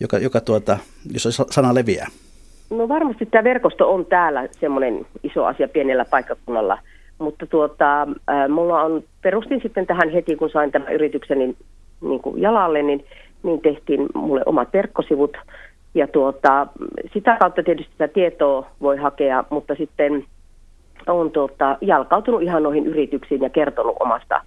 joka, 0.00 0.18
joka 0.18 0.40
tuota, 0.40 0.78
jos 1.12 1.42
sana 1.50 1.74
leviää? 1.74 2.08
No 2.70 2.88
varmasti 2.88 3.26
tämä 3.26 3.44
verkosto 3.44 3.94
on 3.94 4.06
täällä 4.06 4.48
semmoinen 4.60 5.06
iso 5.22 5.44
asia 5.44 5.68
pienellä 5.68 6.04
paikkakunnalla, 6.04 6.78
mutta 7.18 7.46
tuota, 7.46 8.08
mulla 8.48 8.82
on, 8.82 9.02
perustin 9.22 9.60
sitten 9.62 9.86
tähän 9.86 10.10
heti, 10.10 10.36
kun 10.36 10.50
sain 10.50 10.72
tämän 10.72 10.92
yrityksen 10.92 11.38
niin, 11.38 11.56
niin 12.00 12.20
kuin 12.20 12.42
jalalle, 12.42 12.82
niin 12.82 13.04
niin 13.42 13.60
tehtiin 13.60 14.06
mulle 14.14 14.42
omat 14.46 14.68
verkkosivut. 14.72 15.36
Ja 15.94 16.06
tuota, 16.06 16.66
sitä 17.12 17.36
kautta 17.40 17.62
tietysti 17.62 17.92
sitä 17.92 18.08
tietoa 18.08 18.66
voi 18.80 18.96
hakea, 18.96 19.44
mutta 19.50 19.74
sitten 19.74 20.24
on 21.06 21.30
tuota, 21.30 21.78
jalkautunut 21.80 22.42
ihan 22.42 22.62
noihin 22.62 22.86
yrityksiin 22.86 23.42
ja 23.42 23.50
kertonut 23.50 23.96
omasta, 24.00 24.40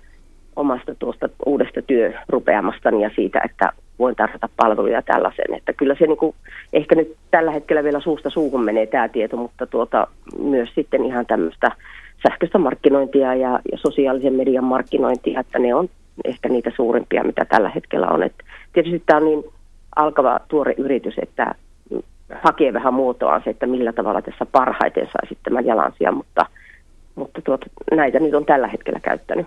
omasta 0.56 0.96
tuosta 1.00 1.30
uudesta 1.46 1.82
työrupeamastani 1.82 3.04
ja 3.04 3.10
siitä, 3.16 3.42
että 3.46 3.72
voin 4.00 4.16
tarjota 4.16 4.50
palveluja 4.58 5.02
tällaisen. 5.02 5.54
Että 5.58 5.74
kyllä 5.74 5.96
se 6.00 6.08
niin 6.08 6.18
kuin, 6.18 6.36
ehkä 6.74 6.96
nyt 6.96 7.16
tällä 7.32 7.52
hetkellä 7.52 7.84
vielä 7.84 8.00
suusta 8.00 8.30
suuhun 8.30 8.64
menee 8.64 8.86
tämä 8.86 9.10
tieto, 9.10 9.38
mutta 9.38 9.68
tuota, 9.68 10.08
myös 10.40 10.70
sitten 10.76 11.06
ihan 11.06 11.26
tämmöistä 11.26 11.72
sähköistä 12.24 12.58
markkinointia 12.58 13.36
ja, 13.36 13.60
ja 13.72 13.78
sosiaalisen 13.78 14.34
median 14.34 14.64
markkinointia, 14.64 15.40
että 15.40 15.60
ne 15.60 15.76
on 15.76 15.90
ehkä 16.26 16.50
niitä 16.50 16.72
suurimpia, 16.76 17.24
mitä 17.24 17.46
tällä 17.46 17.70
hetkellä 17.70 18.08
on. 18.08 18.24
Et 18.24 18.34
tietysti 18.74 19.04
tämä 19.06 19.18
on 19.18 19.26
niin 19.26 19.44
alkava 19.96 20.40
tuore 20.48 20.74
yritys, 20.78 21.16
että 21.22 21.56
hakee 22.44 22.74
vähän 22.74 22.94
muotoaan 22.94 23.42
se, 23.44 23.50
että 23.50 23.68
millä 23.68 23.94
tavalla 23.94 24.22
tässä 24.22 24.46
parhaiten 24.46 25.08
saisi 25.12 25.38
tämän 25.44 25.66
jalansia, 25.66 26.12
mutta, 26.12 26.46
mutta 27.16 27.42
tuota, 27.42 27.66
näitä 27.92 28.20
nyt 28.20 28.34
on 28.34 28.46
tällä 28.46 28.68
hetkellä 28.68 29.00
käyttänyt. 29.00 29.46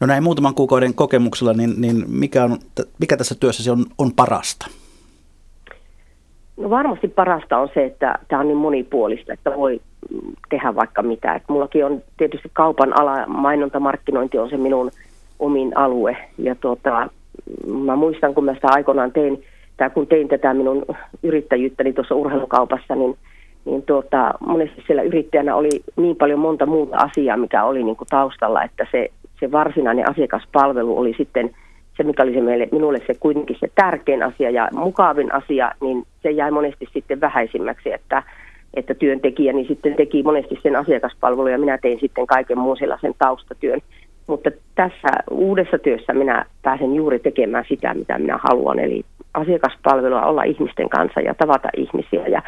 No 0.00 0.06
näin 0.06 0.22
muutaman 0.22 0.54
kuukauden 0.54 0.94
kokemuksella, 0.94 1.52
niin, 1.52 1.80
niin 1.80 2.04
mikä, 2.08 2.44
on, 2.44 2.58
mikä 2.98 3.16
tässä 3.16 3.34
työssä 3.40 3.72
on, 3.72 3.84
on 3.98 4.12
parasta? 4.12 4.66
No 6.56 6.70
varmasti 6.70 7.08
parasta 7.08 7.58
on 7.58 7.68
se, 7.74 7.84
että 7.84 8.18
tämä 8.28 8.40
on 8.40 8.48
niin 8.48 8.58
monipuolista, 8.58 9.32
että 9.32 9.56
voi 9.56 9.80
tehdä 10.48 10.74
vaikka 10.74 11.02
mitä. 11.02 11.34
Et 11.34 11.42
mullakin 11.48 11.84
on 11.84 12.02
tietysti 12.16 12.50
kaupan 12.52 13.00
ala, 13.00 13.26
mainontamarkkinointi 13.26 14.38
on 14.38 14.50
se 14.50 14.56
minun 14.56 14.90
omin 15.38 15.76
alue. 15.76 16.16
Ja 16.38 16.54
tuota, 16.54 17.08
mä 17.66 17.96
muistan, 17.96 18.34
kun 18.34 18.44
mä 18.44 18.54
sitä 18.54 18.68
aikoinaan 18.70 19.12
tein, 19.12 19.42
tai 19.76 19.90
kun 19.90 20.06
tein 20.06 20.28
tätä 20.28 20.54
minun 20.54 20.84
yrittäjyyttäni 21.22 21.92
tuossa 21.92 22.14
urheilukaupassa, 22.14 22.94
niin, 22.94 23.16
niin 23.64 23.82
tuota, 23.82 24.34
monesti 24.46 24.82
siellä 24.86 25.02
yrittäjänä 25.02 25.56
oli 25.56 25.70
niin 25.96 26.16
paljon 26.16 26.38
monta 26.38 26.66
muuta 26.66 26.96
asiaa, 26.96 27.36
mikä 27.36 27.64
oli 27.64 27.84
niin 27.84 27.96
kuin 27.96 28.08
taustalla, 28.08 28.62
että 28.62 28.86
se, 28.90 29.10
se 29.40 29.52
varsinainen 29.52 30.10
asiakaspalvelu 30.10 30.98
oli 30.98 31.14
sitten 31.16 31.50
se, 31.96 32.02
mikä 32.02 32.22
oli 32.22 32.34
se 32.34 32.40
meille, 32.40 32.68
minulle 32.72 32.98
se 33.06 33.14
kuitenkin 33.20 33.56
se 33.60 33.70
tärkein 33.74 34.22
asia 34.22 34.50
ja 34.50 34.68
mukavin 34.72 35.34
asia, 35.34 35.72
niin 35.80 36.06
se 36.22 36.30
jäi 36.30 36.50
monesti 36.50 36.88
sitten 36.92 37.20
vähäisimmäksi, 37.20 37.92
että, 37.92 38.22
että 38.74 38.94
työntekijä 38.94 39.52
niin 39.52 39.68
sitten 39.68 39.94
teki 39.94 40.22
monesti 40.22 40.58
sen 40.62 40.76
asiakaspalvelun 40.76 41.52
ja 41.52 41.58
minä 41.58 41.78
tein 41.78 42.00
sitten 42.00 42.26
kaiken 42.26 42.58
muun 42.58 42.76
sellaisen 42.76 43.14
taustatyön. 43.18 43.80
Mutta 44.26 44.50
tässä 44.74 45.08
uudessa 45.30 45.78
työssä 45.78 46.12
minä 46.12 46.44
pääsen 46.62 46.94
juuri 46.94 47.18
tekemään 47.18 47.64
sitä, 47.68 47.94
mitä 47.94 48.18
minä 48.18 48.38
haluan, 48.42 48.78
eli 48.78 49.04
asiakaspalvelua, 49.34 50.26
olla 50.26 50.42
ihmisten 50.42 50.88
kanssa 50.88 51.20
ja 51.20 51.34
tavata 51.34 51.68
ihmisiä. 51.76 52.26
Ja, 52.26 52.42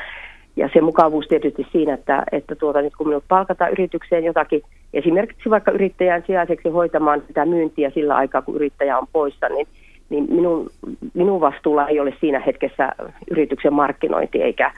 ja 0.57 0.69
se 0.73 0.81
mukavuus 0.81 1.29
tietysti 1.29 1.67
siinä, 1.73 1.95
että, 1.95 2.23
että 2.33 2.55
tuota, 2.55 2.83
nyt 2.83 2.97
kun 2.97 3.09
minut 3.09 3.25
palkataan 3.29 3.73
yritykseen 3.73 4.25
jotakin, 4.25 4.63
esimerkiksi 4.95 5.51
vaikka 5.51 5.71
yrittäjän 5.71 6.25
sijaiseksi 6.27 6.69
hoitamaan 6.69 7.23
sitä 7.27 7.47
myyntiä 7.47 7.91
sillä 7.91 8.15
aikaa, 8.15 8.43
kun 8.43 8.57
yrittäjä 8.57 8.99
on 8.99 9.07
poissa, 9.13 9.49
niin, 9.49 9.67
niin 10.11 10.27
minun, 10.31 10.71
minun 11.15 11.41
vastuulla 11.41 11.89
ei 11.89 12.01
ole 12.01 12.15
siinä 12.21 12.41
hetkessä 12.41 12.93
yrityksen 13.31 13.73
markkinointi 13.73 14.43
eikä 14.43 14.73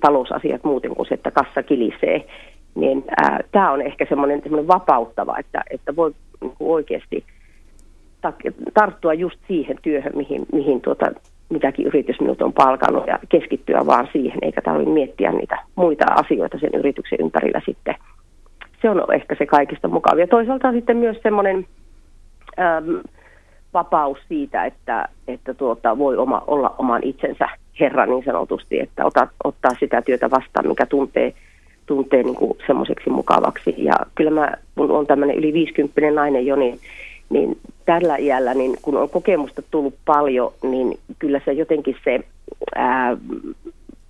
talousasiat 0.00 0.64
muuten 0.64 0.94
kuin 0.94 1.08
se, 1.08 1.14
että 1.14 1.30
kassa 1.30 1.62
kilisee. 1.62 2.26
Niin 2.74 3.04
tämä 3.52 3.70
on 3.72 3.82
ehkä 3.82 4.06
semmoinen 4.08 4.42
vapauttava, 4.68 5.38
että, 5.38 5.62
että 5.70 5.96
voi 5.96 6.14
niin 6.40 6.52
kuin 6.58 6.70
oikeasti 6.70 7.24
tarttua 8.74 9.14
just 9.14 9.38
siihen 9.48 9.78
työhön, 9.82 10.12
mihin, 10.16 10.46
mihin 10.52 10.80
tuota, 10.80 11.06
mitäkin 11.48 11.86
yritys 11.86 12.20
minut 12.20 12.42
on 12.42 12.52
palkannut 12.52 13.06
ja 13.06 13.18
keskittyä 13.28 13.86
vaan 13.86 14.08
siihen, 14.12 14.38
eikä 14.42 14.62
tarvitse 14.62 14.92
miettiä 14.92 15.32
niitä 15.32 15.58
muita 15.74 16.04
asioita 16.14 16.58
sen 16.58 16.70
yrityksen 16.74 17.18
ympärillä 17.20 17.60
sitten. 17.66 17.94
Se 18.82 18.90
on 18.90 19.14
ehkä 19.14 19.34
se 19.38 19.46
kaikista 19.46 19.88
mukavia. 19.88 20.26
Toisaalta 20.26 20.72
sitten 20.72 20.96
myös 20.96 21.16
semmoinen 21.22 21.66
vapaus 23.74 24.18
siitä, 24.28 24.64
että, 24.64 25.08
että 25.28 25.54
tuota, 25.54 25.98
voi 25.98 26.16
oma, 26.16 26.42
olla 26.46 26.74
oman 26.78 27.02
itsensä 27.04 27.48
herra 27.80 28.06
niin 28.06 28.24
sanotusti, 28.24 28.80
että 28.80 29.06
ota, 29.06 29.28
ottaa 29.44 29.72
sitä 29.80 30.02
työtä 30.02 30.30
vastaan, 30.30 30.68
mikä 30.68 30.86
tuntee– 30.86 31.32
tuntee 31.88 32.22
niin 32.22 32.34
kuin 32.34 32.58
semmoiseksi 32.66 33.10
mukavaksi. 33.10 33.74
Ja 33.76 33.92
kyllä 34.14 34.30
mä, 34.30 34.52
kun 34.76 34.90
on 34.90 35.06
tämmöinen 35.06 35.36
yli 35.36 35.52
50 35.52 36.10
nainen 36.10 36.46
jo, 36.46 36.56
niin, 36.56 36.78
niin 37.30 37.58
tällä 37.84 38.16
iällä, 38.16 38.54
niin 38.54 38.76
kun 38.82 38.96
on 38.96 39.10
kokemusta 39.10 39.62
tullut 39.70 39.94
paljon, 40.04 40.52
niin 40.62 40.98
kyllä 41.18 41.40
se 41.44 41.52
jotenkin 41.52 41.96
se 42.04 42.20
ää, 42.74 43.16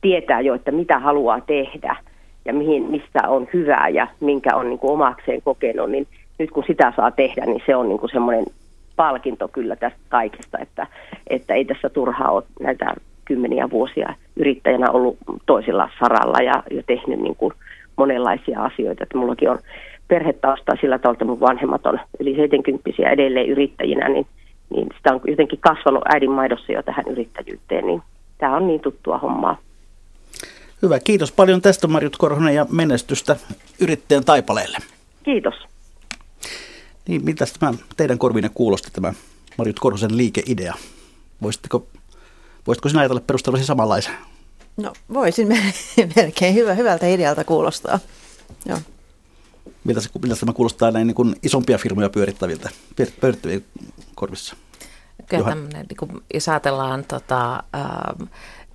tietää 0.01 0.41
jo, 0.41 0.55
että 0.55 0.73
mitä 0.73 0.99
haluaa 0.99 1.41
tehdä 1.41 1.97
ja 2.45 2.55
mihin, 2.55 2.83
mistä 2.83 3.29
on 3.29 3.49
hyvää 3.53 3.89
ja 3.89 4.07
minkä 4.21 4.57
on 4.57 4.69
niin 4.69 4.79
kuin 4.79 4.93
omakseen 4.93 5.43
kokenut, 5.43 5.91
niin 5.91 6.07
nyt 6.39 6.51
kun 6.51 6.65
sitä 6.67 6.93
saa 6.97 7.11
tehdä, 7.11 7.47
niin 7.47 7.63
se 7.67 7.77
on 7.77 7.89
niin 7.89 7.99
kuin 7.99 8.11
semmoinen 8.11 8.45
palkinto 8.97 9.49
kyllä 9.49 9.77
tästä 9.77 9.99
kaikesta, 10.09 10.59
että, 10.59 10.87
että 11.27 11.55
ei 11.55 11.65
tässä 11.65 11.89
turhaa 11.89 12.31
ole 12.31 12.43
näitä 12.61 12.95
kymmeniä 13.29 13.71
vuosia 13.71 14.15
yrittäjänä 14.37 14.91
ollut 14.91 15.17
toisella 15.47 15.91
saralla 16.01 16.39
ja, 16.39 16.63
ja 16.71 16.83
tehnyt 16.87 17.21
niin 17.21 17.37
kuin 17.37 17.53
monenlaisia 17.97 18.63
asioita. 18.63 19.03
Että 19.03 19.19
mullakin 19.19 19.51
on 19.51 19.59
perhetausta 20.09 20.73
sillä 20.81 20.99
tavalla, 20.99 21.15
että 21.15 21.25
mun 21.25 21.41
vanhemmat 21.41 21.87
on 21.87 22.01
yli 22.21 22.37
70 22.37 22.91
edelleen 23.13 23.49
yrittäjinä, 23.49 24.09
niin, 24.09 24.27
niin 24.71 24.89
sitä 24.97 25.15
on 25.15 25.21
jotenkin 25.25 25.59
kasvanut 25.61 26.03
äidin 26.15 26.31
maidossa 26.31 26.73
jo 26.73 26.83
tähän 26.83 27.05
yrittäjyyteen, 27.09 27.87
niin 27.87 28.03
tämä 28.39 28.57
on 28.57 28.67
niin 28.67 28.81
tuttua 28.81 29.19
hommaa. 29.19 29.59
Hyvä, 30.83 31.01
kiitos 31.01 31.33
paljon 31.33 31.63
tästä 31.63 31.87
Marjut 31.87 32.17
Korhonen 32.17 32.55
ja 32.55 32.67
menestystä 32.71 33.37
yrittäjän 33.81 34.25
taipaleelle. 34.25 34.79
Kiitos. 35.23 35.55
Niin, 37.09 37.25
miltä 37.25 37.45
tämä 37.61 37.73
teidän 37.97 38.19
korvine 38.19 38.51
kuulosti 38.55 38.91
tämä 38.93 39.13
Marjut 39.59 39.81
Korhosen 39.81 40.17
liikeidea? 40.17 40.75
Voisitteko, 41.43 41.87
voisitko 42.69 42.89
sinä 42.89 43.01
ajatella 43.01 43.21
perustelusi 43.21 43.65
samanlaisen? 43.65 44.15
No 44.77 44.93
voisin 45.15 45.49
melkein 46.17 46.55
hyvä, 46.55 46.75
hyvältä 46.75 47.07
idealta 47.07 47.45
kuulostaa. 47.45 47.99
Joo. 48.67 48.79
Miltä, 49.85 50.01
se, 50.01 50.11
miltä 50.23 50.37
tämä 50.41 50.53
kuulostaa 50.53 50.91
näin 50.91 51.07
niin 51.07 51.15
kuin 51.15 51.37
isompia 51.43 51.79
firmoja 51.79 52.11
pyörittäviltä, 52.11 52.71
pyörittävien 53.21 53.65
korvissa? 54.15 54.57
Kyllä 55.29 55.49
tämmöinen, 55.49 55.87
niin 55.89 55.97
kuin, 55.97 56.11
jos 56.35 56.49
ajatellaan 56.49 57.05
tota, 57.05 57.55
äh, 57.55 58.29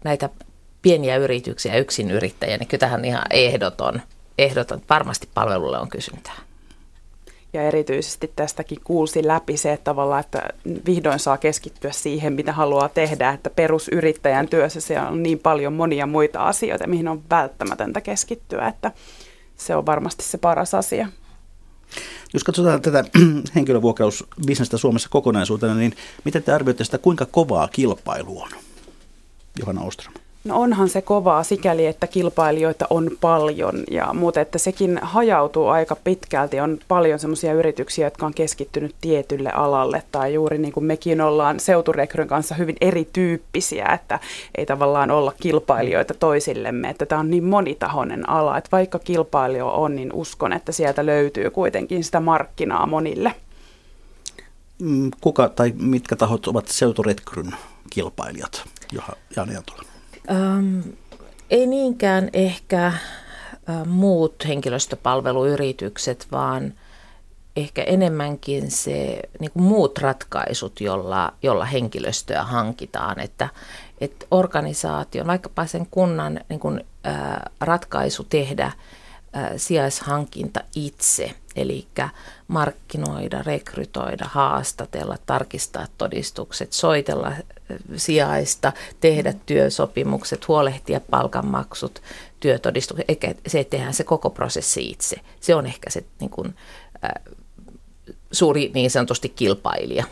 näitä 0.03 0.29
pieniä 0.81 1.17
yrityksiä, 1.17 1.77
yksin 1.77 2.11
yrittäjiä, 2.11 2.57
niin 2.57 2.67
kyllä 2.67 2.79
tähän 2.79 3.05
ihan 3.05 3.23
ehdoton, 3.29 4.01
ehdoton. 4.37 4.81
Varmasti 4.89 5.29
palvelulle 5.33 5.79
on 5.79 5.89
kysyntää. 5.89 6.35
Ja 7.53 7.61
erityisesti 7.61 8.31
tästäkin 8.35 8.77
kuulsi 8.83 9.27
läpi 9.27 9.57
se, 9.57 9.73
että 9.73 9.83
tavallaan, 9.83 10.19
että 10.19 10.49
vihdoin 10.85 11.19
saa 11.19 11.37
keskittyä 11.37 11.91
siihen, 11.91 12.33
mitä 12.33 12.51
haluaa 12.51 12.89
tehdä, 12.89 13.29
että 13.29 13.49
perusyrittäjän 13.49 14.47
työssä 14.47 14.81
se 14.81 14.99
on 14.99 15.23
niin 15.23 15.39
paljon 15.39 15.73
monia 15.73 16.05
muita 16.05 16.47
asioita, 16.47 16.87
mihin 16.87 17.07
on 17.07 17.23
välttämätöntä 17.29 18.01
keskittyä, 18.01 18.67
että 18.67 18.91
se 19.55 19.75
on 19.75 19.85
varmasti 19.85 20.23
se 20.23 20.37
paras 20.37 20.73
asia. 20.73 21.07
Jos 22.33 22.43
katsotaan 22.43 22.81
tätä 22.81 23.03
henkilövuokrausbisnestä 23.55 24.77
Suomessa 24.77 25.09
kokonaisuutena, 25.09 25.75
niin 25.75 25.95
miten 26.23 26.43
te 26.43 26.51
arvioitte 26.51 26.83
sitä, 26.83 26.97
kuinka 26.97 27.25
kovaa 27.25 27.67
kilpailu 27.67 28.41
on? 28.41 28.49
Johanna 29.59 29.81
Ostrom. 29.81 30.22
No 30.43 30.59
onhan 30.59 30.89
se 30.89 31.01
kovaa 31.01 31.43
sikäli, 31.43 31.85
että 31.85 32.07
kilpailijoita 32.07 32.87
on 32.89 33.11
paljon, 33.21 33.83
ja, 33.91 34.13
mutta 34.13 34.41
että 34.41 34.57
sekin 34.57 34.99
hajautuu 35.01 35.67
aika 35.67 35.95
pitkälti. 36.03 36.59
On 36.59 36.77
paljon 36.87 37.19
sellaisia 37.19 37.53
yrityksiä, 37.53 38.07
jotka 38.07 38.25
on 38.25 38.33
keskittynyt 38.33 38.95
tietylle 39.01 39.51
alalle, 39.51 40.03
tai 40.11 40.33
juuri 40.33 40.57
niin 40.57 40.73
kuin 40.73 40.83
mekin 40.83 41.21
ollaan 41.21 41.59
seuturekryn 41.59 42.27
kanssa 42.27 42.55
hyvin 42.55 42.75
erityyppisiä, 42.81 43.85
että 43.85 44.19
ei 44.57 44.65
tavallaan 44.65 45.11
olla 45.11 45.33
kilpailijoita 45.41 46.13
toisillemme. 46.13 46.89
Että 46.89 47.05
tämä 47.05 47.19
on 47.19 47.29
niin 47.29 47.43
monitahoinen 47.43 48.29
ala, 48.29 48.57
että 48.57 48.69
vaikka 48.71 48.99
kilpailija 48.99 49.65
on, 49.65 49.95
niin 49.95 50.13
uskon, 50.13 50.53
että 50.53 50.71
sieltä 50.71 51.05
löytyy 51.05 51.49
kuitenkin 51.49 52.03
sitä 52.03 52.19
markkinaa 52.19 52.85
monille. 52.85 53.35
Mm, 54.79 55.11
kuka 55.21 55.49
tai 55.49 55.73
mitkä 55.77 56.15
tahot 56.15 56.47
ovat 56.47 56.67
seuturekryn 56.67 57.55
kilpailijat, 57.89 58.63
Johan 58.91 59.15
Jani 59.35 59.55
Antula? 59.55 59.92
Ähm, 60.31 60.79
ei 61.49 61.67
niinkään 61.67 62.29
ehkä 62.33 62.85
äh, 62.87 62.95
muut 63.85 64.35
henkilöstöpalveluyritykset, 64.47 66.27
vaan 66.31 66.73
ehkä 67.55 67.83
enemmänkin 67.83 68.71
se 68.71 69.19
niin 69.39 69.51
kuin 69.51 69.63
muut 69.63 69.97
ratkaisut, 69.97 70.81
jolla, 70.81 71.33
jolla 71.43 71.65
henkilöstöä 71.65 72.43
hankitaan. 72.43 73.19
Että, 73.19 73.49
että 74.01 74.25
organisaation, 74.31 75.27
vaikkapa 75.27 75.65
sen 75.65 75.87
kunnan 75.91 76.39
niin 76.49 76.59
kuin, 76.59 76.85
äh, 77.07 77.41
ratkaisu 77.59 78.23
tehdä– 78.23 78.71
sijaishankinta 79.57 80.59
itse, 80.75 81.35
eli 81.55 81.87
markkinoida, 82.47 83.43
rekrytoida, 83.43 84.25
haastatella, 84.27 85.17
tarkistaa 85.25 85.87
todistukset, 85.97 86.73
soitella 86.73 87.31
sijaista, 87.95 88.73
tehdä 88.99 89.33
työsopimukset, 89.45 90.47
huolehtia 90.47 90.99
palkanmaksut, 91.09 92.01
työtodistukset, 92.39 93.05
eikä 93.09 93.35
se, 93.47 93.63
tehdään 93.63 93.93
se 93.93 94.03
koko 94.03 94.29
prosessi 94.29 94.89
itse. 94.89 95.15
Se 95.39 95.55
on 95.55 95.65
ehkä 95.65 95.89
se 95.89 96.03
niin 96.19 96.29
kuin, 96.29 96.55
äh, 97.05 97.35
suuri 98.31 98.71
niin 98.73 98.91
sanotusti 98.91 99.29
kilpailija. 99.29 100.05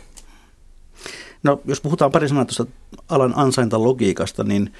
No, 1.42 1.60
jos 1.64 1.80
puhutaan 1.80 2.12
pari 2.12 2.28
sanaa 2.28 2.44
tuosta 2.44 2.66
alan 3.08 3.32
ansaintalogiikasta, 3.36 4.44
niin 4.44 4.72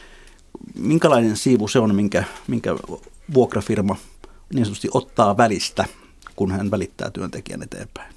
minkälainen 0.75 1.37
siivu 1.37 1.69
se 1.69 1.79
on, 1.79 1.95
minkä, 1.95 2.25
minkä 2.49 2.77
vuokrafirma– 3.35 3.97
niin 4.55 4.65
sanotusti 4.65 4.89
ottaa 4.95 5.37
välistä, 5.37 5.85
kun 6.37 6.51
hän 6.51 6.71
välittää 6.71 7.11
työntekijän 7.11 7.63
eteenpäin. 7.63 8.15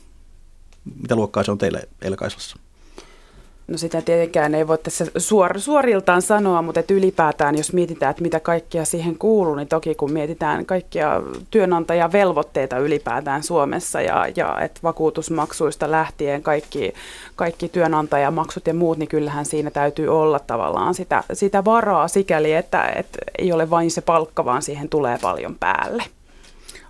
Mitä 1.01 1.16
luokkaa 1.16 1.43
se 1.43 1.51
on 1.51 1.57
teille 1.57 1.89
Elkaisassa? 2.01 2.57
No 3.68 3.78
sitä 3.78 4.01
tietenkään 4.01 4.55
ei 4.55 4.68
voi 4.68 4.78
tässä 4.78 5.05
suor, 5.18 5.59
suoriltaan 5.59 6.22
sanoa, 6.22 6.61
mutta 6.61 6.80
että 6.80 6.93
ylipäätään 6.93 7.57
jos 7.57 7.74
mietitään, 7.74 8.09
että 8.09 8.22
mitä 8.24 8.39
kaikkea 8.39 8.86
siihen 8.86 9.18
kuuluu, 9.18 9.55
niin 9.55 9.68
toki 9.68 9.95
kun 9.95 10.11
mietitään 10.11 10.66
kaikkia 10.66 11.22
työnantajavelvoitteita 11.51 12.78
ylipäätään 12.78 13.43
Suomessa 13.43 14.01
ja, 14.01 14.28
ja 14.36 14.61
että 14.61 14.80
vakuutusmaksuista 14.84 15.91
lähtien 15.91 16.43
kaikki, 16.43 16.93
kaikki 17.36 17.70
työnantajamaksut 17.70 18.68
ja 18.68 18.74
muut, 18.74 18.97
niin 18.97 19.09
kyllähän 19.09 19.45
siinä 19.45 19.72
täytyy 19.72 20.07
olla 20.07 20.39
tavallaan 20.39 20.93
sitä, 20.93 21.24
sitä 21.34 21.66
varaa 21.66 22.07
sikäli, 22.07 22.53
että, 22.53 22.88
että 22.95 23.20
ei 23.38 23.51
ole 23.51 23.70
vain 23.70 23.91
se 23.91 24.01
palkka, 24.01 24.45
vaan 24.45 24.61
siihen 24.61 24.89
tulee 24.89 25.18
paljon 25.22 25.55
päälle. 25.59 26.03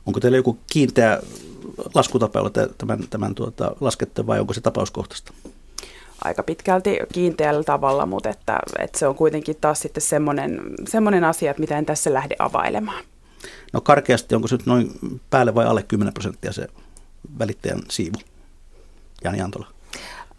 Onko 0.06 0.20
teillä 0.20 0.38
joku 0.38 0.58
kiinteä 0.72 1.20
laskutapa, 1.94 2.40
jolla 2.40 2.52
tämän, 2.78 3.00
tämän 3.10 3.36
tuota, 3.36 3.76
laskette 3.82 4.28
vai 4.28 4.40
onko 4.40 4.54
se 4.54 4.62
tapauskohtaista? 4.62 5.34
aika 6.24 6.44
pitkälti 6.44 7.00
kiinteällä 7.14 7.64
tavalla, 7.64 8.06
mutta 8.06 8.30
että, 8.30 8.60
että 8.80 9.00
se 9.00 9.08
on 9.08 9.16
kuitenkin 9.16 9.56
taas 9.62 9.80
sitten 9.80 10.02
semmoinen, 10.02 10.62
semmoinen 10.88 11.24
asia, 11.24 11.52
että 11.52 11.62
mitä 11.62 11.78
en 11.78 11.86
tässä 11.86 12.14
lähde 12.14 12.36
availemaan. 12.40 13.04
No 13.74 13.82
karkeasti, 13.82 14.36
onko 14.36 14.48
se 14.48 14.56
nyt 14.56 14.66
noin 14.66 14.92
päälle 15.30 15.56
vai 15.56 15.66
alle 15.66 15.84
10 15.84 16.14
prosenttia 16.14 16.54
se 16.54 16.68
välittäjän 17.40 17.80
siivu? 17.90 18.18
Jani 19.24 19.42
Antola. 19.42 19.68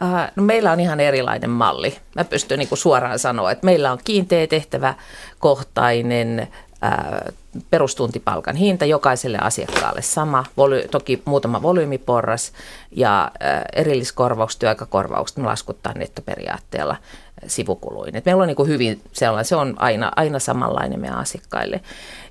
Uh, 0.03 0.33
no 0.37 0.43
meillä 0.43 0.73
on 0.73 0.81
ihan 0.81 1.01
erilainen 1.01 1.51
malli. 1.51 1.97
Mä 2.15 2.25
pystyn 2.25 2.59
niin 2.59 2.69
kuin 2.69 2.79
suoraan 2.79 3.19
sanoa, 3.19 3.51
että 3.51 3.65
meillä 3.65 3.93
on 3.93 3.99
kiinteä 4.05 4.47
tehtävä 4.47 4.95
kohtainen 5.39 6.49
perustuntipalkan 7.71 8.57
hinta 8.57 8.85
jokaiselle 8.85 9.39
asiakkaalle. 9.39 10.03
Sama, 10.03 10.45
voly, 10.57 10.89
toki 10.91 11.23
muutama 11.25 11.63
volyymiporras 11.63 12.53
ja 12.91 13.31
erilliskorvaukset, 13.73 14.59
työaikakorvaukset 14.59 15.37
me 15.37 15.45
laskuttaa 15.45 15.93
nettoperiaatteella 15.93 16.97
sivukuluin. 17.47 18.17
Et 18.17 18.25
meillä 18.25 18.43
on 18.43 18.47
niin 18.47 18.57
kuin 18.57 18.69
hyvin 18.69 19.01
sellainen, 19.13 19.45
se 19.45 19.57
on 19.57 19.75
aina, 19.77 20.13
aina 20.17 20.39
samanlainen 20.39 21.01
meidän 21.01 21.19
asiakkaille. 21.19 21.81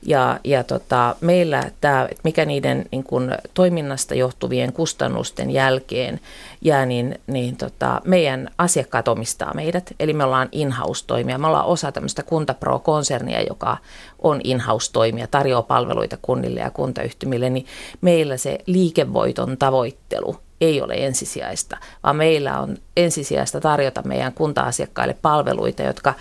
Ja, 0.06 0.40
ja 0.44 0.64
tota, 0.64 1.16
meillä 1.22 1.64
tämä, 1.82 2.10
mikä 2.24 2.46
niiden 2.46 2.86
niin 2.92 3.04
kuin 3.04 3.32
toiminnasta 3.54 4.16
johtuvien 4.16 4.74
kustannusten 4.74 5.52
jälkeen 5.52 6.20
jää, 6.62 6.86
niin, 6.86 7.20
niin 7.28 7.58
tota, 7.58 8.02
meidän 8.06 8.50
asiakkaat 8.58 9.08
omistaa 9.08 9.54
meidät. 9.54 9.94
Eli 10.00 10.14
me 10.14 10.24
ollaan 10.24 10.50
in-house-toimija. 10.52 11.38
Me 11.38 11.48
ollaan 11.48 11.66
osa 11.66 11.92
tämmöistä 11.92 12.24
Kuntapro-konsernia, 12.24 13.42
joka 13.50 13.78
on 14.20 14.42
in-house-toimija, 14.44 15.28
tarjoaa 15.28 15.62
palveluita 15.62 16.18
kunnille 16.22 16.60
ja 16.60 16.72
kuntayhtymille, 16.72 17.50
niin 17.50 17.66
meillä 18.02 18.38
se 18.38 18.58
liikevoiton 18.66 19.58
tavoittelu 19.58 20.45
ei 20.62 20.82
ole 20.82 20.94
ensisijaista, 20.94 21.78
vaan 22.04 22.16
meillä 22.16 22.60
on 22.60 22.78
ensisijaista 22.98 23.62
tarjota 23.62 24.02
meidän 24.02 24.34
kunta-asiakkaille 24.34 25.18
palveluita, 25.22 25.84
jotka 25.84 26.14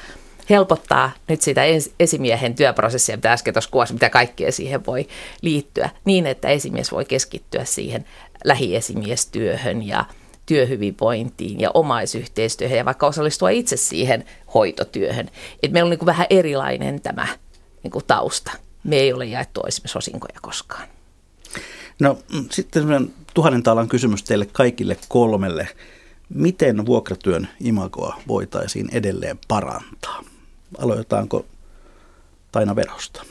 helpottaa 0.51 1.11
nyt 1.29 1.43
sitä 1.43 1.63
esimiehen 2.01 2.55
työprosessia, 2.55 3.17
mitä 3.17 3.33
äsken 3.33 3.55
tuossa 3.55 3.71
kuvasi, 3.71 3.93
mitä 3.93 4.11
kaikkea 4.11 4.53
siihen 4.53 4.87
voi 4.87 5.09
liittyä, 5.43 5.91
niin 6.05 6.27
että 6.27 6.49
esimies 6.49 6.93
voi 6.93 7.05
keskittyä 7.05 7.65
siihen 7.65 8.05
lähiesimiestyöhön 8.45 9.87
ja 9.87 10.05
työhyvinvointiin 10.47 11.61
ja 11.61 11.71
omaisyhteistyöhön 11.75 12.79
ja 12.79 12.85
vaikka 12.85 13.07
osallistua 13.07 13.51
itse 13.51 13.77
siihen 13.77 14.25
hoitotyöhön. 14.55 15.31
Et 15.63 15.73
meillä 15.73 15.87
on 15.87 15.91
niin 15.91 15.99
kuin 15.99 16.07
vähän 16.07 16.27
erilainen 16.31 17.01
tämä 17.01 17.27
niin 17.83 17.91
kuin 17.91 18.05
tausta. 18.07 18.53
Me 18.85 18.97
ei 18.97 19.13
ole 19.13 19.25
jaettu 19.25 19.63
esimerkiksi 19.67 19.99
osinkoja 19.99 20.39
koskaan. 20.43 20.89
No 22.01 22.19
sitten 22.51 23.11
tuhannen 23.35 23.63
taalan 23.63 23.89
kysymys 23.89 24.23
teille 24.23 24.47
kaikille 24.47 24.97
kolmelle. 25.09 25.69
Miten 26.29 26.87
vuokratyön 26.87 27.49
imagoa 27.61 28.21
voitaisiin 28.29 28.89
edelleen 28.93 29.39
parantaa? 29.49 30.25
Aloitetaanko 30.79 31.47
Taina 32.53 32.77
Verosta? 32.77 33.23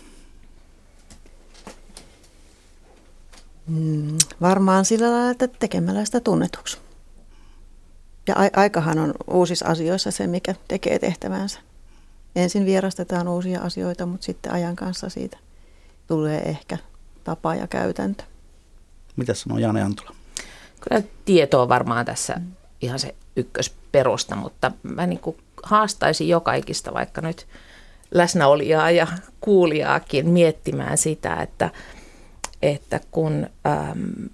Mm, 3.67 4.17
varmaan 4.41 4.85
sillä 4.85 5.11
lailla, 5.11 5.31
että 5.31 5.47
tekemällä 5.47 6.05
sitä 6.05 6.19
tunnetuksi. 6.19 6.77
Ja 8.27 8.35
a- 8.35 8.59
aikahan 8.59 8.99
on 8.99 9.13
uusissa 9.27 9.65
asioissa 9.65 10.11
se, 10.11 10.27
mikä 10.27 10.55
tekee 10.67 10.99
tehtävänsä. 10.99 11.59
Ensin 12.35 12.65
vierastetaan 12.65 13.27
uusia 13.27 13.61
asioita, 13.61 14.05
mutta 14.05 14.25
sitten 14.25 14.51
ajan 14.51 14.75
kanssa 14.75 15.09
siitä 15.09 15.37
tulee 16.07 16.41
ehkä 16.41 16.77
tapa 17.23 17.55
ja 17.55 17.67
käytäntö. 17.67 18.23
Mitä 19.15 19.33
sanoo 19.33 19.57
Jane 19.57 19.81
Antula? 19.81 20.15
Kyllä 20.89 21.01
tieto 21.25 21.61
on 21.61 21.69
varmaan 21.69 22.05
tässä 22.05 22.41
ihan 22.81 22.99
se 22.99 23.15
ykkösperusta, 23.35 24.35
mutta 24.35 24.71
mä 24.83 25.07
niin 25.07 25.19
kuin 25.19 25.37
haastaisin 25.63 26.29
jokaikista 26.29 26.93
vaikka 26.93 27.21
nyt 27.21 27.47
läsnäolijaa 28.11 28.91
ja 28.91 29.07
kuulijaakin 29.41 30.29
miettimään 30.29 30.97
sitä, 30.97 31.35
että, 31.35 31.69
että 32.61 32.99
kun 33.11 33.47
äm, 33.67 34.29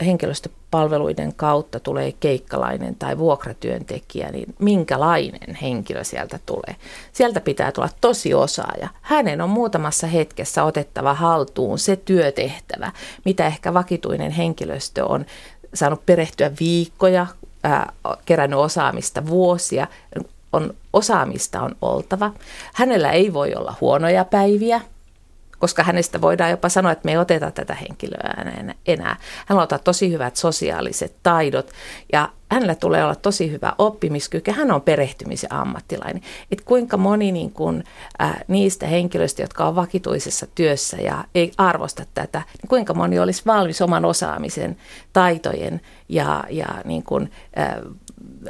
henkilöstöpalveluiden 0.00 1.34
kautta 1.34 1.80
tulee 1.80 2.12
keikkalainen 2.20 2.94
tai 2.94 3.18
vuokratyöntekijä, 3.18 4.30
niin 4.30 4.54
minkälainen 4.58 5.54
henkilö 5.62 6.04
sieltä 6.04 6.38
tulee? 6.46 6.76
Sieltä 7.12 7.40
pitää 7.40 7.72
tulla 7.72 7.88
tosi 8.00 8.34
osaaja. 8.34 8.88
Hänen 9.00 9.40
on 9.40 9.50
muutamassa 9.50 10.06
hetkessä 10.06 10.64
otettava 10.64 11.14
haltuun 11.14 11.78
se 11.78 11.96
työtehtävä, 11.96 12.92
mitä 13.24 13.46
ehkä 13.46 13.74
vakituinen 13.74 14.30
henkilöstö 14.30 15.06
on 15.06 15.26
saanut 15.74 16.06
perehtyä 16.06 16.50
viikkoja, 16.60 17.26
ää, 17.62 17.92
kerännyt 18.26 18.58
osaamista 18.58 19.26
vuosia, 19.26 19.86
on 20.52 20.74
osaamista 20.92 21.62
on 21.62 21.76
oltava. 21.82 22.32
Hänellä 22.74 23.10
ei 23.10 23.32
voi 23.32 23.54
olla 23.54 23.74
huonoja 23.80 24.24
päiviä, 24.24 24.80
koska 25.60 25.82
hänestä 25.82 26.20
voidaan 26.20 26.50
jopa 26.50 26.68
sanoa, 26.68 26.92
että 26.92 27.04
me 27.04 27.10
ei 27.10 27.18
oteta 27.18 27.50
tätä 27.50 27.74
henkilöä 27.74 28.34
enää. 28.86 29.16
Hän 29.46 29.58
ottaa 29.58 29.78
tosi 29.78 30.10
hyvät 30.10 30.36
sosiaaliset 30.36 31.14
taidot 31.22 31.70
ja 32.12 32.28
hänellä 32.50 32.74
tulee 32.74 33.04
olla 33.04 33.14
tosi 33.14 33.50
hyvä 33.50 33.72
oppimiskyky. 33.78 34.50
Hän 34.50 34.72
on 34.72 34.82
perehtymisen 34.82 35.52
ammattilainen. 35.52 36.22
Et 36.50 36.60
kuinka 36.60 36.96
moni 36.96 37.32
niin 37.32 37.52
kun, 37.52 37.84
äh, 38.22 38.36
niistä 38.48 38.86
henkilöistä, 38.86 39.42
jotka 39.42 39.64
on 39.64 39.74
vakituisessa 39.74 40.46
työssä 40.54 40.96
ja 40.96 41.24
ei 41.34 41.52
arvosta 41.58 42.04
tätä, 42.14 42.42
niin 42.62 42.68
kuinka 42.68 42.94
moni 42.94 43.18
olisi 43.18 43.42
valmis 43.46 43.82
oman 43.82 44.04
osaamisen, 44.04 44.76
taitojen 45.12 45.80
ja, 46.08 46.44
ja 46.50 46.68
niin 46.84 47.02
kun, 47.02 47.28
äh, 47.58 47.76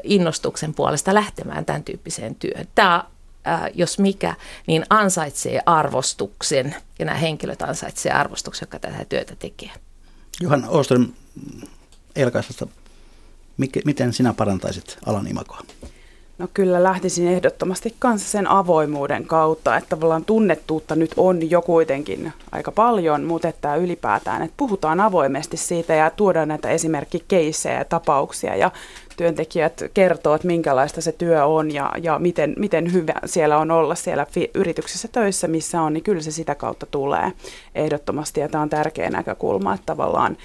innostuksen 0.02 0.74
puolesta 0.74 1.14
lähtemään 1.14 1.64
tämän 1.64 1.84
tyyppiseen 1.84 2.34
työhön. 2.34 2.66
Tämä 2.74 3.04
jos 3.74 3.98
mikä, 3.98 4.34
niin 4.66 4.84
ansaitsee 4.90 5.61
arvostuksen 5.66 6.74
ja 6.98 7.05
nämä 7.05 7.18
henkilöt 7.18 7.62
ansaitsee 7.62 8.12
arvostuksen, 8.12 8.62
jotka 8.62 8.78
tätä 8.78 9.05
työtä 9.05 9.36
tekee. 9.36 9.70
Johan 10.40 10.64
Oström 10.68 11.12
Elkaisesta, 12.16 12.66
miten 13.84 14.12
sinä 14.12 14.34
parantaisit 14.34 14.98
alan 15.07 15.26
imagoa? 15.26 15.62
No 16.41 16.49
kyllä 16.55 16.82
lähtisin 16.82 17.28
ehdottomasti 17.28 17.95
kanssa 17.99 18.28
sen 18.30 18.51
avoimuuden 18.51 19.24
kautta, 19.24 19.76
että 19.76 19.88
tavallaan 19.88 20.24
tunnettuutta 20.24 20.97
nyt 20.97 21.11
on 21.16 21.51
jo 21.51 21.62
kuitenkin 21.62 22.32
aika 22.53 22.72
paljon, 22.72 23.24
mutta 23.24 23.49
että 23.49 23.76
ylipäätään, 23.76 24.43
että 24.43 24.55
puhutaan 24.57 25.01
avoimesti 25.01 25.57
siitä 25.57 25.95
ja 25.95 26.11
tuodaan 26.11 26.49
näitä 26.49 26.70
esimerkkikeissejä 26.70 27.78
ja 27.78 27.84
tapauksia 27.84 28.57
ja 28.57 28.70
työntekijät 29.16 29.82
kertoo, 29.95 30.34
että 30.34 30.47
minkälaista 30.47 31.01
se 31.01 31.12
työ 31.12 31.47
on 31.47 31.74
ja, 31.74 31.93
ja 32.03 32.18
miten, 32.18 32.55
miten 32.59 32.93
hyvä 32.93 33.14
siellä 33.24 33.59
on 33.59 33.70
olla 33.70 33.95
siellä 33.95 34.26
fi- 34.30 34.51
yrityksessä 34.55 35.09
töissä, 35.09 35.49
missä 35.49 35.82
on, 35.82 35.93
niin 35.93 36.05
kyllä 36.05 36.22
se 36.22 36.30
sitä 36.30 36.55
kautta 36.55 36.86
tulee 36.86 37.32
ehdottomasti 37.74 38.41
ja 38.41 38.49
tämä 38.49 38.62
on 38.62 38.70
tärkeä 38.70 39.11
näkökulma, 39.11 39.74
että 39.74 39.86
tavallaan 39.86 40.36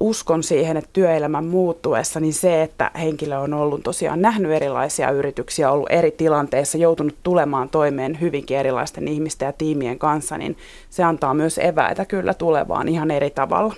uskon 0.00 0.42
siihen, 0.42 0.76
että 0.76 0.90
työelämän 0.92 1.44
muuttuessa, 1.44 2.20
niin 2.20 2.34
se, 2.34 2.62
että 2.62 2.90
henkilö 2.98 3.38
on 3.38 3.54
ollut 3.54 3.82
tosiaan 3.82 4.22
nähnyt 4.22 4.52
erilaisia 4.52 5.10
yrityksiä, 5.10 5.70
ollut 5.70 5.90
eri 5.90 6.10
tilanteissa, 6.10 6.78
joutunut 6.78 7.16
tulemaan 7.22 7.68
toimeen 7.68 8.20
hyvinkin 8.20 8.56
erilaisten 8.56 9.08
ihmisten 9.08 9.46
ja 9.46 9.52
tiimien 9.52 9.98
kanssa, 9.98 10.38
niin 10.38 10.56
se 10.90 11.02
antaa 11.02 11.34
myös 11.34 11.58
eväitä 11.58 12.04
kyllä 12.04 12.34
tulevaan 12.34 12.88
ihan 12.88 13.10
eri 13.10 13.30
tavalla. 13.30 13.74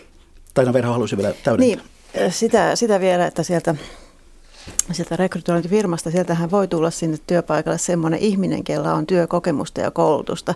Taina 0.55 0.72
Verho 0.72 0.93
halusi 0.93 1.16
vielä 1.16 1.32
täydentää. 1.45 1.84
Niin, 2.16 2.30
sitä, 2.30 2.76
sitä 2.76 3.01
vielä, 3.01 3.26
että 3.26 3.43
sieltä 3.43 3.74
sieltä 4.92 5.16
rekrytointifirmasta, 5.16 6.11
sieltähän 6.11 6.50
voi 6.50 6.68
tulla 6.68 6.90
sinne 6.90 7.18
työpaikalle 7.26 7.78
semmoinen 7.78 8.20
ihminen, 8.20 8.64
kellä 8.64 8.94
on 8.94 9.06
työkokemusta 9.06 9.80
ja 9.80 9.90
koulutusta 9.90 10.54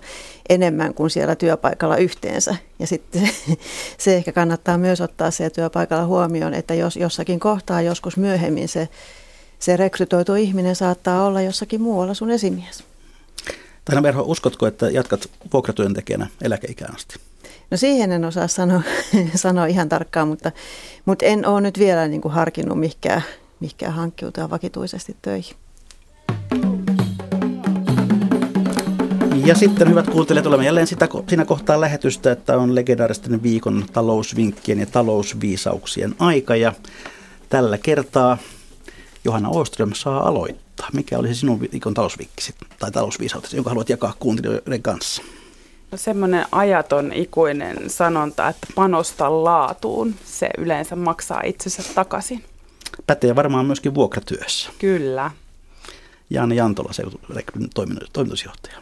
enemmän 0.48 0.94
kuin 0.94 1.10
siellä 1.10 1.36
työpaikalla 1.36 1.96
yhteensä. 1.96 2.56
Ja 2.78 2.86
sitten 2.86 3.26
se, 3.26 3.34
se 4.04 4.16
ehkä 4.16 4.32
kannattaa 4.32 4.78
myös 4.78 5.00
ottaa 5.00 5.30
se 5.30 5.50
työpaikalla 5.50 6.06
huomioon, 6.06 6.54
että 6.54 6.74
jos 6.74 6.96
jossakin 6.96 7.40
kohtaa 7.40 7.82
joskus 7.82 8.16
myöhemmin 8.16 8.68
se, 8.68 8.88
se 9.58 9.76
rekrytoitu 9.76 10.34
ihminen 10.34 10.76
saattaa 10.76 11.26
olla 11.26 11.42
jossakin 11.42 11.80
muualla 11.80 12.14
sun 12.14 12.30
esimies. 12.30 12.84
Taina 13.84 14.02
Verho, 14.02 14.22
uskotko, 14.26 14.66
että 14.66 14.90
jatkat 14.90 15.30
vuokratyöntekijänä 15.52 16.26
eläkeikään 16.42 16.94
asti? 16.94 17.16
No 17.70 17.76
siihen 17.76 18.12
en 18.12 18.24
osaa 18.24 18.48
sanoa, 18.48 18.82
sanoa 19.34 19.66
ihan 19.66 19.88
tarkkaan, 19.88 20.28
mutta, 20.28 20.52
mutta 21.04 21.24
en 21.24 21.46
ole 21.46 21.60
nyt 21.60 21.78
vielä 21.78 22.08
niin 22.08 22.20
kuin 22.20 22.34
harkinnut 22.34 22.80
mihinkään 22.80 23.22
mihinkään 23.60 23.92
hankkiutua 23.92 24.50
vakituisesti 24.50 25.16
töihin. 25.22 25.56
Ja 29.44 29.54
sitten 29.54 29.90
hyvät 29.90 30.10
kuuntelijat, 30.10 30.46
olemme 30.46 30.64
jälleen 30.64 30.86
sitä, 30.86 31.08
siinä 31.28 31.44
kohtaa 31.44 31.80
lähetystä, 31.80 32.32
että 32.32 32.58
on 32.58 32.74
legendaaristen 32.74 33.42
viikon 33.42 33.84
talousvinkkien 33.92 34.78
ja 34.78 34.86
talousviisauksien 34.86 36.14
aika. 36.18 36.56
Ja 36.56 36.72
tällä 37.48 37.78
kertaa 37.78 38.38
Johanna 39.24 39.48
Oström 39.48 39.92
saa 39.92 40.28
aloittaa. 40.28 40.88
Mikä 40.92 41.18
olisi 41.18 41.34
sinun 41.34 41.60
viikon 41.60 41.94
talousvinkkisi 41.94 42.54
tai 42.78 42.90
talousviisautesi, 42.90 43.56
jonka 43.56 43.70
haluat 43.70 43.88
jakaa 43.88 44.14
kuuntelijoiden 44.18 44.82
kanssa? 44.82 45.22
No 45.90 45.98
semmoinen 45.98 46.46
ajaton 46.52 47.12
ikuinen 47.12 47.90
sanonta, 47.90 48.48
että 48.48 48.66
panosta 48.74 49.44
laatuun, 49.44 50.14
se 50.24 50.48
yleensä 50.58 50.96
maksaa 50.96 51.40
itsensä 51.44 51.82
takaisin 51.94 52.44
pätee 53.06 53.36
varmaan 53.36 53.66
myöskin 53.66 53.94
vuokratyössä. 53.94 54.70
Kyllä. 54.78 55.30
Jaani 56.30 56.56
Jantola, 56.56 56.90
toimitusjohtaja. 58.12 58.76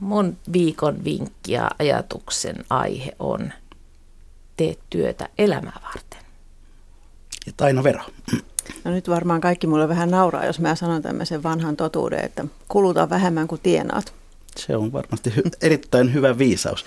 Mun 0.00 0.36
viikon 0.52 1.04
vinkki 1.04 1.52
ja 1.52 1.70
ajatuksen 1.78 2.56
aihe 2.70 3.12
on 3.18 3.52
tee 4.56 4.76
työtä 4.90 5.28
elämää 5.38 5.80
varten. 5.82 6.20
Ja 7.46 7.52
Taino 7.56 7.84
Vero. 7.84 8.02
No 8.84 8.90
nyt 8.90 9.08
varmaan 9.08 9.40
kaikki 9.40 9.66
mulle 9.66 9.88
vähän 9.88 10.10
nauraa, 10.10 10.46
jos 10.46 10.60
mä 10.60 10.74
sanon 10.74 11.02
tämmöisen 11.02 11.42
vanhan 11.42 11.76
totuuden, 11.76 12.24
että 12.24 12.44
kuluta 12.68 13.10
vähemmän 13.10 13.48
kuin 13.48 13.60
tienaat. 13.60 14.14
Se 14.56 14.76
on 14.76 14.92
varmasti 14.92 15.30
hy- 15.30 15.50
erittäin 15.62 16.14
hyvä 16.14 16.38
viisaus. 16.38 16.84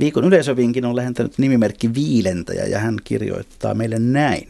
Viikon 0.00 0.24
yleisövinkin 0.24 0.84
on 0.84 0.96
lähentänyt 0.96 1.38
nimimerkki 1.38 1.94
Viilentäjä 1.94 2.64
ja 2.66 2.78
hän 2.78 2.96
kirjoittaa 3.04 3.74
meille 3.74 3.98
näin. 3.98 4.48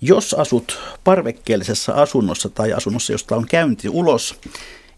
Jos 0.00 0.34
asut 0.34 0.78
parvekkeellisessa 1.04 1.92
asunnossa 1.92 2.48
tai 2.48 2.72
asunnossa, 2.72 3.12
josta 3.12 3.36
on 3.36 3.46
käynti 3.46 3.88
ulos, 3.88 4.40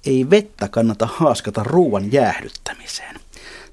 ei 0.07 0.31
vettä 0.31 0.69
kannata 0.69 1.09
haaskata 1.13 1.63
ruoan 1.65 2.13
jäähdyttämiseen. 2.13 3.17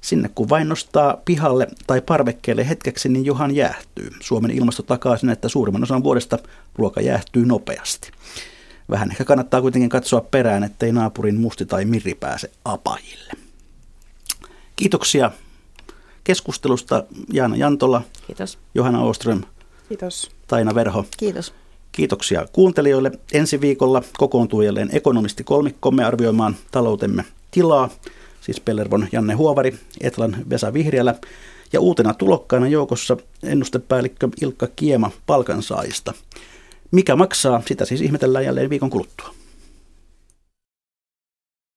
Sinne 0.00 0.30
kun 0.34 0.48
vain 0.48 0.68
nostaa 0.68 1.16
pihalle 1.24 1.68
tai 1.86 2.00
parvekkeelle 2.00 2.68
hetkeksi, 2.68 3.08
niin 3.08 3.24
johan 3.24 3.56
jäähtyy. 3.56 4.10
Suomen 4.20 4.50
ilmasto 4.50 4.82
takaa 4.82 5.16
sen, 5.16 5.30
että 5.30 5.48
suurimman 5.48 5.82
osan 5.82 6.04
vuodesta 6.04 6.38
ruoka 6.76 7.00
jäähtyy 7.00 7.46
nopeasti. 7.46 8.10
Vähän 8.90 9.10
ehkä 9.10 9.24
kannattaa 9.24 9.60
kuitenkin 9.60 9.90
katsoa 9.90 10.20
perään, 10.20 10.64
ettei 10.64 10.92
naapurin 10.92 11.40
musti 11.40 11.66
tai 11.66 11.84
mirri 11.84 12.14
pääse 12.14 12.50
apajille. 12.64 13.32
Kiitoksia 14.76 15.30
keskustelusta 16.24 17.04
Jaana 17.32 17.56
Jantola, 17.56 18.02
Kiitos. 18.26 18.58
Johanna 18.74 19.02
Oström, 19.02 19.42
Kiitos. 19.88 20.30
Taina 20.50 20.74
Verho. 20.74 21.04
Kiitos. 21.16 21.54
Kiitoksia 21.92 22.46
kuuntelijoille. 22.52 23.10
Ensi 23.32 23.60
viikolla 23.60 24.02
kokoontuu 24.18 24.62
jälleen 24.62 24.90
ekonomisti 24.92 25.44
kolmikkomme 25.44 26.04
arvioimaan 26.04 26.56
taloutemme 26.70 27.24
tilaa, 27.50 27.88
siis 28.40 28.60
Pellervon 28.60 29.08
Janne 29.12 29.34
Huovari, 29.34 29.74
Etlan 30.00 30.36
Vesa 30.50 30.72
Vihriälä 30.72 31.14
ja 31.72 31.80
uutena 31.80 32.14
tulokkaana 32.14 32.68
joukossa 32.68 33.16
ennustepäällikkö 33.42 34.28
Ilkka 34.42 34.68
Kiema 34.76 35.10
palkansaajista. 35.26 36.14
Mikä 36.90 37.16
maksaa, 37.16 37.62
sitä 37.66 37.84
siis 37.84 38.00
ihmetellään 38.00 38.44
jälleen 38.44 38.70
viikon 38.70 38.90
kuluttua. 38.90 39.34